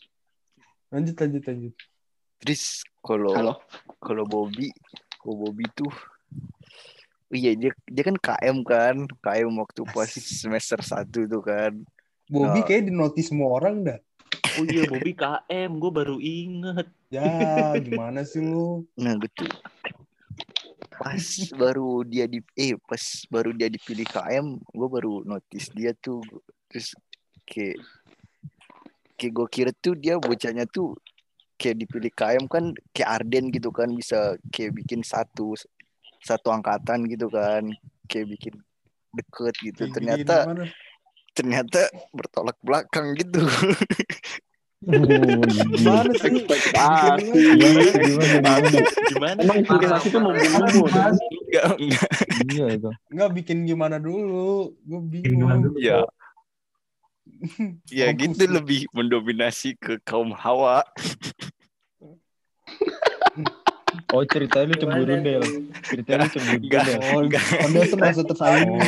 [0.88, 1.74] Lanjut, lanjut, lanjut.
[2.36, 3.55] terus kalau Halo.
[3.97, 4.68] kalau Bobby
[5.24, 5.88] kalau Bobby tuh
[7.34, 11.72] iya dia dia kan KM kan KM waktu pas semester 1 tuh kan
[12.26, 12.66] Bobby Nah.
[12.66, 13.98] kayak di notice semua orang dah.
[14.58, 16.90] Oh iya, Bobby KM, gue baru inget.
[17.07, 18.82] Ya, gimana sih lu?
[18.98, 19.46] nah gitu
[20.96, 21.22] pas
[21.54, 22.98] baru dia di eh pas
[23.28, 26.24] baru dia dipilih KM gue baru notice dia tuh
[26.66, 26.96] terus
[27.44, 27.78] kayak
[29.14, 30.96] kayak gue kira tuh dia bocahnya tuh
[31.61, 35.53] kayak dipilih KM kan kayak Arden gitu kan bisa kayak bikin satu
[36.22, 37.68] satu angkatan gitu kan
[38.07, 38.55] kayak bikin
[39.13, 40.64] deket gitu Kayak ternyata gini gimana?
[41.33, 41.80] ternyata
[42.13, 43.41] bertolak belakang gitu
[44.87, 46.30] Gimana sih?
[46.47, 47.18] Gimana,
[47.97, 48.68] gimana,
[49.09, 49.38] Gimana?
[49.41, 50.84] Emang ekspektasi itu membunuhmu.
[50.93, 51.17] Dan.
[51.17, 52.09] enggak enggak
[52.47, 52.91] Iya itu.
[53.11, 54.76] Enggak bikin gimana dulu.
[54.84, 55.63] Gue Gimana bingung.
[55.64, 55.76] dulu?
[55.88, 56.05] ya
[57.91, 60.87] ya gitu lebih mendominasi ke kaum hawa
[64.12, 65.42] Oh ceritanya lu cemburu Del.
[65.42, 65.60] tuh?
[65.86, 66.64] Ceritanya lu cemburu.
[66.66, 66.98] Del.
[67.00, 67.20] Oh,
[67.66, 68.78] Ondel tuh merasa tersaingi.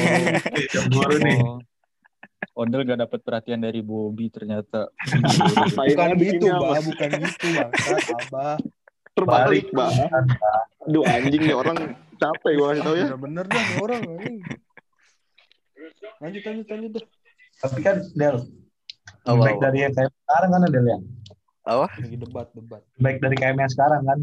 [0.72, 1.38] Cemburu nih.
[1.42, 1.58] Oh.
[2.58, 4.90] Ondel gak dapet perhatian dari Bobby ternyata.
[5.74, 6.82] Bukan gitu, apa?
[6.82, 7.46] Bukan gitu,
[8.26, 8.58] Abah.
[9.14, 9.90] Terbalik, Bah.
[10.86, 13.06] Aduh anjing nih orang capek gue kasih tau ya.
[13.10, 14.36] Bener-bener dah orang anjing.
[16.18, 17.04] Lanjut, lanjut, lanjut dah.
[17.58, 18.36] Tapi kan Del,
[19.26, 20.98] Apa, baik dari yang kayak sekarang kan Del ya.
[21.66, 21.86] Apa?
[21.98, 22.82] Lagi debat, debat.
[22.98, 24.18] Baik dari KM yang sekarang kan.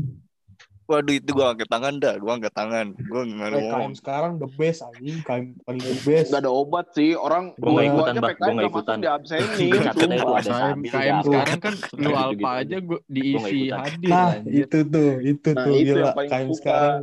[0.86, 2.94] Waduh itu gua angkat tangan dah, gua angkat tangan.
[3.02, 3.82] Gua nggak Eh, ngomong.
[3.82, 6.30] KM sekarang the best anjing, KM paling the best.
[6.30, 7.18] Gak ada obat sih.
[7.18, 8.14] Orang Gua nggak ikutan.
[8.16, 8.98] PKN Gua nggak ikutan.
[8.98, 9.72] di absenin.
[9.82, 10.38] Katanya itu sumpah.
[10.38, 11.22] ada KM, sabil KM dah.
[11.24, 12.14] sekarang kan lu Gitu-gitu.
[12.16, 15.98] alpa aja gua Gua nggak diisi hadir Nah, itu tuh, itu Nah, tuh itu gila.
[16.00, 16.56] yang paling KM suka.
[16.56, 17.02] sekarang.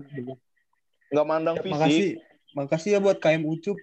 [1.10, 2.14] Nggak mandang Ya, makasih, fisik.
[2.52, 3.78] makasih ya buat KM Ucup.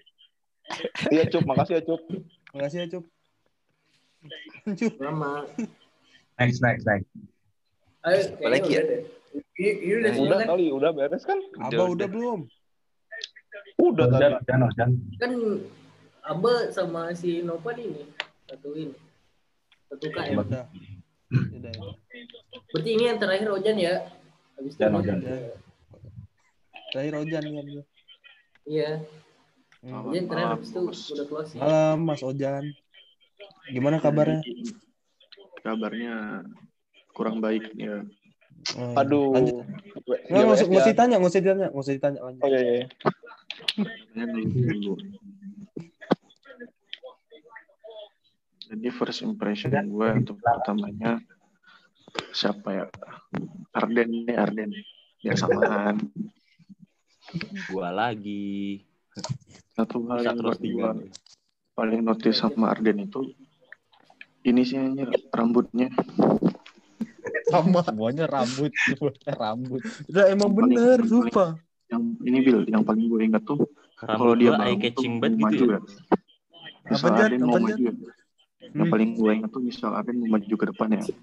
[1.10, 2.02] Iya Cup, makasih ya Cup.
[2.50, 3.04] Makasih ya Cup.
[4.80, 4.94] Cup.
[4.96, 5.44] Sama.
[6.38, 7.08] Next, next, next.
[8.02, 8.84] Ayo, Apa lagi ya?
[9.32, 9.44] Udah.
[9.60, 10.48] Ini, ini udah semua Udah kan?
[10.50, 11.40] kali, udah beres kan?
[11.60, 12.40] Abah udah belum?
[13.80, 14.24] Udah tadi.
[14.24, 14.90] Dan, dan, dan.
[15.18, 15.32] Kan
[16.22, 18.04] Aba sama si Nopal ini
[18.46, 18.94] satu ini.
[19.88, 20.38] Satu KM.
[20.38, 20.66] Udah.
[21.30, 21.72] Udah, udah.
[22.70, 23.96] Berarti ini yang terakhir Ojan ya?
[24.56, 25.18] Habis itu Dan, Ojan.
[25.22, 25.42] dan.
[26.90, 27.66] Terakhir Ojan kan.
[27.66, 27.84] ya.
[28.66, 28.92] Iya.
[29.80, 30.08] Hmm.
[30.08, 30.80] Ojan terakhir habis itu
[31.16, 31.60] udah closing.
[31.60, 32.64] Malam Mas Ojan.
[33.70, 34.42] Gimana kabarnya?
[35.62, 36.46] Kabarnya
[37.12, 38.06] kurang baik ya.
[38.76, 39.32] Hmm, Aduh.
[39.34, 39.56] Lanjut.
[40.06, 40.94] Gue- Nggak, nggak usah, nggak usah ya.
[40.94, 42.20] ditanya, nggak usah ditanya, nggak usah ditanya.
[42.24, 42.44] Lanjut.
[42.44, 42.86] Oh iya, iya.
[48.70, 51.18] Jadi first impression gue untuk pertamanya
[52.34, 52.86] siapa ya?
[53.74, 54.70] Arden nih Arden.
[55.20, 55.98] Biar samaan.
[57.70, 58.86] Gua lagi.
[59.74, 60.94] Satu hal yang terus tiga.
[61.74, 63.24] paling notice sama Arden itu
[64.44, 64.78] ini sih
[65.32, 65.88] rambutnya.
[67.50, 69.82] Sama semuanya rambut, semuanya rambut.
[70.06, 71.50] Udah emang Paling- bener, paling- sumpah.
[71.90, 73.66] Yang ini Bill, yang paling gue ingat tuh
[73.98, 75.74] kalau dia eye catching banget maju gitu ya.
[75.74, 75.80] ya.
[76.88, 77.22] Misal Jan?
[77.26, 77.94] Arden mau Apaan, maju ya.
[78.62, 78.92] Yang Hmm.
[78.94, 81.02] paling gue ingat tuh misal Arden mau maju ke depan ya.
[81.02, 81.14] Dia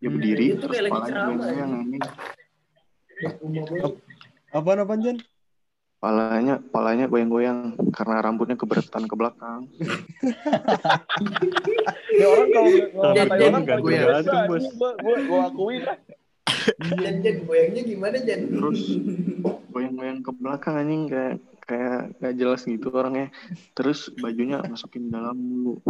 [0.00, 0.14] Hmm.
[0.14, 1.22] berdiri, Itu terus kepalanya
[1.68, 2.02] anjing.
[3.38, 3.92] Umum banget.
[4.48, 5.16] Apaan apaan Jan?
[5.98, 9.66] Palanya, palanya goyang-goyang karena rambutnya keberatan ke belakang.
[12.14, 14.22] Ini orang kalau ngatain Jan, orang kan gue gue ya.
[14.22, 14.42] anjing.
[14.46, 15.98] Gua gua gua akuin lah.
[17.02, 18.40] Jan, Jan, goyangnya gimana Jan?
[18.46, 18.80] Terus
[19.74, 21.34] goyang-goyang ke belakang anjing kayak
[21.66, 23.34] kayak gak jelas gitu orangnya.
[23.74, 25.82] Terus bajunya masukin dalam dulu.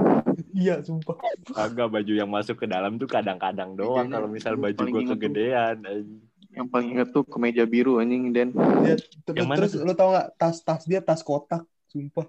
[0.56, 1.20] Iya, sumpah.
[1.52, 5.04] Agak baju yang masuk ke dalam tuh kadang-kadang doang kalau misal baju tuh.
[5.04, 5.84] kegedean.
[5.84, 6.27] anjing.
[6.50, 8.48] Yang paling ingat tuh kemeja biru anjing dan
[8.82, 9.82] Iya, ter- Yang mana terus tuh?
[9.82, 12.26] lo tau gak tas-tas dia tas kotak, sumpah.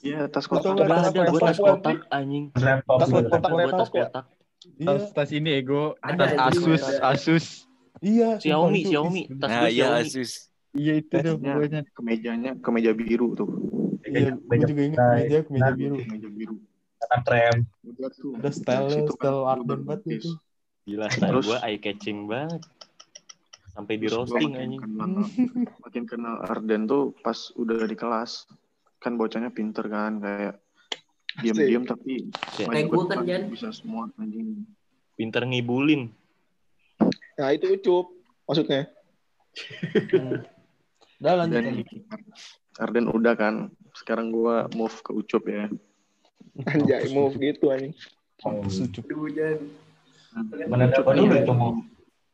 [0.00, 0.74] ya tas Lu kotak.
[0.74, 2.44] Gak tas ada tas kotak anjing.
[2.52, 2.98] Laptop.
[2.98, 4.04] Tas kotak tas laptop ya.
[4.04, 4.24] kotak.
[4.76, 6.82] Iya, Tas tas ini ego, tas Asus.
[7.00, 7.46] Asus.
[8.00, 8.36] iya.
[8.36, 9.22] Xiaomi, Xiaomi.
[9.36, 9.86] Tas Nah iya.
[9.96, 10.50] Asus.
[10.70, 11.80] Iya itu dah Tasnya, pokoknya.
[11.90, 13.48] kemejanya kemeja biru tuh.
[14.02, 15.14] Iya, gue Meja juga ingat putih.
[15.16, 15.96] meja, meja Nah, biru.
[16.00, 16.54] Kemeja biru.
[17.00, 17.56] Anak tram.
[17.82, 18.30] Udah tuh.
[18.34, 20.30] Udah style, kan style baru banget itu.
[20.84, 22.62] Gila, style Terus- gua eye catching banget.
[23.80, 24.80] Sampai di roasting makin anjing.
[24.84, 25.08] kenal,
[25.80, 28.44] makin kenal Arden tuh pas udah di kelas.
[29.00, 30.60] Kan bocahnya pinter kan kayak
[31.40, 32.28] diam-diam tapi
[32.60, 33.48] Kayak gua kan, Jan.
[33.48, 34.68] bisa semua anjing.
[35.16, 36.12] Pinter ngibulin.
[37.40, 38.12] Nah, itu ucup
[38.44, 38.92] maksudnya.
[40.12, 40.44] Hmm.
[41.24, 41.56] Udah lanjut.
[41.56, 41.88] Dan lanjut.
[42.76, 43.54] Arden udah kan.
[43.96, 45.72] Sekarang gua move ke Ucup ya.
[46.68, 47.96] Anjay, move gitu anjing.
[48.44, 48.60] Oh.
[48.60, 49.58] Aduh, Jan.
[50.68, 51.72] Mana Ucup dapat nih, dulu itu mau.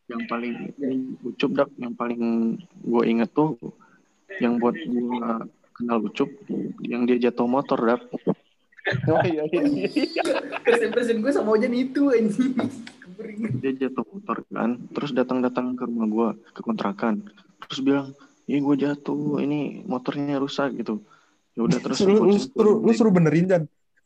[0.06, 2.20] Yang paling ini Ucup dak yang paling
[2.62, 3.58] gue inget tuh
[4.38, 5.02] yang buat gue
[5.74, 6.30] kenal Ucup
[6.82, 8.02] yang dia jatuh motor dak
[9.10, 9.66] Oh iya iya.
[9.66, 10.22] iya.
[10.62, 12.54] Persen-persen gue sama Ojan itu anjing.
[13.02, 13.58] Keberingan.
[13.58, 17.26] dia jatuh motor kan terus datang-datang ke rumah gue ke kontrakan
[17.66, 18.14] terus bilang
[18.46, 21.02] ini gue jatuh ini motornya rusak gitu
[21.58, 23.62] ya udah terus Lu, lu, suruh, lu suruh benerin Jan.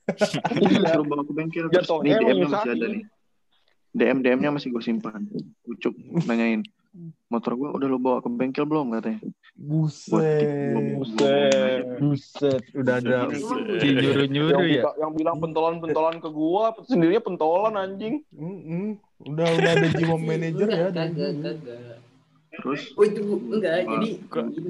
[0.16, 3.02] suruh bawa ke bengkel terus Jatuhnya nih emang DM-nya masih ada nih
[3.90, 5.26] DM DM-nya masih gue simpan
[5.66, 5.94] Ucup
[6.24, 6.62] nanyain
[7.30, 9.22] motor gue udah lo bawa ke bengkel belum katanya
[9.60, 10.72] Buset.
[10.96, 11.84] Buset.
[12.00, 14.90] Buset, udah ada nyuruh-nyuruh Yang, ya.
[14.96, 18.24] yang bilang pentolan-pentolan ke gua, sendirinya pentolan anjing.
[18.32, 18.96] Mm-mm.
[19.20, 20.88] Udah udah ada jiwa manajer ya.
[20.88, 22.00] Kagak, kagak.
[22.56, 23.20] terus Oh itu
[23.52, 24.64] enggak, jadi Kagak.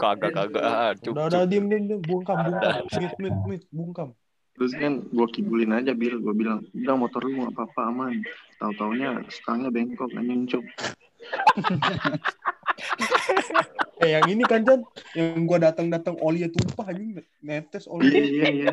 [0.00, 0.62] Kagak-kagak.
[0.64, 4.08] ah, Udah udah diem diem diem bungkam bungkam mit mit mit bungkam.
[4.52, 8.12] terus kan gue kibulin aja bil gue bilang udah motor lu nggak apa-apa aman
[8.62, 10.62] tahu taunya stangnya bengkok anjing cuk
[14.02, 14.82] Eh yang ini kan Jan,
[15.14, 18.06] yang gua datang datang olinya tumpah anjing netes iya oli.
[18.10, 18.72] iya iya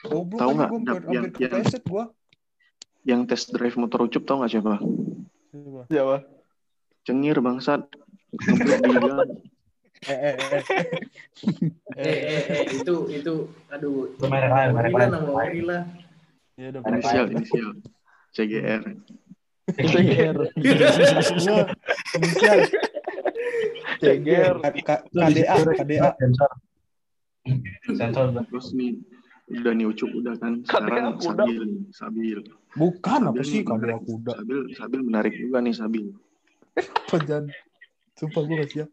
[0.00, 2.04] Goblok Tahu kan nggak, yang- yang- kepleset gua.
[3.02, 4.78] yang test drive motor ucup tau nggak siapa
[5.50, 5.82] Coba.
[5.88, 6.16] Siapa?
[7.02, 7.82] cengir bangsat
[8.86, 9.28] jalan
[10.00, 10.62] Eh eh eh.
[11.92, 13.34] Eh, eh, eh, itu, itu,
[13.68, 14.08] aduh.
[14.16, 15.68] Merek lain, merek lain.
[16.56, 17.68] Ya udah Merek inisial inisial
[18.30, 18.82] CGR
[24.00, 24.54] CGR.
[24.80, 26.08] K- KDA KDA.
[26.16, 26.50] Sensor.
[27.90, 28.26] Sensor.
[28.46, 28.96] terus nih
[29.50, 31.42] udah nih ucup udah kan sekarang kuda.
[31.42, 32.38] Sabil Sabil
[32.70, 34.06] Bukan apa Sabil sih nih kabel menarik.
[34.06, 34.32] kuda.
[34.32, 36.04] Sabil Sabil menarik juga nih Sabil
[37.06, 37.44] Pajan.
[38.14, 38.90] Sumpah gue gak siap.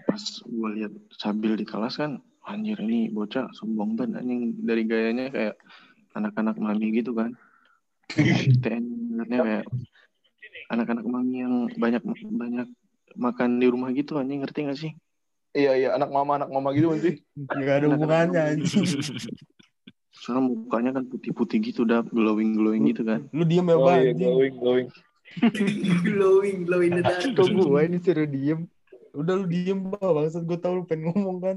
[0.00, 5.28] pas gue lihat Sabil di kelas kan anjir ini bocah sombong banget anjing dari gayanya
[5.28, 5.54] kayak
[6.14, 7.36] anak-anak mami gitu kan
[8.62, 8.84] TN
[9.26, 9.64] kayak
[10.70, 12.68] anak-anak mami yang banyak banyak
[13.18, 14.92] makan di rumah gitu anjing ngerti gak sih
[15.50, 17.26] Iya iya anak mama anak mama gitu sih.
[17.34, 18.86] Gak ada hubungannya anjing.
[20.20, 23.98] soalnya mukanya kan putih-putih gitu dah glowing glowing gitu kan Lu diem ya, Oh Bang.
[24.04, 24.88] iya glowing glowing.
[26.06, 27.22] glowing, glowing the dark.
[27.22, 28.60] Kok gue ini suruh diem?
[29.14, 30.10] Udah lu diem, Bang.
[30.10, 31.56] Bangsat gue tau lu pengen ngomong kan.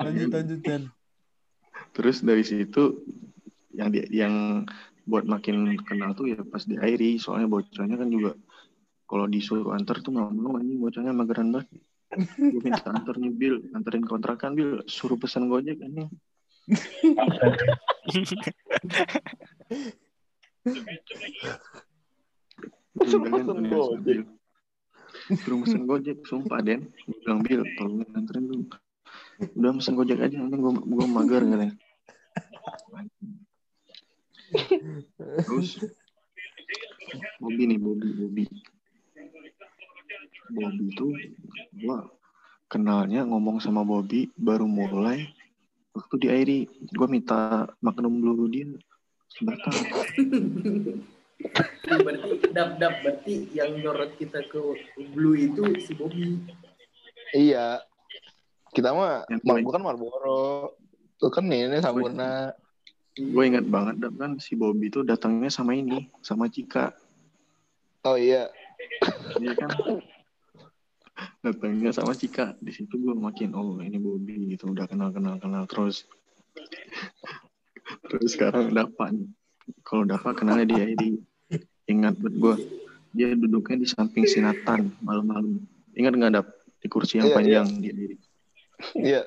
[0.00, 0.60] Lanjut, lanjut,
[1.92, 3.04] terus dari situ
[3.72, 4.64] yang di, yang
[5.04, 8.38] buat makin kenal tuh ya pas di Airi soalnya bocahnya kan juga
[9.10, 11.68] kalau disuruh antar tuh nggak mau anjing bocahnya mageran banget.
[12.40, 13.60] Gue minta antar nih Bil.
[13.76, 14.84] Anterin kontrakan Bil.
[14.88, 16.08] Suruh pesan gojek anjing.
[23.04, 24.24] Suruh "Nih, Gojek."
[25.44, 25.60] Suruh
[26.24, 26.88] sumpah Den.
[27.20, 28.64] Bilang Bil tolong anterin dong
[29.58, 31.74] udah pesen gojek aja nanti gue gue mager katanya
[35.40, 35.80] terus
[37.40, 38.44] Bobby nih Bobby Bobby
[40.52, 41.06] Bobby itu
[41.84, 42.08] gua
[42.68, 45.28] kenalnya ngomong sama Bobby baru mulai
[45.92, 48.64] waktu di Airi gue minta magnum dulu dia
[49.28, 49.76] sebatang
[51.82, 54.60] berarti dap dap berarti yang nyorot kita ke
[55.12, 56.38] blue itu si Bobby.
[57.34, 57.82] Iya.
[58.72, 60.78] Kita mah Yang mak gue- bukan Marlboro.
[61.18, 62.54] Itu kan ini Sampurna.
[63.12, 66.96] Gue ingat banget kan si Bobby itu datangnya sama ini sama Cika.
[68.08, 68.48] Oh iya.
[69.36, 69.70] Iya kan?
[71.44, 72.56] Datangnya sama Cika.
[72.56, 75.68] Di situ gue makin oh ini Bobby gitu udah kenal kenal kenal.
[75.68, 76.08] Terus
[78.08, 79.12] terus sekarang dapat
[79.84, 81.20] kalau dapat kenalnya dia ini
[81.84, 82.54] ingat buat gue
[83.12, 85.60] dia duduknya di samping sinatan malam-malam.
[85.92, 86.46] Ingat nggak dap?
[86.80, 88.16] Di kursi yang Iya, panjang dia diri.
[88.96, 89.22] Iya.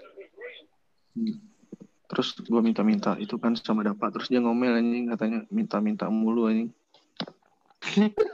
[2.16, 6.72] Terus gue minta-minta itu kan sama dapat terus dia ngomel anjing katanya minta-minta mulu anjing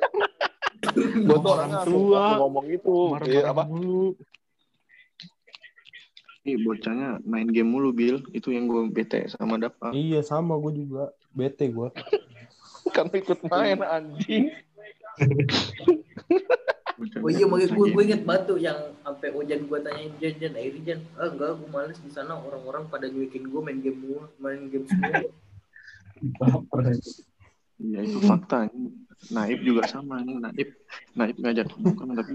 [1.28, 2.26] orangnya Orang tua.
[2.42, 2.96] ngomong gitu.
[3.26, 3.64] Iya apa?
[3.68, 4.18] mulu.
[6.42, 10.74] Ih bocahnya main game mulu Bil itu yang gue bete sama dapat Iya, sama gue
[10.74, 11.14] juga.
[11.30, 11.90] Bete gue.
[12.96, 14.50] Kan ikut main anjing.
[17.02, 20.80] Oh iya makanya gue gue inget batu yang sampai Ojan gue tanyain Jan Jan Airi
[20.86, 24.70] Jan ah enggak gue males di sana orang-orang pada nyuekin gue main game mulu main
[24.70, 25.26] game semua.
[27.82, 28.70] Iya itu fakta.
[29.34, 30.70] Naib juga sama nih Naib.
[31.18, 32.34] Naib ngajak bukan tapi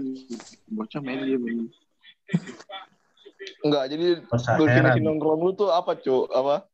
[0.67, 1.71] bocah main dia main.
[3.63, 6.27] Enggak, jadi definisi nongkrong lu tuh apa, Cuk?
[6.35, 6.67] Apa?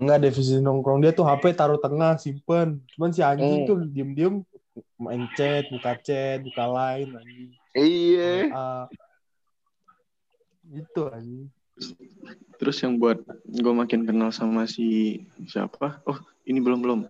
[0.00, 2.80] Enggak, definisi nongkrong dia tuh HP taruh tengah, simpen.
[2.96, 3.68] Cuman si anjing Hmm.
[3.68, 4.40] tuh diem-diem
[5.02, 7.50] main chat, buka chat, buka line, anjing.
[7.74, 8.32] Iya.
[8.54, 8.86] Ah.
[10.62, 11.50] Gitu anjing.
[12.62, 15.18] Terus yang buat gue makin kenal sama si
[15.50, 15.98] siapa?
[16.06, 17.00] Oh ini belum belum.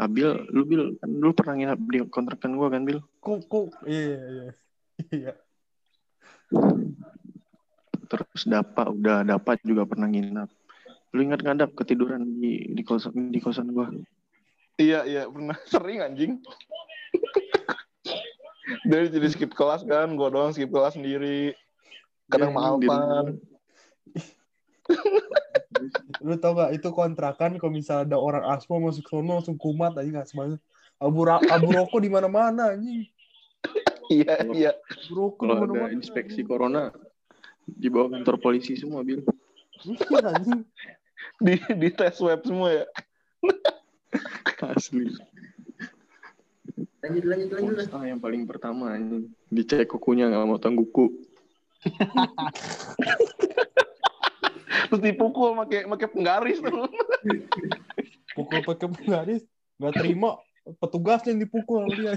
[0.00, 3.00] Abil, lu Bil, kan lu pernah nginap di kontrakan gue kan Bil?
[3.20, 4.52] Kok kok iya iya iya.
[5.12, 5.32] Iya.
[8.08, 10.48] Terus Dapa udah dapat juga pernah nginap.
[11.14, 13.86] Lu ingat nggak Dap ketiduran di di kosan di kosan gue?
[14.80, 16.42] Iya, iya, pernah sering anjing.
[18.88, 21.52] Dari jadi skip kelas kan, gua doang skip kelas sendiri.
[22.32, 23.26] Kadang Iya, mahal kan.
[26.24, 30.08] Lu tau gak itu kontrakan kalau misalnya ada orang asmo masuk sono langsung kumat aja
[30.08, 30.58] nggak semuanya.
[30.96, 33.04] Abu, ra- abu rokok di mana-mana anjing.
[34.08, 34.72] Iya, iya.
[34.72, 35.92] Abu rokok di Kalau ada mana-mana.
[35.92, 36.82] inspeksi corona
[37.64, 39.20] di bawah kantor polisi semua Bil.
[39.84, 40.64] Iya, anjing.
[41.40, 42.84] Di di tes web semua ya.
[44.64, 45.12] Asli.
[47.04, 51.12] Lanjut lanjut lanjut lah Ah, yang paling pertama ini dicek kukunya nggak mau kuku.
[54.88, 56.88] Terus dipukul pakai pakai penggaris tuh.
[58.32, 59.44] Pukul pakai penggaris
[59.76, 60.40] nggak terima
[60.80, 62.16] petugasnya yang dipukul dia.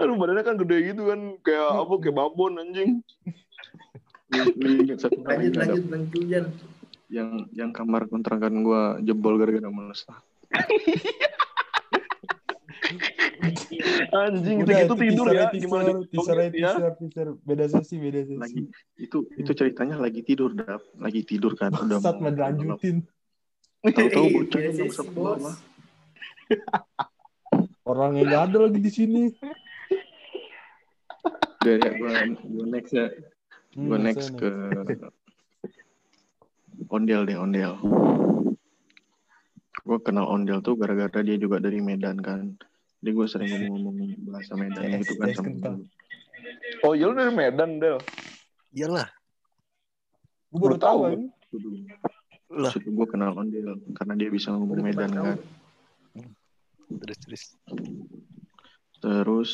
[0.00, 3.04] Aduh, badannya kan gede gitu kan, kayak apa kayak babon anjing.
[4.32, 5.84] Lanjut lanjut
[7.12, 10.08] yang yang kamar kontrakan gua jebol gara-gara males.
[14.12, 15.50] Anjing Udah, gitu tidur ya.
[15.50, 16.48] teaser, Gimana teaser, teaser, ya?
[16.78, 17.28] teaser, teaser.
[17.42, 18.38] Beda sesi, beda sesi.
[18.38, 18.60] Lagi
[18.96, 23.02] itu itu ceritanya lagi tidur dap, lagi tidur kan udah Saat mau dilanjutin.
[23.82, 24.96] Tahu-tahu bocah ke bos.
[25.10, 25.56] bawah.
[27.90, 29.22] Orang yang ada lagi di sini.
[31.62, 32.10] Udah ya gua
[32.46, 33.06] gua next ya.
[33.74, 34.50] Hmm, Gua next ke
[36.92, 37.74] ondel deh ondel
[39.82, 42.54] gue kenal ondel tuh gara-gara dia juga dari Medan kan
[43.02, 45.74] jadi gue sering ngomong-ngomong bahasa Medan Yes, gitu kan yes, sama kental.
[45.74, 46.86] dia.
[46.86, 47.98] Oh iya lu dari Medan, Del.
[48.70, 49.10] Iyalah.
[50.54, 51.02] Gue baru tahu tahu.
[51.02, 51.10] gua.
[51.10, 51.84] anjing.
[52.52, 52.72] Lah.
[52.78, 55.38] Gue kenal ondel karena dia bisa ngomong Medan kan
[56.92, 57.44] Terus terus.
[59.02, 59.50] terus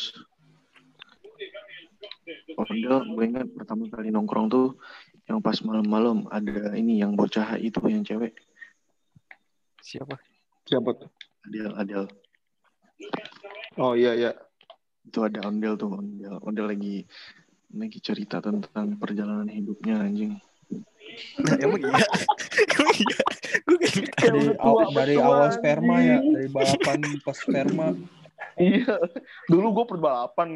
[2.59, 4.77] ondel gue ingat pertama kali nongkrong tuh
[5.25, 8.37] yang pas malam-malam ada ini yang bocah itu yang cewek
[9.81, 10.21] Siapa?
[10.69, 11.09] Siapa tuh?
[11.49, 12.05] Adel Adel
[13.79, 14.33] Oh iya iya.
[15.09, 17.01] itu ada ondel tuh ondel ondel lagi
[17.73, 20.37] lagi cerita tentang perjalanan hidupnya anjing
[21.41, 22.05] Nah, emang iya.
[22.77, 23.21] emang iya.
[23.65, 24.21] Gue gak ngerti.
[24.21, 27.89] Dari, aw- dari tua, awal sperma ya, dari balapan pas sperma.
[28.59, 28.95] Iya.
[29.49, 30.49] Dulu gue perbalapan.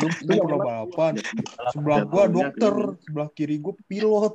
[0.00, 1.12] Gue gue pernah balapan.
[1.74, 4.34] Sebelah gue dokter, sebelah kiri gue pilot.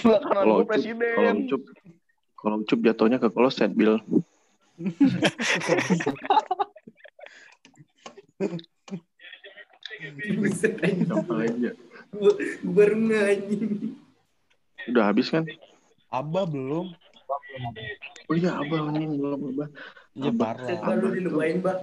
[0.00, 1.34] Sebelah kanan gue ucup kalau presiden.
[1.46, 1.62] ucup
[2.34, 4.02] kalau ucup jatuhnya ke kloset bil
[12.64, 12.98] Baru
[14.84, 15.46] udah habis kan
[16.12, 16.92] Abah belum.
[18.30, 19.68] oh iya abah anjing belum abah
[20.14, 20.46] Iya Abah.
[20.54, 20.66] parah.
[20.70, 21.78] Set baru dilupain, Bah.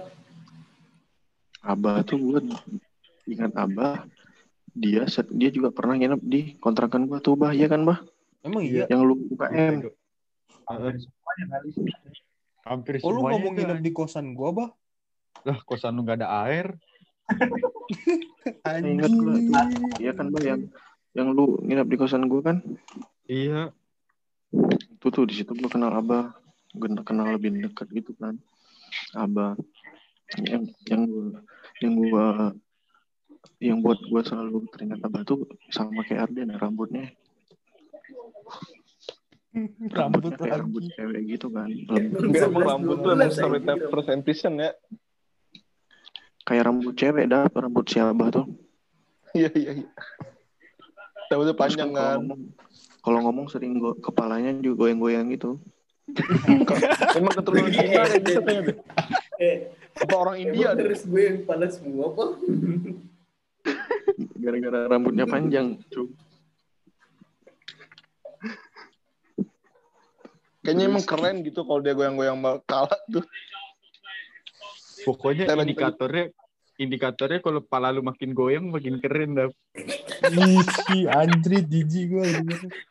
[1.62, 2.40] abah tuh gue
[3.28, 4.04] ingat abah
[4.72, 8.00] dia set, dia juga pernah nginep di kontrakan gua tuh bah iya kan bah
[8.42, 8.88] Emang iya.
[8.90, 9.86] yang lu UKM
[12.62, 13.62] Hampir Oh lu ngomong tuh.
[13.66, 14.70] nginep di kosan gua, Bah?
[15.42, 16.78] Lah, kosan lu gak ada air.
[18.82, 19.54] ingat gua tuh
[20.02, 20.60] iya kan bah yang
[21.14, 22.56] yang lu nginep di kosan gua kan
[23.28, 23.70] Iya.
[24.98, 26.34] itu tuh di situ gua kenal abah
[26.72, 28.36] gue kenal lebih dekat gitu kan
[29.12, 29.56] abah
[30.48, 31.40] yang yang gua
[31.80, 32.24] yang gua
[33.60, 37.12] yang buat gua selalu teringat abah tuh sama kayak Arden rambutnya
[39.52, 40.92] Rambut rambutnya kayak rambut lagi.
[40.96, 41.68] cewek gitu kan
[42.40, 44.70] emang rambut tuh emang sampai percentation ya.
[46.42, 48.46] kayak rambut cewek dah rambut si abah tuh
[49.32, 49.88] Iya iya iya.
[51.28, 52.20] Rambutnya Terus panjang kan.
[53.00, 55.56] kalau ngomong sering go, kepalanya juga goyang-goyang gitu
[57.12, 58.76] Emang keturunan Cina kayak gitu deh.
[59.38, 59.56] Eh,
[59.96, 62.24] Apa orang India harus gue yang kepala semua, apa?
[64.36, 66.10] gara-gara rambutnya panjang cuy
[70.62, 73.26] Kayaknya emang keren gitu kalau dia goyang-goyang kala tuh.
[75.02, 76.30] Pokoknya lanjut indikatornya
[76.78, 79.48] indikatornya kalau pala lu makin goyang makin keren dah.
[80.30, 82.26] Ih, si Andri jijik gue.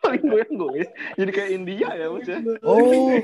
[0.04, 0.84] Paling goyang gue.
[1.16, 2.60] Jadi kayak India ya maksudnya.
[2.64, 3.16] Oh,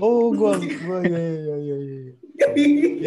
[0.00, 2.12] oh, gua, gua, ya, ya, ya, ya, ya.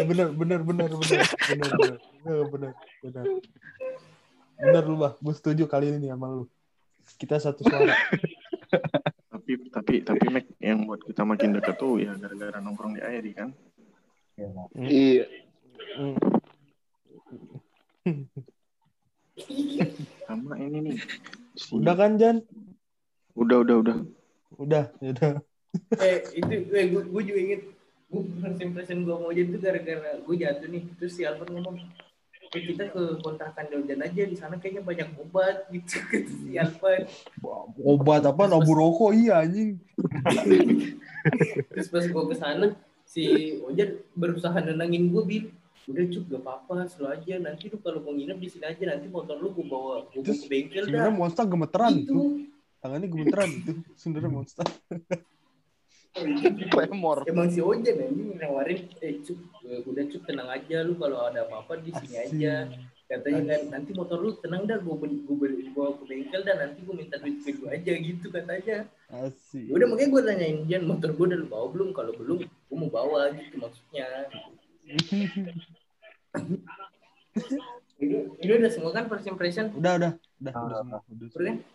[0.02, 2.74] Ya benar, benar, benar, benar, benar, benar, benar, benar,
[3.06, 3.26] benar.
[4.56, 6.46] Benar lu bah, gue setuju kali ini sama lu.
[7.22, 7.94] Kita satu suara.
[9.46, 13.32] Tapi tapi tapi Mac yang buat kita makin dekat tuh ya gara-gara nongkrong di Airi
[13.32, 13.54] kan
[14.76, 15.24] Iya.
[15.96, 16.18] Hmm.
[20.26, 20.98] sama ini nih
[21.54, 22.42] si- Udah kan Jan?
[23.34, 23.98] udah udah udah
[24.56, 25.32] Udah, ya udah.
[26.00, 27.62] eh itu eh, gue, gue juga inget
[28.08, 31.76] gue first impression gue mau jadi itu gara-gara gue jatuh nih terus si Alvin ngomong
[32.56, 37.04] eh kita ke kontrakan Dojan aja di sana kayaknya banyak obat gitu kata si Alvin
[37.84, 38.48] Obat apa?
[38.48, 39.76] Nabu rokok iya anjing.
[41.76, 42.72] terus pas gue ke sana
[43.04, 45.46] si Ojan berusaha nenangin gue bil
[45.86, 49.06] udah cuk gak apa-apa selalu aja nanti lu kalau mau nginep di sini aja nanti
[49.06, 52.50] motor lu gue bawa gue ke bengkel Sebenarnya dah monster gemeteran itu.
[52.82, 53.72] Tangannya gemeteran itu.
[53.94, 54.66] Sebenarnya monster.
[56.16, 57.28] Tremor.
[57.28, 59.36] emang si Ojan anjing nawarin eh cuk
[59.68, 62.72] eh, udah cuk tenang aja lu kalau ada apa-apa di sini aja
[63.06, 66.58] katanya kan nanti motor lu tenang dah gue beli gue beli bawa ke bengkel dan
[66.64, 69.70] nanti gue minta duit ke lu aja gitu katanya Asik.
[69.70, 72.78] Ya udah makanya gue tanyain Jan motor gue udah lu bawa belum kalau belum gue
[72.80, 74.08] mau bawa gitu maksudnya
[78.00, 80.12] ini ini udah semua kan first impression Udah, udah.
[80.40, 81.00] Udah, udah semua.
[81.04, 81.28] Udah.
[81.28, 81.56] Udah kan?
[81.60, 81.75] Udah.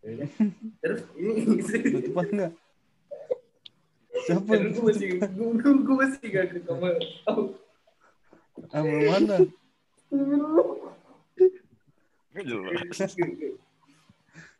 [0.00, 0.28] Yaudah.
[0.80, 1.60] terus ini
[1.92, 2.52] Tutupan enggak?
[4.20, 4.52] Siapa?
[4.52, 6.94] terus gue masih gue, gue, gue masih gak ke kamar
[7.28, 7.56] oh,
[8.68, 9.48] Ah, mana?
[12.30, 13.12] Nggak jelas.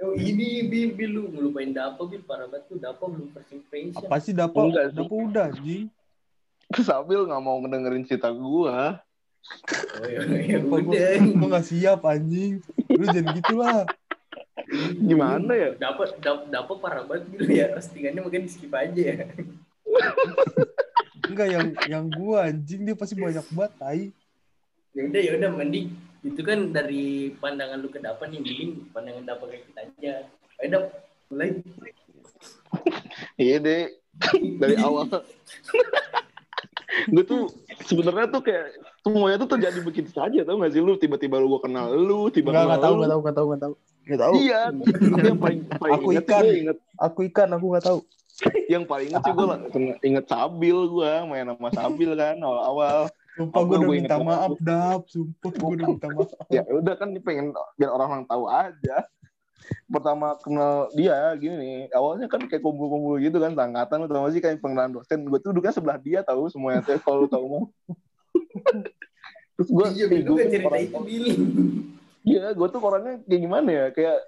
[0.00, 3.96] oh, ini bil bil lu ngelupain Dapo bil parah banget tuh Dapo belum first impression
[4.00, 4.66] Apa sih Dapo?
[4.66, 4.96] Enggak sih.
[4.96, 5.86] Dapo udah anjing.
[6.80, 9.02] Sambil nggak mau ngedengerin cerita gua.
[10.00, 12.64] oh ya, ya gua, udah gua gak siap anjing.
[12.88, 13.84] Lu jangan gitulah.
[15.08, 15.70] Gimana ya?
[15.76, 16.14] dapat
[16.48, 19.26] dapat parah banget gitu ya postingannya mungkin skip aja ya
[21.26, 24.02] Enggak yang yang gua anjing dia pasti banyak banget tai.
[24.90, 25.86] ya udah ya udah mending
[26.20, 30.14] itu kan dari pandangan lu ke Dapa nih, mending pandangan Dapa kayak kita aja.
[30.60, 30.84] Ayo Dap,
[31.30, 31.48] mulai.
[33.40, 33.84] Iya deh,
[34.60, 35.06] dari awal.
[37.08, 37.48] gue tuh
[37.86, 38.66] sebenarnya tuh kayak
[39.00, 42.50] semuanya tuh terjadi begitu saja tau gak sih lu tiba-tiba lu gue kenal lu tiba
[42.52, 42.98] Enggak, kenal enggak tahu, lu.
[42.98, 43.74] enggak tahu, enggak tahu, enggak tahu.
[44.10, 44.34] Enggak tahu.
[44.42, 46.42] Iya, tapi yang paling, paling Aku inget ikan.
[46.42, 47.98] gue inget Aku ikan, aku enggak tahu.
[48.72, 49.46] yang paling inget sih gue
[50.02, 53.06] inget Sabil gue main sama Sabil kan awal-awal.
[53.38, 54.50] Sumpah gue udah gua minta maaf.
[54.58, 55.06] Dap.
[55.06, 56.30] Sumpah gue udah minta maaf.
[56.50, 58.96] Ya udah kan pengen biar orang-orang tahu aja.
[59.86, 64.32] Pertama kenal dia gini nih, awalnya kan kayak kumpul-kumpul gitu kan, sangkatan lu tau gak
[64.34, 65.22] sih kayak pengenalan dosen.
[65.30, 67.64] Gue tuh duduknya sebelah dia tahu semuanya kalau lu tahu mah.
[69.54, 70.98] Terus gue, Iya, itu kan cerita itu.
[72.20, 73.86] Iya, gue tuh orangnya kayak gimana ya?
[73.90, 74.18] Kayak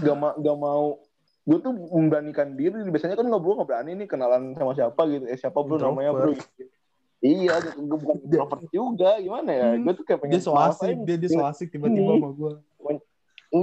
[0.00, 1.02] gak, ma gak mau.
[1.44, 2.86] Gue tuh memberanikan diri.
[2.88, 5.24] Biasanya kan ngobrol nggak berani nih kenalan sama siapa gitu.
[5.28, 6.72] Eh siapa bro namanya bro Introvert.
[7.20, 9.10] iya gue bukan introvert juga.
[9.20, 9.68] Gimana ya?
[9.74, 9.82] Hmm.
[9.84, 12.20] gue tuh kayak pengen Dia so asik, dia dia so asik tiba-tiba Hmm.
[12.22, 12.52] sama gue.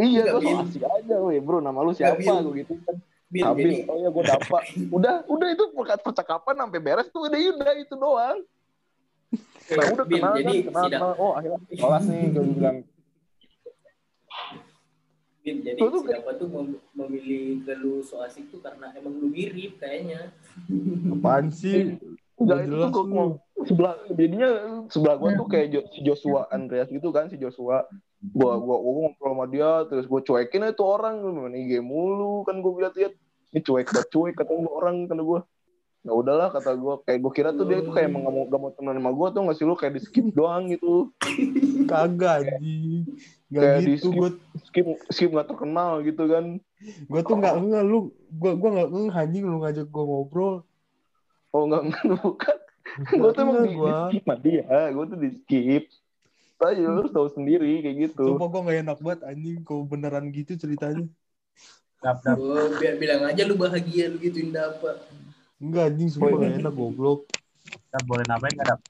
[0.05, 0.59] iya gue so Bil.
[0.61, 1.57] asik aja weh bro.
[1.57, 2.19] Nama lu siapa?
[2.21, 2.95] gue gitu kan.
[3.31, 4.63] Sabil, jadi oh ya gue dapat.
[4.91, 5.63] Udah udah itu
[6.03, 7.25] percakapan sampai beres tuh.
[7.25, 8.37] Udah udah itu doang.
[9.71, 11.11] Nah udah kenal jadi kan kenal, kenal.
[11.15, 12.77] oh akhirnya kelas nih gue bilang
[15.41, 18.93] Bil, jadi Lu tuh si Dapa tuh mem- memilih ke lu so asik tuh karena
[18.93, 20.29] emang lu mirip kayaknya.
[21.09, 21.97] Apaan sih?
[22.37, 23.13] Enggak itu tuh lu.
[23.13, 23.27] mau
[23.65, 24.49] sebelah jadinya
[24.89, 27.85] sebelah gua tuh kayak Jo- si Joshua Andreas gitu kan si Joshua
[28.33, 32.41] gua gua, gua ngobrol sama dia terus gua cuekin aja tuh orang main IG mulu
[32.45, 33.13] kan gua lihat lihat
[33.53, 35.39] ini cuek banget cuek kata gua orang kata gua
[36.01, 38.61] ya udahlah kata gua kayak gua kira tuh dia tuh kayak emang gak mau gak
[38.61, 41.13] mau temenan sama gua tuh nggak sih lu kayak di skip doang gitu
[41.85, 43.05] Kagak anjing.
[43.51, 44.17] Gak Kayak di gitu skip.
[44.17, 44.29] gue
[44.65, 46.45] skip skip nggak terkenal gitu kan
[46.81, 50.65] gue tuh nggak nggak lu gue gue nggak ngeh anjing lu ngajak gue ngobrol
[51.53, 52.57] oh enggak enggak bukan
[53.21, 55.83] gua tuh emang di, di skip sama dia gua tuh di skip
[56.57, 60.53] Tapi lu tahu sendiri kayak gitu Sumpah gue gak enak banget anjing kalau beneran gitu
[60.57, 61.09] ceritanya.
[62.01, 62.37] Dap, dap.
[62.37, 65.01] Oh, biar bilang aja lu bahagia lu gituin Dapa.
[65.61, 67.29] Enggak anjing sumpah gak enak goblok.
[67.93, 68.81] Dap, boleh nambahin nggak, Dap?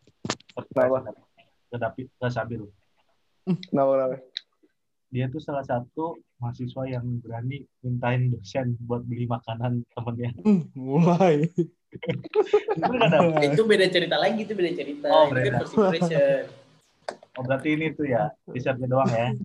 [0.72, 1.11] Kenapa?
[1.68, 2.64] Ke Dapi, ke Sabil.
[3.68, 4.15] Kenapa, kenapa?
[5.11, 10.31] Dia tuh salah satu mahasiswa yang berani mintain dosen buat beli makanan temennya.
[10.48, 11.52] Hmm, mulai.
[12.80, 13.43] Dap?
[13.52, 15.07] Itu beda cerita lagi, itu beda cerita.
[15.11, 15.60] Oh, itu kan beda.
[15.68, 16.43] impression.
[17.35, 19.35] Oh, berarti ini tuh ya, t-shirtnya doang ya.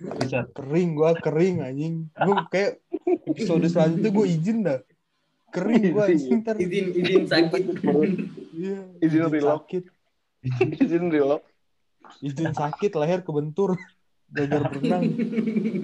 [0.00, 0.56] T-shirt.
[0.56, 2.08] Kering gue kering anjing.
[2.08, 2.80] Gue kayak
[3.28, 4.80] episode selanjutnya gue izin dah.
[5.50, 6.04] Kering gue
[6.40, 6.54] ntar.
[6.58, 7.62] Izin izin sakit.
[8.54, 9.84] Iya, Izin sakit.
[10.80, 11.44] izin relock
[12.24, 13.76] Izin sakit leher kebentur.
[14.30, 15.02] Gagal berenang.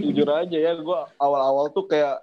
[0.07, 2.23] jujur aja ya gue awal-awal tuh kayak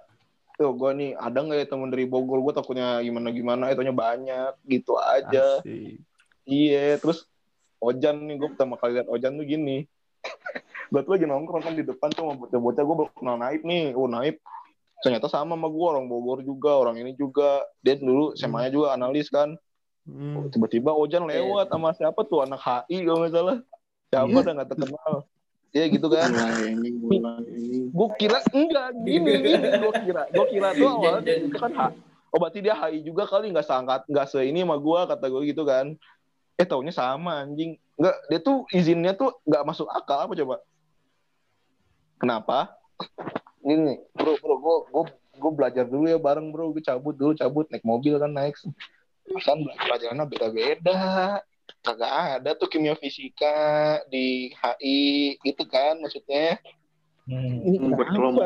[0.56, 4.56] tuh gue nih ada nggak ya temen dari Bogor gue takutnya gimana gimana itunya banyak
[4.64, 6.00] gitu aja Asik.
[6.48, 7.28] iya terus
[7.76, 9.84] Ojan nih gue pertama kali lihat Ojan tuh gini
[10.94, 13.92] gue tuh lagi nongkrong kan di depan tuh sama bocah-bocah gue baru kenal Naib nih
[13.92, 14.38] oh Naib
[15.04, 17.60] ternyata sama sama gue orang Bogor juga orang ini juga.
[17.84, 19.52] Dia dulu SMA-nya juga analis kan.
[20.04, 20.52] Hmm.
[20.52, 23.56] tiba-tiba Ojan lewat sama siapa tuh anak HI kalau nggak salah.
[24.08, 24.36] Siapa Iya.
[24.40, 25.12] udah nggak terkenal.
[25.72, 26.28] Iya gitu kan.
[27.88, 29.66] Gue kira enggak gini gini.
[29.80, 31.96] Gue kira gue kira tuh awalnya itu kan H-
[32.28, 35.42] oh berarti dia HI juga kali nggak seangkat nggak se ini sama gue kata gue
[35.48, 35.96] gitu kan.
[36.60, 37.80] Eh taunya sama anjing.
[37.96, 40.56] Nggak dia tuh izinnya tuh nggak masuk akal apa coba?
[42.20, 42.76] Kenapa
[43.64, 45.04] ini bro bro gue gue
[45.34, 48.54] gue belajar dulu ya bareng bro gue cabut dulu cabut naik mobil kan naik
[49.40, 49.56] kan
[49.88, 51.40] pelajarannya beda-beda
[51.80, 56.60] kagak ada tuh kimia fisika di HI gitu kan maksudnya
[57.24, 57.64] Hmm.
[57.64, 58.44] ini berkelompok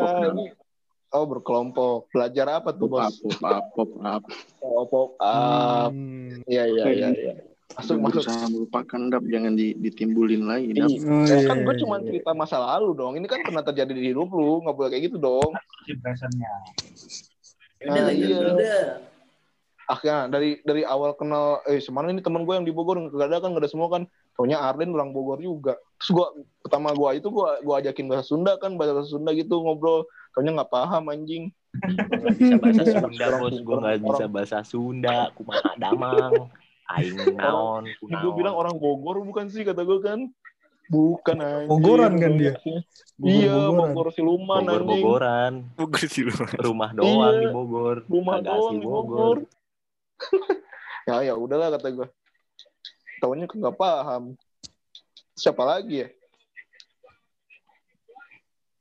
[1.09, 2.13] Oh berkelompok.
[2.13, 3.17] Belajar apa tuh bos?
[3.19, 4.23] pop up pop up
[4.61, 5.89] Oh, pop up.
[5.91, 6.45] Hmm.
[6.45, 7.35] Iya iya iya.
[7.69, 8.25] Masuk masuk.
[8.25, 10.99] berusaha melupakan dap jangan di- ditimbulin lagi dap Iya.
[11.05, 12.05] Oh, Ya, iya, kan gue iya, cuma iya.
[12.07, 13.13] cerita masa lalu dong.
[13.15, 14.65] Ini kan pernah terjadi di hidup lu.
[14.65, 15.51] Nggak boleh kayak gitu dong.
[15.85, 16.53] Impressionnya.
[17.79, 18.37] Ya Udah Nah, lanjut iya.
[18.39, 18.87] dulu dah.
[19.87, 23.39] Akhirnya dari dari awal kenal, eh semana ini teman gue yang di Bogor nggak ada
[23.39, 24.03] kan nggak ada semua kan.
[24.33, 25.77] Taunya Arden orang Bogor juga.
[25.99, 26.27] Terus gue
[26.59, 30.05] pertama gue itu gue gue ajakin bahasa Sunda kan bahasa Sunda gitu ngobrol.
[30.31, 31.53] Taunya nggak paham anjing.
[31.79, 36.49] Gak bisa bahasa Sunda bos, gue gak orang- bisa bahasa Sunda, kumaha damang,
[36.91, 40.21] aing naon, gue bilang orang Bogor bukan sih kata gue kan.
[40.89, 41.69] Bukan anjing.
[41.69, 42.57] Bogoran kan dia?
[43.21, 43.93] Iya, Bogor-Bogoran.
[43.93, 44.89] Bogor Siluman anjing.
[44.89, 46.33] Bogor-Bogoran, Bukan sih lu.
[46.59, 47.29] rumah doang Iya.
[47.39, 49.37] di Bogor, Rumah kagak doang di Bogor.
[51.09, 52.09] ya ya udahlah kata gue.
[53.21, 54.33] Tahunya nggak paham.
[55.35, 56.09] Siapa lagi ya?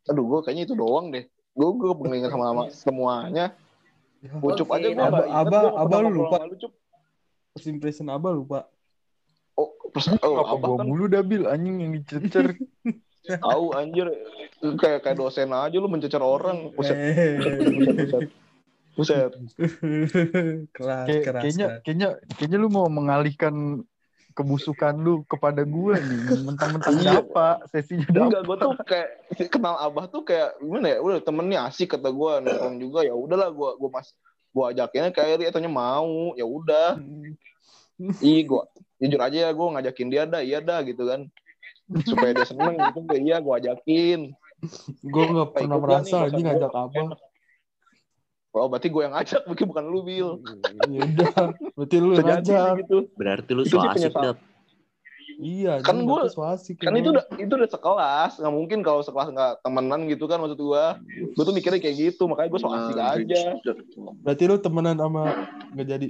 [0.07, 1.27] Aduh, gue kayaknya itu doang deh.
[1.51, 3.45] Gue gue pengen sama sama semuanya.
[4.17, 6.37] Ya, Ucup Oke, aja gue Aba- nggak ingat Aba- gua Aba pernah lu lupa.
[6.41, 6.55] lu.
[7.57, 8.59] First impression abah lupa.
[9.53, 10.85] Oh, pers- oh Apa gua kan?
[10.85, 12.53] mulu dabil anjing yang dicecer.
[13.43, 14.07] Tahu anjir
[14.77, 16.69] kayak kayak dosen aja lu mencecer orang.
[16.71, 16.93] Buset.
[16.93, 17.35] Eh,
[18.93, 19.29] Buset.
[19.33, 19.33] Buset.
[20.71, 21.41] keras, Kayak- keras.
[21.41, 21.81] kayaknya keras.
[21.81, 23.81] kayaknya kayaknya lu mau mengalihkan
[24.31, 27.09] kebusukan lu kepada gue nih mentang-mentang Iya.
[27.19, 29.07] dapa sesinya Enggak, dapa gue tuh kayak
[29.49, 30.97] kenal abah tuh kayak gimana ya?
[31.01, 34.13] Udah temennya asik kata gue nongkrong juga ya udahlah gue gue mas
[34.47, 37.01] gue ajakinnya ke Eri ataunya mau ya udah.
[38.21, 38.63] Ih gue
[38.97, 41.29] jujur aja ya gue ngajakin dia dah iya dah gitu kan
[42.05, 44.19] supaya dia seneng gitu ya iya gue ajakin.
[45.05, 46.39] Gue nggak pernah gua merasa gua.
[46.41, 47.07] ngajak abang.
[48.57, 50.29] Oh berarti gue yang ngajak mungkin bukan lu Bil.
[50.89, 51.33] Ya udah,
[51.77, 52.73] berarti lu jadi ngajak.
[52.81, 52.97] gitu.
[53.13, 54.37] Berarti lu Itu so sih asik dat.
[55.37, 59.29] Iya, Kan gua- so asik Kan itu udah itu udah sekelas nggak mungkin kalau sekelas
[59.29, 60.85] nggak temenan gitu kan maksud gue.
[61.37, 63.41] Gue tuh mikirnya kayak gitu makanya gue so asik aja.
[64.25, 65.45] Berarti lu temenan sama
[65.77, 66.07] nggak jadi.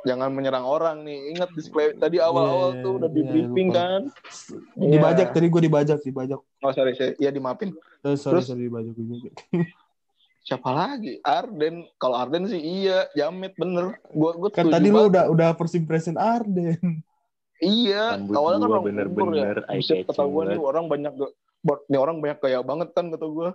[0.00, 1.30] Jangan menyerang orang nih.
[1.30, 3.78] Ingat disclaimer tadi awal-awal Iya, tuh udah iya, di briefing lupa.
[3.78, 4.00] kan.
[4.74, 5.34] Dibajak Iya.
[5.34, 6.40] tadi gue dibajak, dibajak.
[6.58, 7.76] Oh sorry, saya iya dimaafin.
[8.00, 8.46] Eh, sorry, Terus?
[8.46, 9.32] sorry dibajak dibajak.
[10.40, 11.20] Siapa lagi?
[11.20, 11.84] Arden.
[11.94, 14.00] Kalau Arden sih iya, Jamet bener.
[14.08, 15.10] Gua gua Kan tadi lu banget.
[15.10, 17.04] udah udah first impression Arden.
[17.58, 19.52] Iya, Rambut awalnya kan orang bener-bener ya.
[19.52, 19.62] kata
[20.00, 20.64] catching gua nih banget.
[20.64, 21.32] orang banyak gak,
[21.84, 23.50] nih orang banyak gaya banget kan kata gua.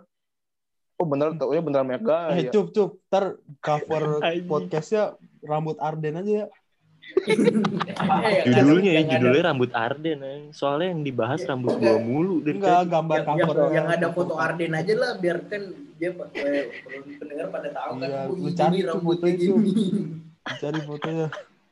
[0.96, 2.52] Oh bener, taunya beneran banyak Eh, gaya.
[2.54, 2.90] cup, cup.
[3.10, 3.26] Ntar
[3.60, 4.04] cover
[4.48, 6.48] podcastnya rambut Arden aja ya.
[8.46, 10.20] Judulnya ya, yang ada- judulnya rambut Arden.
[10.22, 10.40] eh.
[10.52, 12.92] Soalnya yang dibahas rambut gua mulu dari Enggak, tadi.
[12.92, 13.72] gambar yang, yang, covernya.
[13.74, 15.62] yang ada foto Arden aja lah biar kan
[15.96, 16.64] dia eh,
[17.16, 19.86] pendengar pada tahu kan Iya, oh, ini cari rambutnya gini
[20.46, 21.28] Cari fotonya.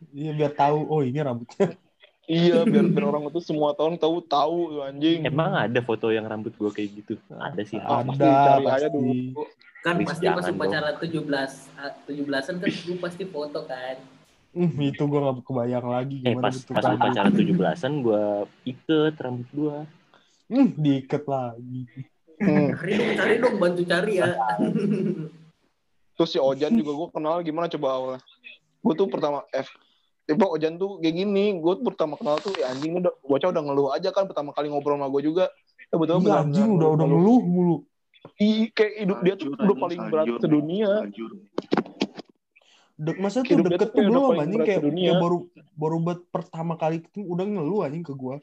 [0.10, 0.80] Iya, biar tahu.
[0.90, 1.78] Oh, ini rambutnya.
[2.24, 5.22] Iya, biar, biar orang itu semua tahun tahu tahu anjing.
[5.24, 7.14] Emang ada foto yang rambut gua kayak gitu?
[7.30, 7.78] Ada sih.
[7.78, 8.96] Ada, pasti cari aja pasti.
[8.96, 9.44] dulu.
[9.84, 11.28] Kan Please, pasti pas upacara 17
[11.76, 13.98] ah, 17-an kan lu pasti foto kan
[14.54, 17.02] Hmm, itu gue gak kebayang lagi Eh gimana pas bentuk pas rambut.
[17.02, 18.24] upacara 17-an gua
[18.70, 19.78] iket rambut gua.
[20.46, 21.82] Hmm, diikat lagi.
[22.38, 22.70] Hmm.
[22.78, 24.30] cari dong cari dong bantu cari ya
[26.22, 28.22] Terus si Ojan juga gue kenal gimana coba awalnya.
[28.86, 29.74] Gue tuh pertama F
[30.24, 33.64] Tiba Ojan tuh kayak gini, gue tuh pertama kenal tuh ya anjing udah bocah udah
[33.66, 35.52] ngeluh aja kan pertama kali ngobrol sama gue juga.
[35.90, 37.76] Ya betul Iya, anjing udah udah ngeluh mulu.
[38.40, 40.92] Ih, kayak hidup dia tuh udah paling berat sedunia.
[41.06, 41.32] Hancur.
[42.94, 45.38] Dek, masa tuh Hidup deket tuh belum anjing kayak, kayak baru
[45.74, 48.38] baru buat pertama kali ketemu udah ngeluh anjing ke gua.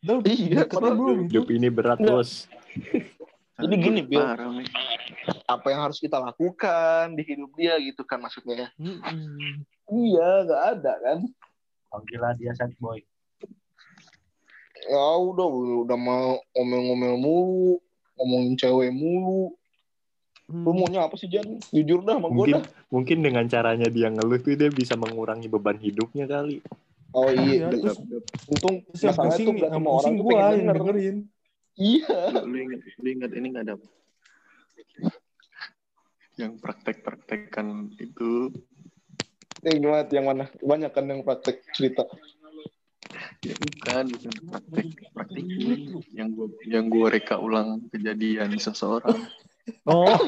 [0.00, 1.18] Udah Iya, deketnya belum.
[1.28, 1.98] Hidup ini berat.
[2.00, 2.48] Bos.
[3.60, 4.24] Jadi gini, Bil.
[5.44, 8.72] Apa yang harus kita lakukan di hidup dia gitu kan maksudnya.
[9.90, 11.18] Iya, nggak ada kan.
[11.92, 13.04] Panggilan dia sad boy.
[14.88, 15.44] Ya udah,
[15.84, 17.84] udah mau ngomel-ngomel mulu,
[18.20, 19.56] ngomongin cewek mulu.
[20.50, 20.82] Lu Hmm.
[20.82, 21.62] maunya apa sih, Jan?
[21.72, 22.64] Jujur dah sama gue Mungkin dah.
[22.90, 26.58] mungkin dengan caranya dia ngeluh tuh dia bisa mengurangi beban hidupnya kali.
[27.10, 27.98] Oh Iya, iya, terus,
[28.46, 30.76] untung terus yang masalahnya pusing, tuh gak yang semua orang tuh pengen yang denger.
[30.78, 31.16] dengerin.
[31.80, 32.18] Iya.
[32.44, 33.74] Lu inget, lu inget ini nggak ada
[36.40, 37.66] yang praktek-praktekan
[38.00, 38.48] itu
[39.60, 40.08] gimana?
[40.08, 40.44] Yang mana?
[40.64, 42.08] Banyak kan yang praktek cerita.
[43.40, 45.74] Ya bukan bukan praktek praktek ini
[46.12, 49.16] yang gua yang gua reka ulang kejadian seseorang.
[49.86, 50.18] Oh,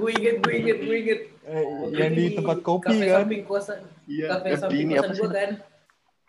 [0.00, 1.20] gue inget gue inget gue inget.
[1.44, 1.64] Eh,
[1.98, 3.18] yang di tempat kopi kafe kan.
[3.26, 5.20] samping kosan iya kafe di samping ini kosan apa sih?
[5.20, 5.50] gue kan.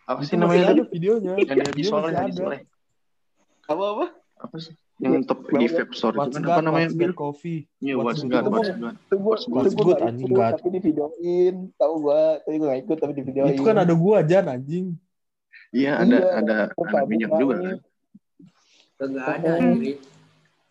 [0.02, 1.34] Apa sih namanya ada videonya.
[1.40, 2.34] yang di Haji Video Soleh.
[2.34, 2.62] Soleh
[3.70, 4.06] Apa-apa?
[4.42, 7.10] apa sih yang top di vape store itu What's kan God, apa namanya What's Bil?
[7.10, 7.60] God Coffee.
[7.82, 8.44] Iya, What's Good.
[8.46, 8.94] Itu what's gua-.
[8.94, 10.52] Itu gue What's itu What's gue good, gak anjing, God.
[10.54, 11.56] tapi di videoin.
[11.74, 13.52] Tahu gue, tapi gue gak ikut, tapi di videoin.
[13.52, 14.86] Itu kan ada gua Jan anjing.
[15.74, 17.78] Iya, ada Iya, ada gua kabur minyak juga kan.
[18.96, 19.58] kagak ada Oh.
[19.58, 19.98] anjir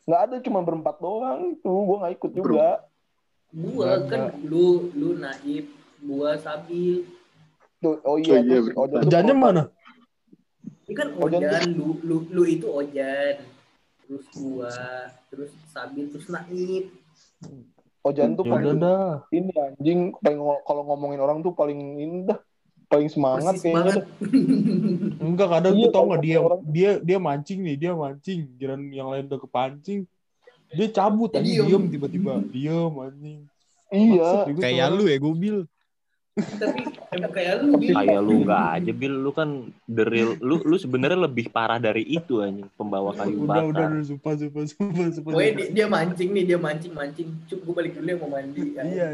[0.07, 1.41] Nggak ada, cuma berempat doang.
[1.55, 2.69] Itu gue gak ikut juga.
[3.51, 4.39] gua Nggak kan ada.
[4.47, 5.67] lu lu naib
[6.01, 7.03] gua sabil
[7.81, 8.77] Tuh, oh Oh iya, iya, terus.
[8.79, 9.63] Ojan mana?
[10.85, 13.41] ini kan Ojan ojan lu lu lu itu ojan
[14.11, 14.75] terus gua
[15.29, 16.91] terus sabil terus naib
[18.01, 19.23] Ojan tuh Ya paling dah.
[19.31, 22.41] ini anjing paling kalau ngomongin orang tuh paling ini dah
[22.87, 24.07] paling semangat persis kayaknya dah.
[25.23, 28.83] Enggak kadang Iya, tuh tau nggak dia orang- dia dia mancing nih dia mancing kirain
[28.91, 30.09] yang lain udah kepancing
[30.71, 31.85] dia cabut Dia anjing diem.
[31.89, 33.41] tiba-tiba diem anjing
[33.91, 34.47] Iya.
[34.55, 35.57] Kayak lu ya, Gobil.
[36.59, 36.81] Tapi
[37.15, 37.95] emang kayak lu Bil.
[37.95, 39.15] Kayak lu nggak aja, Bil.
[39.23, 39.49] Lu kan
[39.87, 40.35] the real.
[40.43, 43.89] Lu lu sebenarnya lebih parah dari itu anjing, pembawa kayu udah udah bakar.
[43.95, 45.33] udah sumpah sumpah sumpah sumpah, sumpah.
[45.55, 47.29] dia, dia mancing nih, dia mancing mancing.
[47.47, 48.63] Cuk, gue balik dulu ya mau mandi.
[48.77, 49.09] Iya,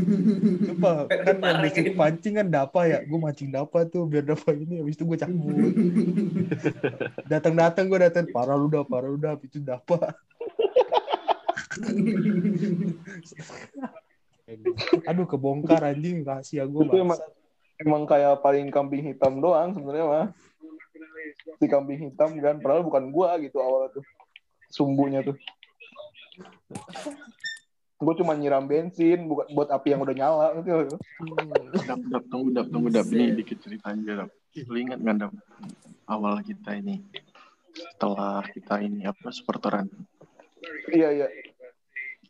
[0.70, 2.00] Sumpah, kan yang disuruh kan?
[2.00, 5.52] pancing kan dapa ya gue mancing dapa tuh biar dapa ini habis itu gue cabut
[7.32, 9.98] datang-datang gue datang parah lu dah parah lu dah habis itu dapa
[15.06, 17.20] aduh kebongkar anjing rahasia gue Itu emang
[17.80, 20.28] emang kayak paling kambing hitam doang sebenarnya mah.
[21.60, 24.04] si kambing hitam kan padahal bukan gua gitu awalnya tuh
[24.68, 25.36] sumbunya tuh
[28.00, 30.96] gue cuma nyiram bensin bukan buat api yang udah nyala gitu
[31.84, 33.04] Dap, dap, tunggu, dap, tunggu, dap.
[33.12, 34.30] Ini dikit cerita aja, dap.
[34.56, 35.32] Lu ingat nggak, dap?
[36.08, 37.04] Awal kita ini,
[37.76, 39.84] setelah kita ini, apa, supporteran.
[40.88, 41.28] iya iya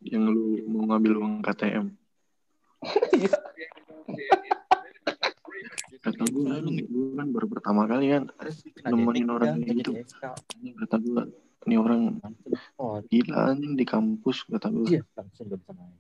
[0.03, 1.87] Yang lu mau ngambil uang KTM.
[3.17, 3.31] Iya
[6.01, 8.25] Kata gue, ini gue kan baru pertama kali kan
[8.89, 9.93] nemenin orang kayak gitu.
[10.57, 11.23] Ini kata gue,
[11.69, 12.17] ini orang
[13.13, 14.97] gila anjing di kampus, kata gue.
[14.97, 15.93] Iya, langsung gak bisa main.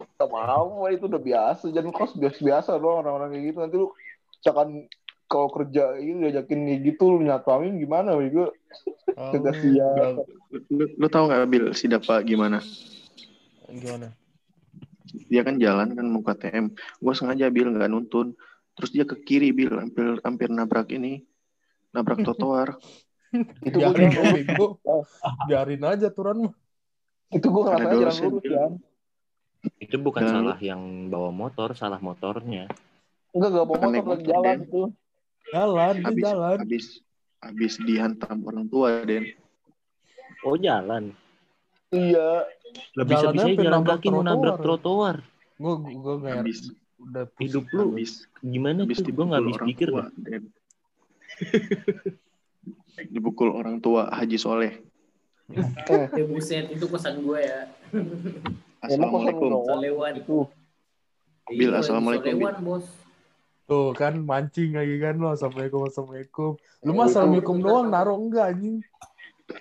[0.00, 3.88] Gak mau itu udah biasa jangan kos biasa biasa doang orang-orang kayak gitu nanti lu
[4.40, 4.68] misalkan
[5.28, 8.56] kalau kerja gitu diajakin kayak gitu lu nyatuin gimana bego
[9.12, 10.24] kagak siap
[10.72, 12.58] Lu, lu tau gak, Bil, si Dapa gimana?
[13.70, 14.10] Gimana?
[15.28, 16.70] Dia kan jalan kan mau KTM.
[16.98, 18.34] Gue sengaja, Bil, nggak nuntun.
[18.78, 21.26] Terus dia ke kiri, Bil, hampir, hampir nabrak ini.
[21.90, 22.78] Nabrak trotoar.
[23.62, 24.46] itu gue Biarin.
[25.46, 26.54] Biarin aja turan mah.
[27.30, 28.66] itu gue ngelakuin jalan lurus ya
[29.78, 32.66] Itu bukan Jangan salah yang bawa motor, salah motornya.
[33.30, 34.60] enggak gak bawa motor lagi jalan Den.
[34.66, 34.82] itu
[35.50, 36.56] Jalan, dia Habis, jalan.
[36.58, 36.86] habis,
[37.38, 39.30] habis dihantam orang tua, Den.
[40.42, 41.14] Oh jalan.
[41.90, 42.46] Iya
[42.94, 45.16] Lah bisa bisa jalan nabrak kaki mau nabrak trotoar.
[45.58, 46.70] Gue gue nggak Habis,
[47.02, 47.44] udah pusing.
[47.50, 49.12] Hidup lu habis, gimana habis tuh?
[49.12, 50.04] Gue nggak habis orang pikir tua.
[53.14, 54.74] Dipukul orang tua Haji Soleh.
[56.14, 57.66] Eh buset, itu kosan gue ya.
[58.86, 59.50] Assalamualaikum.
[59.66, 60.14] Solewan.
[60.16, 60.38] itu
[61.50, 62.86] Bil, Iya, assalamualaikum, Solewan, bos.
[63.66, 65.34] Tuh kan mancing lagi kan lo.
[65.34, 66.50] Assalamualaikum, assalamualaikum.
[66.86, 68.82] Lu mah assalamualaikum doang, naruh enggak anjing.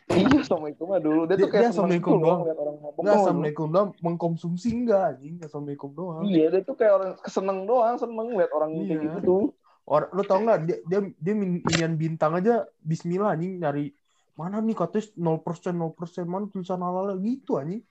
[0.10, 2.42] Iya assalamualaikum mah dulu dia Dia- tuh dia kayak seneng assalamualaikum doang.
[2.42, 3.20] liat orang ngomong Enggak doang.
[3.20, 5.36] assalamualaikum doang, mengkonsumsi enggak anjing.
[5.40, 6.24] Assalamualaikum doang.
[6.24, 9.06] iya dia tuh kayak orang keseneng doang seneng liat orang kayak Iya.
[9.06, 9.54] gitu tuh
[9.84, 13.96] Orang lu tau nggak dia dia dia min- inian bintang aja Bismillah anjing nyari
[14.36, 17.82] mana nih katanya 0% 0% mana tulisan halal gitu anjing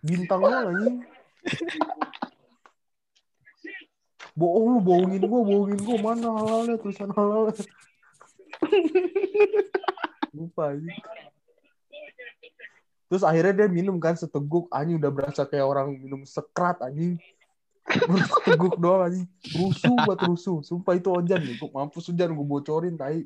[0.00, 1.02] bintang doang anjing
[4.34, 7.54] bohong lu bohongin gua bohongin gua mana halalnya tulisan halalnya
[10.34, 10.98] lupa anjing
[13.14, 17.14] terus akhirnya dia minum kan seteguk anjing udah berasa kayak orang minum sekrat anjing
[18.42, 22.98] seteguk doang anjing rusuh buat rusuh sumpah itu ojan nih gua mampus hujan gue bocorin
[22.98, 23.22] tai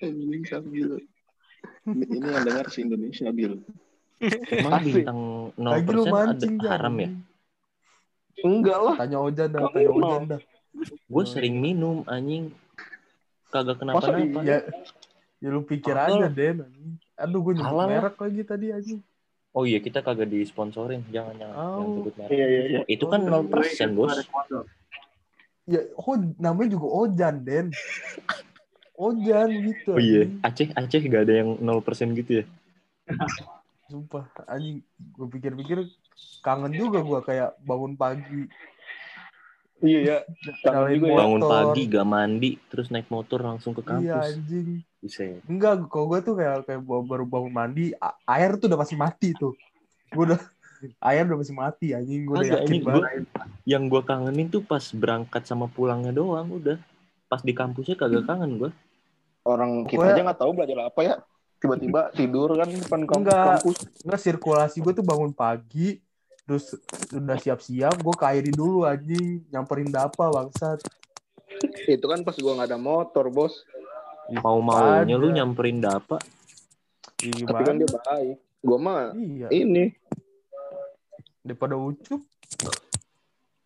[0.00, 0.96] Anjing sambil.
[1.84, 3.60] Ini yang dengar si Indonesia, Bil.
[4.48, 5.20] Emang bintang
[5.56, 7.10] lagi lu 0% ada mancing Jan, haram ya?
[8.40, 10.40] enggak lah tanya ojan dah Kamu tanya ojan dah
[11.08, 12.52] Gue sering minum anjing.
[13.52, 14.40] Kagak kenapa-napa.
[14.46, 14.64] ya
[15.40, 16.24] ya lu pikir Halal.
[16.24, 16.96] aja Den anjing.
[17.20, 19.00] Aduh gue nyebut merek lagi tadi anjing
[19.50, 21.02] Oh iya kita kagak disponsorin.
[21.10, 21.66] Jangan jangan, Oh.
[21.74, 22.30] jangan sebut merek.
[22.30, 23.50] iya iya iya Itu kan 0%
[23.92, 24.14] bos.
[25.66, 27.66] ya oh namanya juga ojan Den
[28.96, 30.30] ojan gitu Oh iya.
[30.40, 31.82] Aceh Aceh gak ada yang 0%
[32.14, 32.44] gitu ya?
[33.84, 35.82] sumpah anjing gue pikir-pikir
[36.40, 38.46] kangen juga gue kayak bangun pagi
[39.80, 40.22] iya
[40.62, 44.26] ya nyalain juga motor Bangun pagi gak mandi terus naik motor langsung ke iya kampus.
[44.30, 44.68] anjing
[45.00, 45.24] Bisa.
[45.48, 47.96] enggak kalau gue tuh kayak kayak baru bangun mandi
[48.28, 49.56] air tuh udah pasti mati tuh
[50.12, 50.40] gue udah
[51.00, 54.84] air udah pasti mati anjing gue udah yakin banget gua, yang gue kangenin tuh pas
[54.92, 56.76] berangkat sama pulangnya doang udah.
[57.28, 58.70] Pas di kampusnya kagak kangen gue.
[59.40, 61.14] orang kita Pokoknya- aja nggak tahu belajar apa ya
[61.60, 63.44] tiba-tiba tidur kan depan kampus, Enggak.
[63.56, 63.78] kampus.
[64.04, 65.88] Enggak sirkulasi gue tuh bangun pagi
[66.44, 66.76] terus
[67.14, 70.82] udah siap-siap gue ke Airi dulu anjing nyamperin dapa bangsat
[71.86, 73.62] itu kan pas gua nggak ada motor bos
[74.32, 75.18] Mau-maunya Ada.
[75.18, 76.16] lu nyamperin dapa.
[77.20, 77.80] Ih, tapi kan gimana?
[77.80, 79.92] dia baik gua mah iya ini
[81.40, 82.20] daripada ucup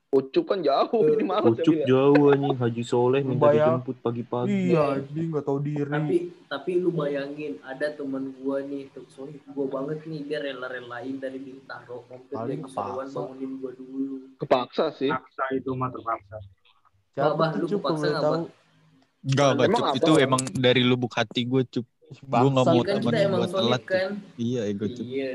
[0.08, 3.82] ucup kan jauh ini malas Ucup jauh anjing Haji Soleh minta Bayang.
[3.82, 4.70] dijemput pagi-pagi.
[4.70, 6.16] iya anjing nggak tahu diri Tapi
[6.46, 11.38] tapi lu bayangin ada temen gua nih, tuh sorry gua banget nih dia rela-relain dari
[11.38, 13.18] Bintaro Sorewan kepaksa.
[13.20, 14.16] bangunin gua dulu.
[14.36, 16.38] kepaksa sih Paksa itu mah terpaksa.
[17.12, 18.50] siapa Bah, tuh lu kepaksa boleh
[19.24, 19.84] Enggak, Emang Bacuk.
[19.84, 19.96] apa?
[19.96, 21.86] Itu emang dari lubuk hati gue, Cup.
[22.22, 23.00] Gua nggak mau Iya kan
[23.32, 23.82] buat solid telat.
[23.88, 24.10] kan.
[24.36, 25.04] Iya, ego, Cup.
[25.04, 25.32] Iya.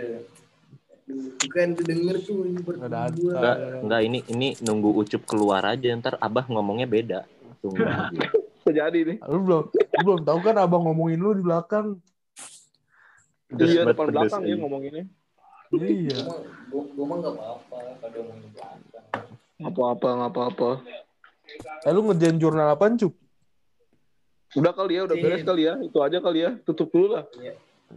[1.10, 1.34] Aduh,
[1.74, 3.34] Tuh denger tuh ini gua.
[3.34, 7.20] Enggak, enggak ini ini nunggu Ucup keluar aja ntar Abah ngomongnya beda.
[7.60, 8.30] Tunggu aja.
[8.60, 11.98] terjadi nih lu belum lu belum tahu kan abang ngomongin lu di belakang
[13.58, 14.60] iya depan belakang dia anjing.
[14.62, 15.06] ngomonginnya
[15.74, 16.20] iya
[16.70, 18.78] Gua mah nggak apa-apa kalau di belakang.
[19.60, 20.70] apa-apa nggak apa-apa
[21.82, 23.14] eh lu ngerjain jurnal apaan cup
[24.52, 25.24] udah kali ya udah Iya.
[25.24, 27.24] beres kali ya itu aja kali ya tutup dulu lah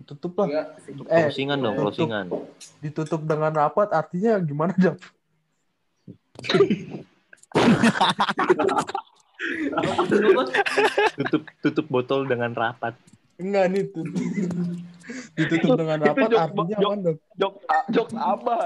[0.05, 1.05] tutup lah Enggak, sedikit.
[1.07, 1.87] eh Closingan dong, tutup.
[1.87, 2.27] closingan.
[2.79, 4.99] ditutup dengan rapat artinya gimana Jap?
[11.17, 12.95] tutup tutup botol dengan rapat.
[13.37, 14.05] Enggak nih tuh.
[15.35, 17.17] Ditutup dengan Itu rapat jok- artinya jok- apa, Dok?
[17.35, 18.57] Jok, a- jok apa?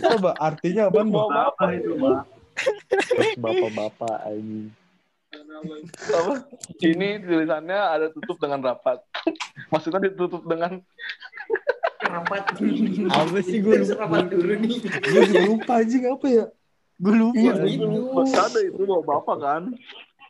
[0.00, 1.30] Coba artinya apa, Dok?
[1.30, 1.90] Apa itu,
[3.34, 4.70] bapak-bapak anjing.
[5.32, 6.34] Apa?
[6.82, 9.00] Ini tulisannya ada tutup dengan rapat.
[9.72, 10.84] Maksudnya ditutup dengan
[12.04, 12.42] rapat.
[13.08, 14.78] Apa sih gue Terus rapat dulu nih.
[14.84, 16.46] Gue lupa anjing apa ya?
[17.00, 17.40] Gue lupa.
[17.40, 17.88] Iya, gitu.
[18.28, 19.62] ada itu bawa bapak kan?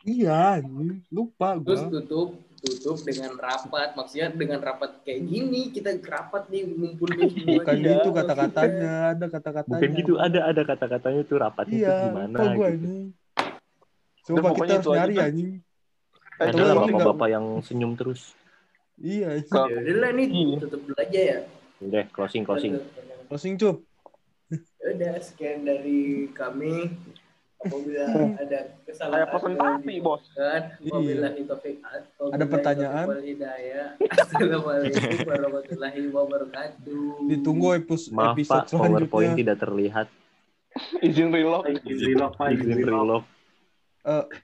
[0.07, 0.63] Iya,
[1.11, 1.67] lupa gue.
[1.67, 2.29] Terus tutup
[2.63, 3.99] tutup dengan rapat.
[3.99, 7.11] Maksudnya dengan rapat kayak gini kita rapat nih ngumpul.
[7.11, 8.23] Bukan gitu maksudnya.
[8.23, 9.75] kata-katanya, ada kata-katanya.
[9.75, 12.71] Bukan gitu, ada ada kata-katanya tuh rapat itu Iya, gimana lupa gue
[14.23, 14.33] anjing.
[14.33, 15.25] Udah, Coba kita harus nyari dah.
[15.27, 15.49] anjing.
[16.33, 18.21] Eh, Ada lah bapak-bapak yang senyum terus.
[18.95, 20.27] Iya, Ya udah lah nih
[20.59, 21.37] tutup dulu aja ya.
[21.79, 22.79] Udah, closing closing.
[23.27, 23.83] Closing cup.
[24.49, 26.93] Ya Udah sekian dari kami.
[27.63, 28.03] Apabila
[28.35, 30.23] ada kesalahan Kayak presentasi, Bos.
[30.35, 31.31] kan Iya.
[31.47, 31.79] taufiq
[32.19, 33.07] Ada pertanyaan?
[34.03, 37.03] Assalamualaikum warahmatullahi wabarakatuh.
[37.31, 39.39] Ditunggu episode, Maaf episode Pak, PowerPoint selanjutnya.
[39.39, 40.07] tidak terlihat.
[40.99, 41.63] Izin reload.
[41.87, 42.51] Izin relock, Pak.
[42.51, 43.23] Izin reload.
[44.05, 44.43] Eh,